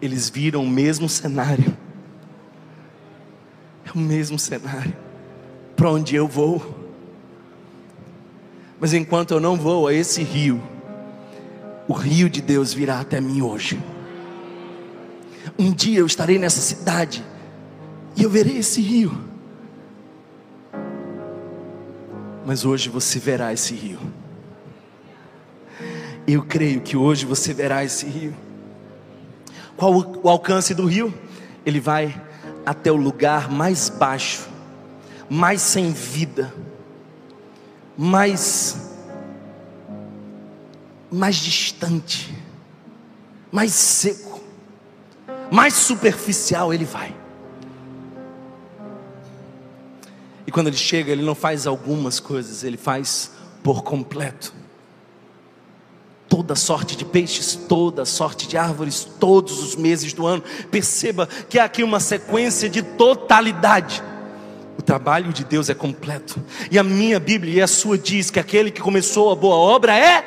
Eles 0.00 0.28
viram 0.28 0.62
o 0.62 0.68
mesmo 0.68 1.08
cenário. 1.08 1.76
É 3.84 3.92
o 3.92 3.98
mesmo 3.98 4.38
cenário. 4.38 4.94
Para 5.74 5.90
onde 5.90 6.14
eu 6.14 6.28
vou? 6.28 6.86
Mas 8.78 8.92
enquanto 8.92 9.32
eu 9.32 9.40
não 9.40 9.56
vou 9.56 9.88
a 9.88 9.94
esse 9.94 10.22
rio, 10.22 10.62
o 11.88 11.94
rio 11.94 12.28
de 12.28 12.42
Deus 12.42 12.74
virá 12.74 13.00
até 13.00 13.20
mim 13.20 13.40
hoje. 13.40 13.80
Um 15.58 15.72
dia 15.72 16.00
eu 16.00 16.06
estarei 16.06 16.38
nessa 16.38 16.60
cidade 16.60 17.24
e 18.14 18.22
eu 18.22 18.28
verei 18.28 18.58
esse 18.58 18.82
rio. 18.82 19.18
Mas 22.44 22.64
hoje 22.66 22.90
você 22.90 23.18
verá 23.18 23.52
esse 23.52 23.74
rio. 23.74 23.98
Eu 26.26 26.42
creio 26.42 26.80
que 26.80 26.96
hoje 26.96 27.24
você 27.24 27.54
verá 27.54 27.84
esse 27.84 28.04
rio. 28.04 28.34
Qual 29.76 29.94
o 29.94 30.28
alcance 30.28 30.74
do 30.74 30.84
rio? 30.84 31.14
Ele 31.64 31.78
vai 31.78 32.20
até 32.64 32.90
o 32.90 32.96
lugar 32.96 33.48
mais 33.48 33.88
baixo, 33.88 34.48
mais 35.30 35.60
sem 35.60 35.92
vida, 35.92 36.52
mais 37.96 38.82
mais 41.08 41.36
distante, 41.36 42.34
mais 43.52 43.72
seco, 43.72 44.40
mais 45.48 45.74
superficial 45.74 46.74
ele 46.74 46.84
vai. 46.84 47.14
E 50.44 50.50
quando 50.50 50.66
ele 50.66 50.76
chega, 50.76 51.12
ele 51.12 51.24
não 51.24 51.36
faz 51.36 51.68
algumas 51.68 52.18
coisas, 52.18 52.64
ele 52.64 52.76
faz 52.76 53.30
por 53.62 53.84
completo 53.84 54.52
toda 56.28 56.54
sorte 56.54 56.96
de 56.96 57.04
peixes, 57.04 57.54
toda 57.68 58.04
sorte 58.04 58.46
de 58.48 58.56
árvores, 58.56 59.06
todos 59.18 59.62
os 59.62 59.76
meses 59.76 60.12
do 60.12 60.26
ano. 60.26 60.42
Perceba 60.70 61.28
que 61.48 61.58
há 61.58 61.64
aqui 61.64 61.82
uma 61.82 62.00
sequência 62.00 62.68
de 62.68 62.82
totalidade. 62.82 64.02
O 64.78 64.82
trabalho 64.82 65.32
de 65.32 65.44
Deus 65.44 65.70
é 65.70 65.74
completo. 65.74 66.42
E 66.70 66.78
a 66.78 66.82
minha 66.82 67.18
Bíblia 67.18 67.54
e 67.54 67.62
a 67.62 67.66
sua 67.66 67.96
diz 67.96 68.30
que 68.30 68.40
aquele 68.40 68.70
que 68.70 68.80
começou 68.80 69.30
a 69.30 69.34
boa 69.34 69.56
obra 69.56 69.96
é 69.96 70.24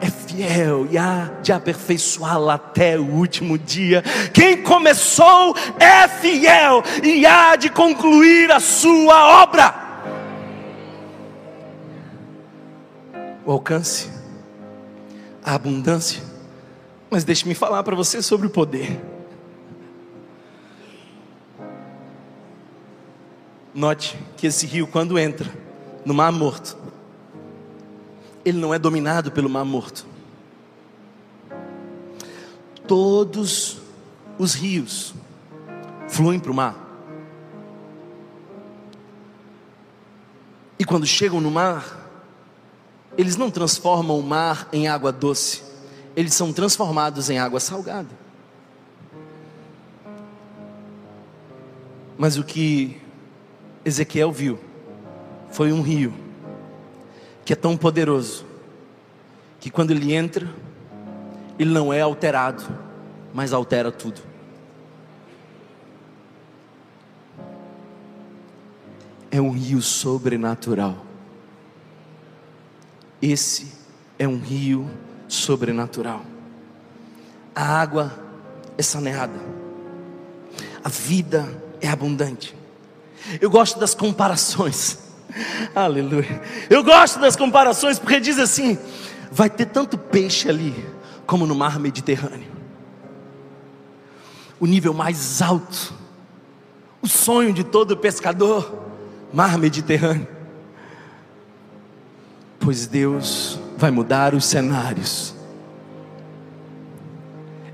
é 0.00 0.10
fiel 0.10 0.86
e 0.90 0.98
há 0.98 1.30
de 1.42 1.52
aperfeiçoá-la 1.52 2.54
até 2.54 2.98
o 2.98 3.04
último 3.04 3.56
dia. 3.56 4.02
Quem 4.32 4.62
começou 4.62 5.56
é 5.78 6.08
fiel 6.08 6.82
e 7.02 7.24
há 7.24 7.54
de 7.54 7.68
concluir 7.68 8.50
a 8.50 8.58
sua 8.58 9.42
obra. 9.42 9.74
O 13.44 13.52
alcance 13.52 14.21
a 15.44 15.54
abundância. 15.54 16.22
Mas 17.10 17.24
deixe-me 17.24 17.54
falar 17.54 17.82
para 17.82 17.96
você 17.96 18.22
sobre 18.22 18.46
o 18.46 18.50
poder. 18.50 19.00
Note 23.74 24.18
que 24.36 24.46
esse 24.46 24.66
rio, 24.66 24.86
quando 24.86 25.18
entra 25.18 25.50
no 26.04 26.12
Mar 26.12 26.30
Morto, 26.30 26.76
ele 28.44 28.58
não 28.58 28.72
é 28.72 28.78
dominado 28.78 29.30
pelo 29.30 29.48
Mar 29.48 29.64
Morto. 29.64 30.06
Todos 32.86 33.78
os 34.38 34.54
rios 34.54 35.14
fluem 36.08 36.38
para 36.38 36.50
o 36.50 36.54
mar. 36.54 36.76
E 40.78 40.84
quando 40.84 41.06
chegam 41.06 41.40
no 41.40 41.50
mar, 41.50 42.01
eles 43.16 43.36
não 43.36 43.50
transformam 43.50 44.18
o 44.18 44.22
mar 44.22 44.68
em 44.72 44.88
água 44.88 45.12
doce, 45.12 45.62
eles 46.16 46.34
são 46.34 46.52
transformados 46.52 47.30
em 47.30 47.38
água 47.38 47.60
salgada. 47.60 48.10
Mas 52.16 52.36
o 52.36 52.44
que 52.44 53.00
Ezequiel 53.84 54.30
viu 54.30 54.58
foi 55.50 55.72
um 55.72 55.82
rio 55.82 56.14
que 57.44 57.52
é 57.52 57.56
tão 57.56 57.76
poderoso 57.76 58.46
que 59.58 59.70
quando 59.70 59.90
ele 59.90 60.12
entra, 60.12 60.48
ele 61.58 61.70
não 61.70 61.92
é 61.92 62.00
alterado, 62.00 62.64
mas 63.32 63.52
altera 63.52 63.90
tudo. 63.92 64.20
É 69.30 69.40
um 69.40 69.50
rio 69.50 69.80
sobrenatural. 69.80 71.11
Esse 73.22 73.72
é 74.18 74.26
um 74.26 74.38
rio 74.38 74.90
sobrenatural. 75.28 76.22
A 77.54 77.80
água 77.80 78.12
é 78.76 78.82
saneada. 78.82 79.38
A 80.82 80.88
vida 80.88 81.48
é 81.80 81.88
abundante. 81.88 82.56
Eu 83.40 83.48
gosto 83.48 83.78
das 83.78 83.94
comparações. 83.94 84.98
Aleluia. 85.74 86.42
Eu 86.68 86.82
gosto 86.82 87.20
das 87.20 87.36
comparações 87.36 87.98
porque 87.98 88.18
diz 88.18 88.38
assim: 88.40 88.76
vai 89.30 89.48
ter 89.48 89.66
tanto 89.66 89.96
peixe 89.96 90.48
ali 90.48 90.84
como 91.24 91.46
no 91.46 91.54
mar 91.54 91.78
Mediterrâneo. 91.78 92.50
O 94.58 94.66
nível 94.66 94.92
mais 94.92 95.40
alto, 95.40 95.94
o 97.00 97.08
sonho 97.08 97.52
de 97.52 97.64
todo 97.64 97.96
pescador, 97.96 98.86
mar 99.32 99.56
Mediterrâneo. 99.58 100.41
Pois 102.62 102.86
Deus 102.86 103.58
vai 103.76 103.90
mudar 103.90 104.36
os 104.36 104.44
cenários. 104.44 105.34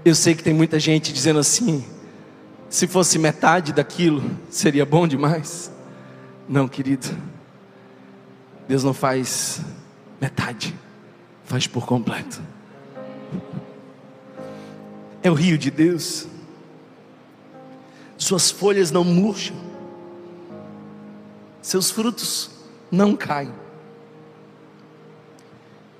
Eu 0.03 0.14
sei 0.14 0.34
que 0.34 0.43
tem 0.43 0.55
muita 0.55 0.80
gente 0.80 1.12
dizendo 1.12 1.39
assim: 1.39 1.84
se 2.70 2.86
fosse 2.86 3.18
metade 3.18 3.70
daquilo, 3.70 4.22
seria 4.49 4.86
bom 4.86 5.07
demais. 5.07 5.70
Não, 6.49 6.66
querido. 6.66 7.07
Deus 8.66 8.82
não 8.82 8.95
faz 8.95 9.61
metade, 10.18 10.74
faz 11.45 11.66
por 11.66 11.84
completo. 11.84 12.41
É 15.22 15.30
o 15.30 15.34
rio 15.34 15.59
de 15.59 15.70
Deus. 15.70 16.26
Suas 18.16 18.51
folhas 18.51 18.91
não 18.91 19.05
murcham, 19.05 19.57
seus 21.61 21.91
frutos 21.91 22.51
não 22.91 23.14
caem. 23.14 23.68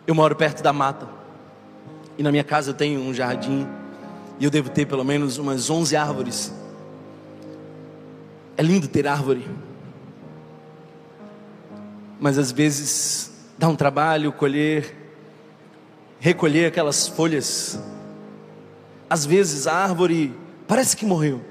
Eu 0.09 0.15
moro 0.15 0.35
perto 0.35 0.63
da 0.63 0.73
mata, 0.73 1.07
e 2.17 2.23
na 2.23 2.31
minha 2.31 2.43
casa 2.43 2.71
eu 2.71 2.75
tenho 2.75 2.99
um 2.99 3.13
jardim, 3.13 3.69
e 4.41 4.45
eu 4.45 4.51
devo 4.51 4.71
ter 4.71 4.87
pelo 4.87 5.05
menos 5.05 5.37
umas 5.37 5.69
11 5.69 5.95
árvores. 5.97 6.51
É 8.57 8.63
lindo 8.63 8.89
ter 8.89 9.07
árvore. 9.07 9.47
Mas 12.19 12.39
às 12.39 12.51
vezes 12.51 13.31
dá 13.59 13.69
um 13.69 13.77
trabalho 13.77 14.33
colher, 14.33 14.97
recolher 16.19 16.69
aquelas 16.69 17.07
folhas. 17.07 17.79
Às 19.11 19.27
vezes 19.27 19.67
a 19.67 19.75
árvore 19.75 20.35
parece 20.67 20.97
que 20.97 21.05
morreu, 21.05 21.43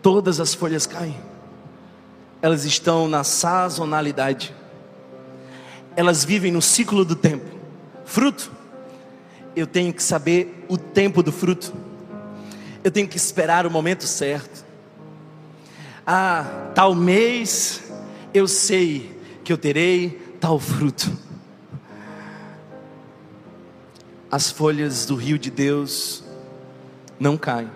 todas 0.00 0.40
as 0.40 0.54
folhas 0.54 0.86
caem, 0.86 1.20
elas 2.40 2.64
estão 2.64 3.06
na 3.06 3.22
sazonalidade, 3.22 4.54
elas 6.00 6.24
vivem 6.24 6.50
no 6.50 6.62
ciclo 6.62 7.04
do 7.04 7.14
tempo. 7.14 7.44
Fruto, 8.06 8.50
eu 9.54 9.66
tenho 9.66 9.92
que 9.92 10.02
saber 10.02 10.64
o 10.66 10.78
tempo 10.78 11.22
do 11.22 11.30
fruto, 11.30 11.74
eu 12.82 12.90
tenho 12.90 13.06
que 13.06 13.18
esperar 13.18 13.66
o 13.66 13.70
momento 13.70 14.06
certo. 14.06 14.64
Ah, 16.06 16.70
tal 16.74 16.94
mês 16.94 17.82
eu 18.32 18.48
sei 18.48 19.14
que 19.44 19.52
eu 19.52 19.58
terei 19.58 20.36
tal 20.40 20.58
fruto. 20.58 21.12
As 24.30 24.50
folhas 24.50 25.04
do 25.04 25.16
rio 25.16 25.38
de 25.38 25.50
Deus 25.50 26.24
não 27.18 27.36
caem. 27.36 27.70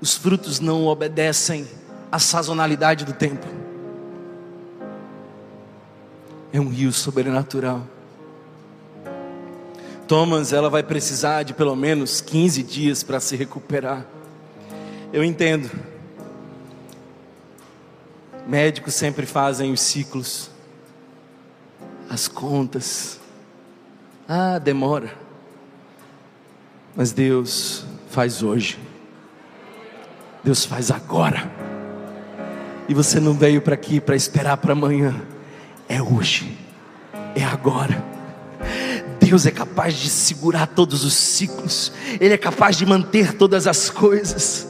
Os 0.00 0.16
frutos 0.16 0.58
não 0.58 0.86
obedecem 0.86 1.68
à 2.10 2.18
sazonalidade 2.18 3.04
do 3.04 3.12
tempo. 3.12 3.61
É 6.52 6.60
um 6.60 6.68
rio 6.68 6.92
sobrenatural. 6.92 7.86
Thomas, 10.06 10.52
ela 10.52 10.68
vai 10.68 10.82
precisar 10.82 11.42
de 11.42 11.54
pelo 11.54 11.74
menos 11.74 12.20
15 12.20 12.62
dias 12.62 13.02
para 13.02 13.18
se 13.18 13.34
recuperar. 13.34 14.04
Eu 15.12 15.24
entendo. 15.24 15.70
Médicos 18.46 18.94
sempre 18.94 19.24
fazem 19.24 19.72
os 19.72 19.80
ciclos, 19.80 20.50
as 22.10 22.28
contas. 22.28 23.18
Ah, 24.28 24.58
demora. 24.58 25.14
Mas 26.94 27.12
Deus 27.12 27.84
faz 28.10 28.42
hoje. 28.42 28.78
Deus 30.44 30.64
faz 30.64 30.90
agora. 30.90 31.50
E 32.88 32.94
você 32.94 33.20
não 33.20 33.32
veio 33.32 33.62
para 33.62 33.74
aqui 33.74 34.00
para 34.00 34.16
esperar 34.16 34.56
para 34.58 34.72
amanhã. 34.72 35.14
É 35.92 36.00
hoje. 36.00 36.56
É 37.34 37.44
agora. 37.44 38.02
Deus 39.20 39.44
é 39.44 39.50
capaz 39.50 39.92
de 39.92 40.08
segurar 40.08 40.66
todos 40.66 41.04
os 41.04 41.12
ciclos. 41.12 41.92
Ele 42.18 42.32
é 42.32 42.38
capaz 42.38 42.78
de 42.78 42.86
manter 42.86 43.34
todas 43.34 43.66
as 43.66 43.90
coisas. 43.90 44.66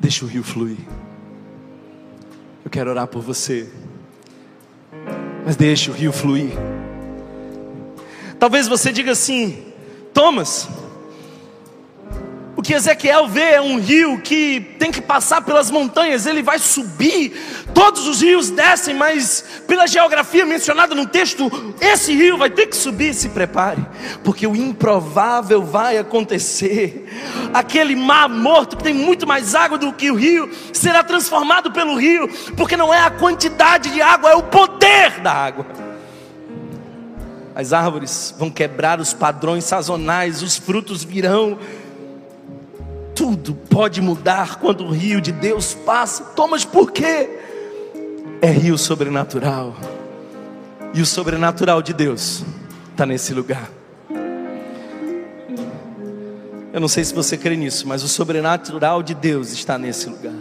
Deixa 0.00 0.24
o 0.24 0.28
rio 0.28 0.42
fluir. 0.42 0.78
Eu 2.64 2.70
quero 2.72 2.90
orar 2.90 3.06
por 3.06 3.22
você. 3.22 3.70
Mas 5.46 5.54
deixa 5.54 5.92
o 5.92 5.94
rio 5.94 6.12
fluir. 6.12 6.50
Talvez 8.36 8.66
você 8.66 8.90
diga 8.90 9.12
assim: 9.12 9.72
Thomas, 10.12 10.68
o 12.60 12.62
que 12.62 12.74
Ezequiel 12.74 13.26
vê 13.26 13.52
é 13.52 13.60
um 13.62 13.80
rio 13.80 14.20
que 14.20 14.60
tem 14.78 14.92
que 14.92 15.00
passar 15.00 15.40
pelas 15.40 15.70
montanhas, 15.70 16.26
ele 16.26 16.42
vai 16.42 16.58
subir, 16.58 17.32
todos 17.72 18.06
os 18.06 18.20
rios 18.20 18.50
descem, 18.50 18.94
mas 18.94 19.62
pela 19.66 19.86
geografia 19.86 20.44
mencionada 20.44 20.94
no 20.94 21.06
texto, 21.06 21.50
esse 21.80 22.14
rio 22.14 22.36
vai 22.36 22.50
ter 22.50 22.66
que 22.66 22.76
subir. 22.76 23.14
Se 23.14 23.30
prepare, 23.30 23.82
porque 24.22 24.46
o 24.46 24.54
improvável 24.54 25.62
vai 25.62 25.96
acontecer. 25.96 27.08
Aquele 27.54 27.96
mar 27.96 28.28
morto 28.28 28.76
que 28.76 28.84
tem 28.84 28.92
muito 28.92 29.26
mais 29.26 29.54
água 29.54 29.78
do 29.78 29.90
que 29.94 30.10
o 30.10 30.14
rio, 30.14 30.50
será 30.70 31.02
transformado 31.02 31.72
pelo 31.72 31.96
rio, 31.96 32.28
porque 32.58 32.76
não 32.76 32.92
é 32.92 33.00
a 33.00 33.10
quantidade 33.10 33.88
de 33.88 34.02
água, 34.02 34.32
é 34.32 34.36
o 34.36 34.42
poder 34.42 35.18
da 35.22 35.32
água. 35.32 35.64
As 37.54 37.72
árvores 37.72 38.34
vão 38.38 38.50
quebrar 38.50 39.00
os 39.00 39.14
padrões 39.14 39.64
sazonais, 39.64 40.42
os 40.42 40.58
frutos 40.58 41.02
virão 41.02 41.58
tudo 43.20 43.52
pode 43.52 44.00
mudar 44.00 44.58
quando 44.58 44.82
o 44.82 44.90
rio 44.90 45.20
de 45.20 45.30
Deus 45.30 45.74
passa. 45.74 46.24
Thomas, 46.24 46.64
por 46.64 46.90
quê? 46.90 47.28
É 48.40 48.50
rio 48.50 48.78
sobrenatural. 48.78 49.76
E 50.94 51.02
o 51.02 51.06
sobrenatural 51.06 51.82
de 51.82 51.92
Deus 51.92 52.42
está 52.90 53.04
nesse 53.04 53.34
lugar. 53.34 53.70
Eu 56.72 56.80
não 56.80 56.88
sei 56.88 57.04
se 57.04 57.12
você 57.12 57.36
crê 57.36 57.58
nisso, 57.58 57.86
mas 57.86 58.02
o 58.02 58.08
sobrenatural 58.08 59.02
de 59.02 59.12
Deus 59.12 59.52
está 59.52 59.76
nesse 59.76 60.08
lugar. 60.08 60.32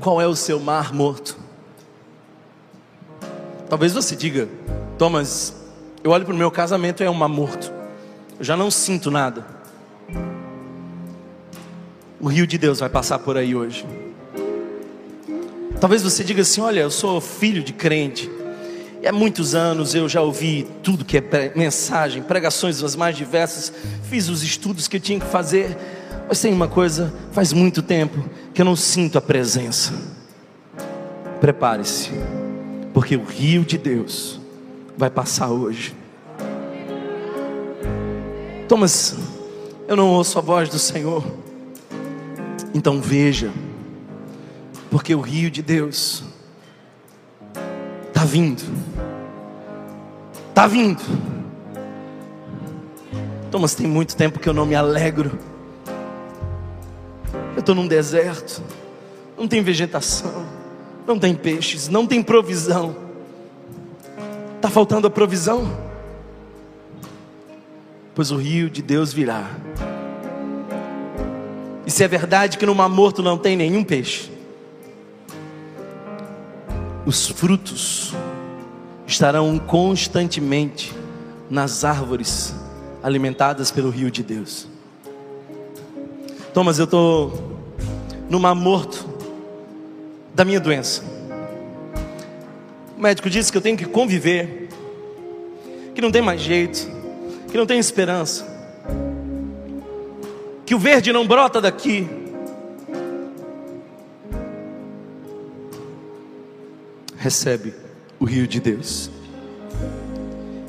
Qual 0.00 0.20
é 0.20 0.26
o 0.28 0.36
seu 0.36 0.60
mar 0.60 0.94
morto? 0.94 1.36
Talvez 3.68 3.92
você 3.92 4.14
diga, 4.14 4.48
Thomas, 4.96 5.52
eu 6.04 6.12
olho 6.12 6.24
para 6.24 6.34
o 6.34 6.38
meu 6.38 6.52
casamento 6.52 7.02
e 7.02 7.06
é 7.06 7.10
um 7.10 7.14
mar 7.14 7.28
morto. 7.28 7.77
Eu 8.38 8.44
já 8.44 8.56
não 8.56 8.70
sinto 8.70 9.10
nada. 9.10 9.44
O 12.20 12.28
rio 12.28 12.46
de 12.46 12.56
Deus 12.56 12.78
vai 12.78 12.88
passar 12.88 13.18
por 13.18 13.36
aí 13.36 13.54
hoje. 13.54 13.84
Talvez 15.80 16.02
você 16.02 16.22
diga 16.22 16.42
assim: 16.42 16.60
Olha, 16.60 16.80
eu 16.80 16.90
sou 16.90 17.20
filho 17.20 17.62
de 17.64 17.72
crente. 17.72 18.30
E 19.02 19.06
há 19.06 19.12
muitos 19.12 19.54
anos 19.54 19.94
eu 19.94 20.08
já 20.08 20.20
ouvi 20.20 20.66
tudo 20.82 21.04
que 21.04 21.18
é 21.18 21.52
mensagem, 21.54 22.22
pregações 22.22 22.80
das 22.80 22.96
mais 22.96 23.16
diversas, 23.16 23.72
fiz 24.04 24.28
os 24.28 24.42
estudos 24.42 24.88
que 24.88 24.96
eu 24.96 25.00
tinha 25.00 25.20
que 25.20 25.26
fazer, 25.26 25.76
mas 26.28 26.40
tem 26.40 26.52
uma 26.52 26.68
coisa: 26.68 27.12
faz 27.32 27.52
muito 27.52 27.82
tempo 27.82 28.24
que 28.54 28.60
eu 28.60 28.64
não 28.64 28.76
sinto 28.76 29.18
a 29.18 29.20
presença. 29.20 29.92
Prepare-se, 31.40 32.10
porque 32.92 33.16
o 33.16 33.24
rio 33.24 33.64
de 33.64 33.78
Deus 33.78 34.40
vai 34.96 35.10
passar 35.10 35.48
hoje. 35.48 35.94
Thomas, 38.68 39.16
eu 39.88 39.96
não 39.96 40.10
ouço 40.10 40.38
a 40.38 40.42
voz 40.42 40.68
do 40.68 40.78
Senhor. 40.78 41.24
Então 42.74 43.00
veja, 43.00 43.50
porque 44.90 45.14
o 45.14 45.22
rio 45.22 45.50
de 45.50 45.62
Deus 45.62 46.22
está 48.08 48.26
vindo, 48.26 48.62
está 50.50 50.66
vindo. 50.66 51.02
Thomas, 53.50 53.74
tem 53.74 53.86
muito 53.86 54.14
tempo 54.14 54.38
que 54.38 54.46
eu 54.46 54.52
não 54.52 54.66
me 54.66 54.74
alegro. 54.74 55.38
Eu 57.56 57.60
estou 57.60 57.74
num 57.74 57.88
deserto, 57.88 58.62
não 59.34 59.48
tem 59.48 59.62
vegetação, 59.62 60.44
não 61.06 61.18
tem 61.18 61.34
peixes, 61.34 61.88
não 61.88 62.06
tem 62.06 62.22
provisão. 62.22 62.94
Está 64.56 64.68
faltando 64.68 65.06
a 65.06 65.10
provisão? 65.10 65.87
Pois 68.18 68.32
o 68.32 68.36
rio 68.36 68.68
de 68.68 68.82
Deus 68.82 69.12
virá. 69.12 69.48
E 71.86 71.90
se 71.92 72.02
é 72.02 72.08
verdade 72.08 72.58
que 72.58 72.66
no 72.66 72.74
mar 72.74 72.88
morto 72.88 73.22
não 73.22 73.38
tem 73.38 73.56
nenhum 73.56 73.84
peixe, 73.84 74.28
os 77.06 77.28
frutos 77.28 78.12
estarão 79.06 79.56
constantemente 79.56 80.92
nas 81.48 81.84
árvores 81.84 82.52
alimentadas 83.04 83.70
pelo 83.70 83.88
rio 83.88 84.10
de 84.10 84.24
Deus. 84.24 84.66
Thomas, 86.52 86.80
eu 86.80 86.86
estou 86.86 87.56
no 88.28 88.40
mar 88.40 88.56
morto 88.56 89.08
da 90.34 90.44
minha 90.44 90.58
doença. 90.58 91.04
O 92.96 93.00
médico 93.00 93.30
disse 93.30 93.52
que 93.52 93.58
eu 93.58 93.62
tenho 93.62 93.76
que 93.76 93.86
conviver, 93.86 94.70
que 95.94 96.00
não 96.00 96.10
tem 96.10 96.20
mais 96.20 96.40
jeito, 96.40 96.97
que 97.50 97.56
não 97.56 97.66
tem 97.66 97.78
esperança, 97.78 98.46
que 100.66 100.74
o 100.74 100.78
verde 100.78 101.12
não 101.12 101.26
brota 101.26 101.60
daqui. 101.60 102.08
Recebe 107.16 107.74
o 108.20 108.24
rio 108.24 108.46
de 108.46 108.60
Deus, 108.60 109.10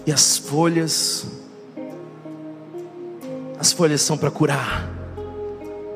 e 0.05 0.11
as 0.11 0.37
folhas, 0.37 1.27
as 3.59 3.71
folhas 3.71 4.01
são 4.01 4.17
para 4.17 4.31
curar, 4.31 4.89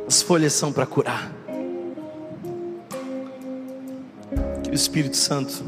as 0.08 0.22
folhas 0.22 0.54
são 0.54 0.72
para 0.72 0.86
curar. 0.86 1.32
Que 4.64 4.70
o 4.70 4.74
Espírito 4.74 5.18
Santo 5.18 5.64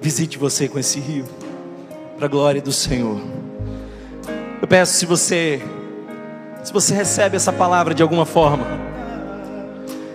visite 0.00 0.38
você 0.38 0.68
com 0.68 0.78
esse 0.78 1.00
rio, 1.00 1.24
para 2.16 2.26
a 2.26 2.28
glória 2.28 2.60
do 2.60 2.72
Senhor. 2.72 3.20
Eu 4.62 4.68
peço 4.68 4.94
se 4.94 5.04
você, 5.04 5.60
se 6.62 6.72
você 6.72 6.94
recebe 6.94 7.34
essa 7.34 7.52
palavra 7.52 7.92
de 7.92 8.00
alguma 8.00 8.24
forma, 8.24 8.64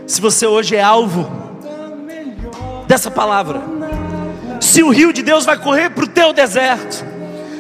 se 0.08 0.22
você 0.22 0.48
hoje 0.48 0.74
é 0.74 0.82
alvo 0.82 1.30
dessa 2.88 3.12
palavra, 3.12 3.62
se 4.62 4.82
o 4.82 4.89
rio 4.89 5.12
de 5.12 5.22
Deus 5.22 5.43
vai 5.43 5.58
correr 5.58 5.89
para 5.89 6.06
o 6.06 6.08
teu 6.08 6.32
deserto, 6.32 7.06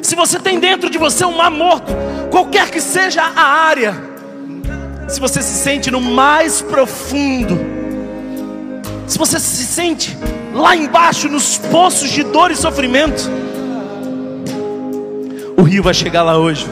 se 0.01 0.15
você 0.15 0.39
tem 0.39 0.61
dentro 0.61 0.89
de 0.89 0.97
você 0.97 1.25
um 1.25 1.35
mar 1.35 1.51
morto, 1.51 1.91
qualquer 2.31 2.71
que 2.71 2.79
seja 2.79 3.21
a 3.21 3.41
área, 3.41 3.93
se 5.09 5.19
você 5.19 5.41
se 5.41 5.61
sente 5.61 5.91
no 5.91 5.99
mais 5.99 6.61
profundo, 6.61 7.59
se 9.05 9.17
você 9.17 9.41
se 9.41 9.65
sente 9.65 10.17
lá 10.53 10.73
embaixo 10.73 11.27
nos 11.27 11.57
poços 11.57 12.09
de 12.09 12.23
dor 12.23 12.49
e 12.49 12.55
sofrimento, 12.55 13.29
o 15.57 15.63
rio 15.63 15.81
vai 15.81 15.93
chegar 15.93 16.21
lá 16.21 16.37
hoje. 16.37 16.67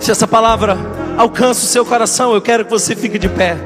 Se 0.00 0.10
essa 0.10 0.26
palavra 0.26 0.76
alcança 1.16 1.64
o 1.64 1.68
seu 1.68 1.84
coração, 1.86 2.34
eu 2.34 2.42
quero 2.42 2.64
que 2.64 2.70
você 2.70 2.96
fique 2.96 3.18
de 3.18 3.28
pé 3.28 3.56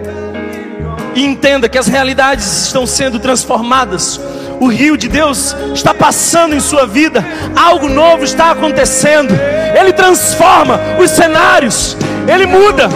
e 1.14 1.24
entenda 1.24 1.68
que 1.68 1.78
as 1.78 1.86
realidades 1.86 2.66
estão 2.66 2.86
sendo 2.86 3.18
transformadas. 3.18 4.20
O 4.60 4.68
rio 4.68 4.96
de 4.96 5.08
Deus 5.08 5.56
está 5.74 5.92
passando 5.92 6.54
em 6.54 6.60
sua 6.60 6.86
vida, 6.86 7.24
algo 7.56 7.88
novo 7.88 8.24
está 8.24 8.50
acontecendo. 8.50 9.34
Ele 9.78 9.92
transforma 9.92 10.78
os 11.02 11.10
cenários, 11.10 11.96
ele 12.28 12.46
muda, 12.46 12.88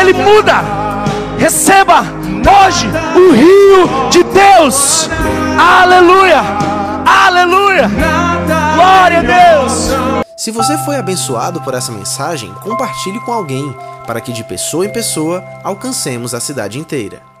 ele 0.00 0.12
muda. 0.12 0.62
Receba 1.38 2.04
hoje 2.66 2.88
o 3.16 3.32
rio 3.32 4.10
de 4.10 4.22
Deus. 4.24 5.08
Aleluia! 5.58 6.42
Aleluia! 7.06 8.31
Glória 8.82 9.20
a 9.20 9.22
Deus! 9.22 10.24
Se 10.36 10.50
você 10.50 10.76
foi 10.78 10.96
abençoado 10.96 11.60
por 11.60 11.72
essa 11.72 11.92
mensagem, 11.92 12.52
compartilhe 12.54 13.20
com 13.20 13.32
alguém, 13.32 13.72
para 14.08 14.20
que 14.20 14.32
de 14.32 14.42
pessoa 14.42 14.84
em 14.84 14.92
pessoa 14.92 15.44
alcancemos 15.62 16.34
a 16.34 16.40
cidade 16.40 16.80
inteira. 16.80 17.31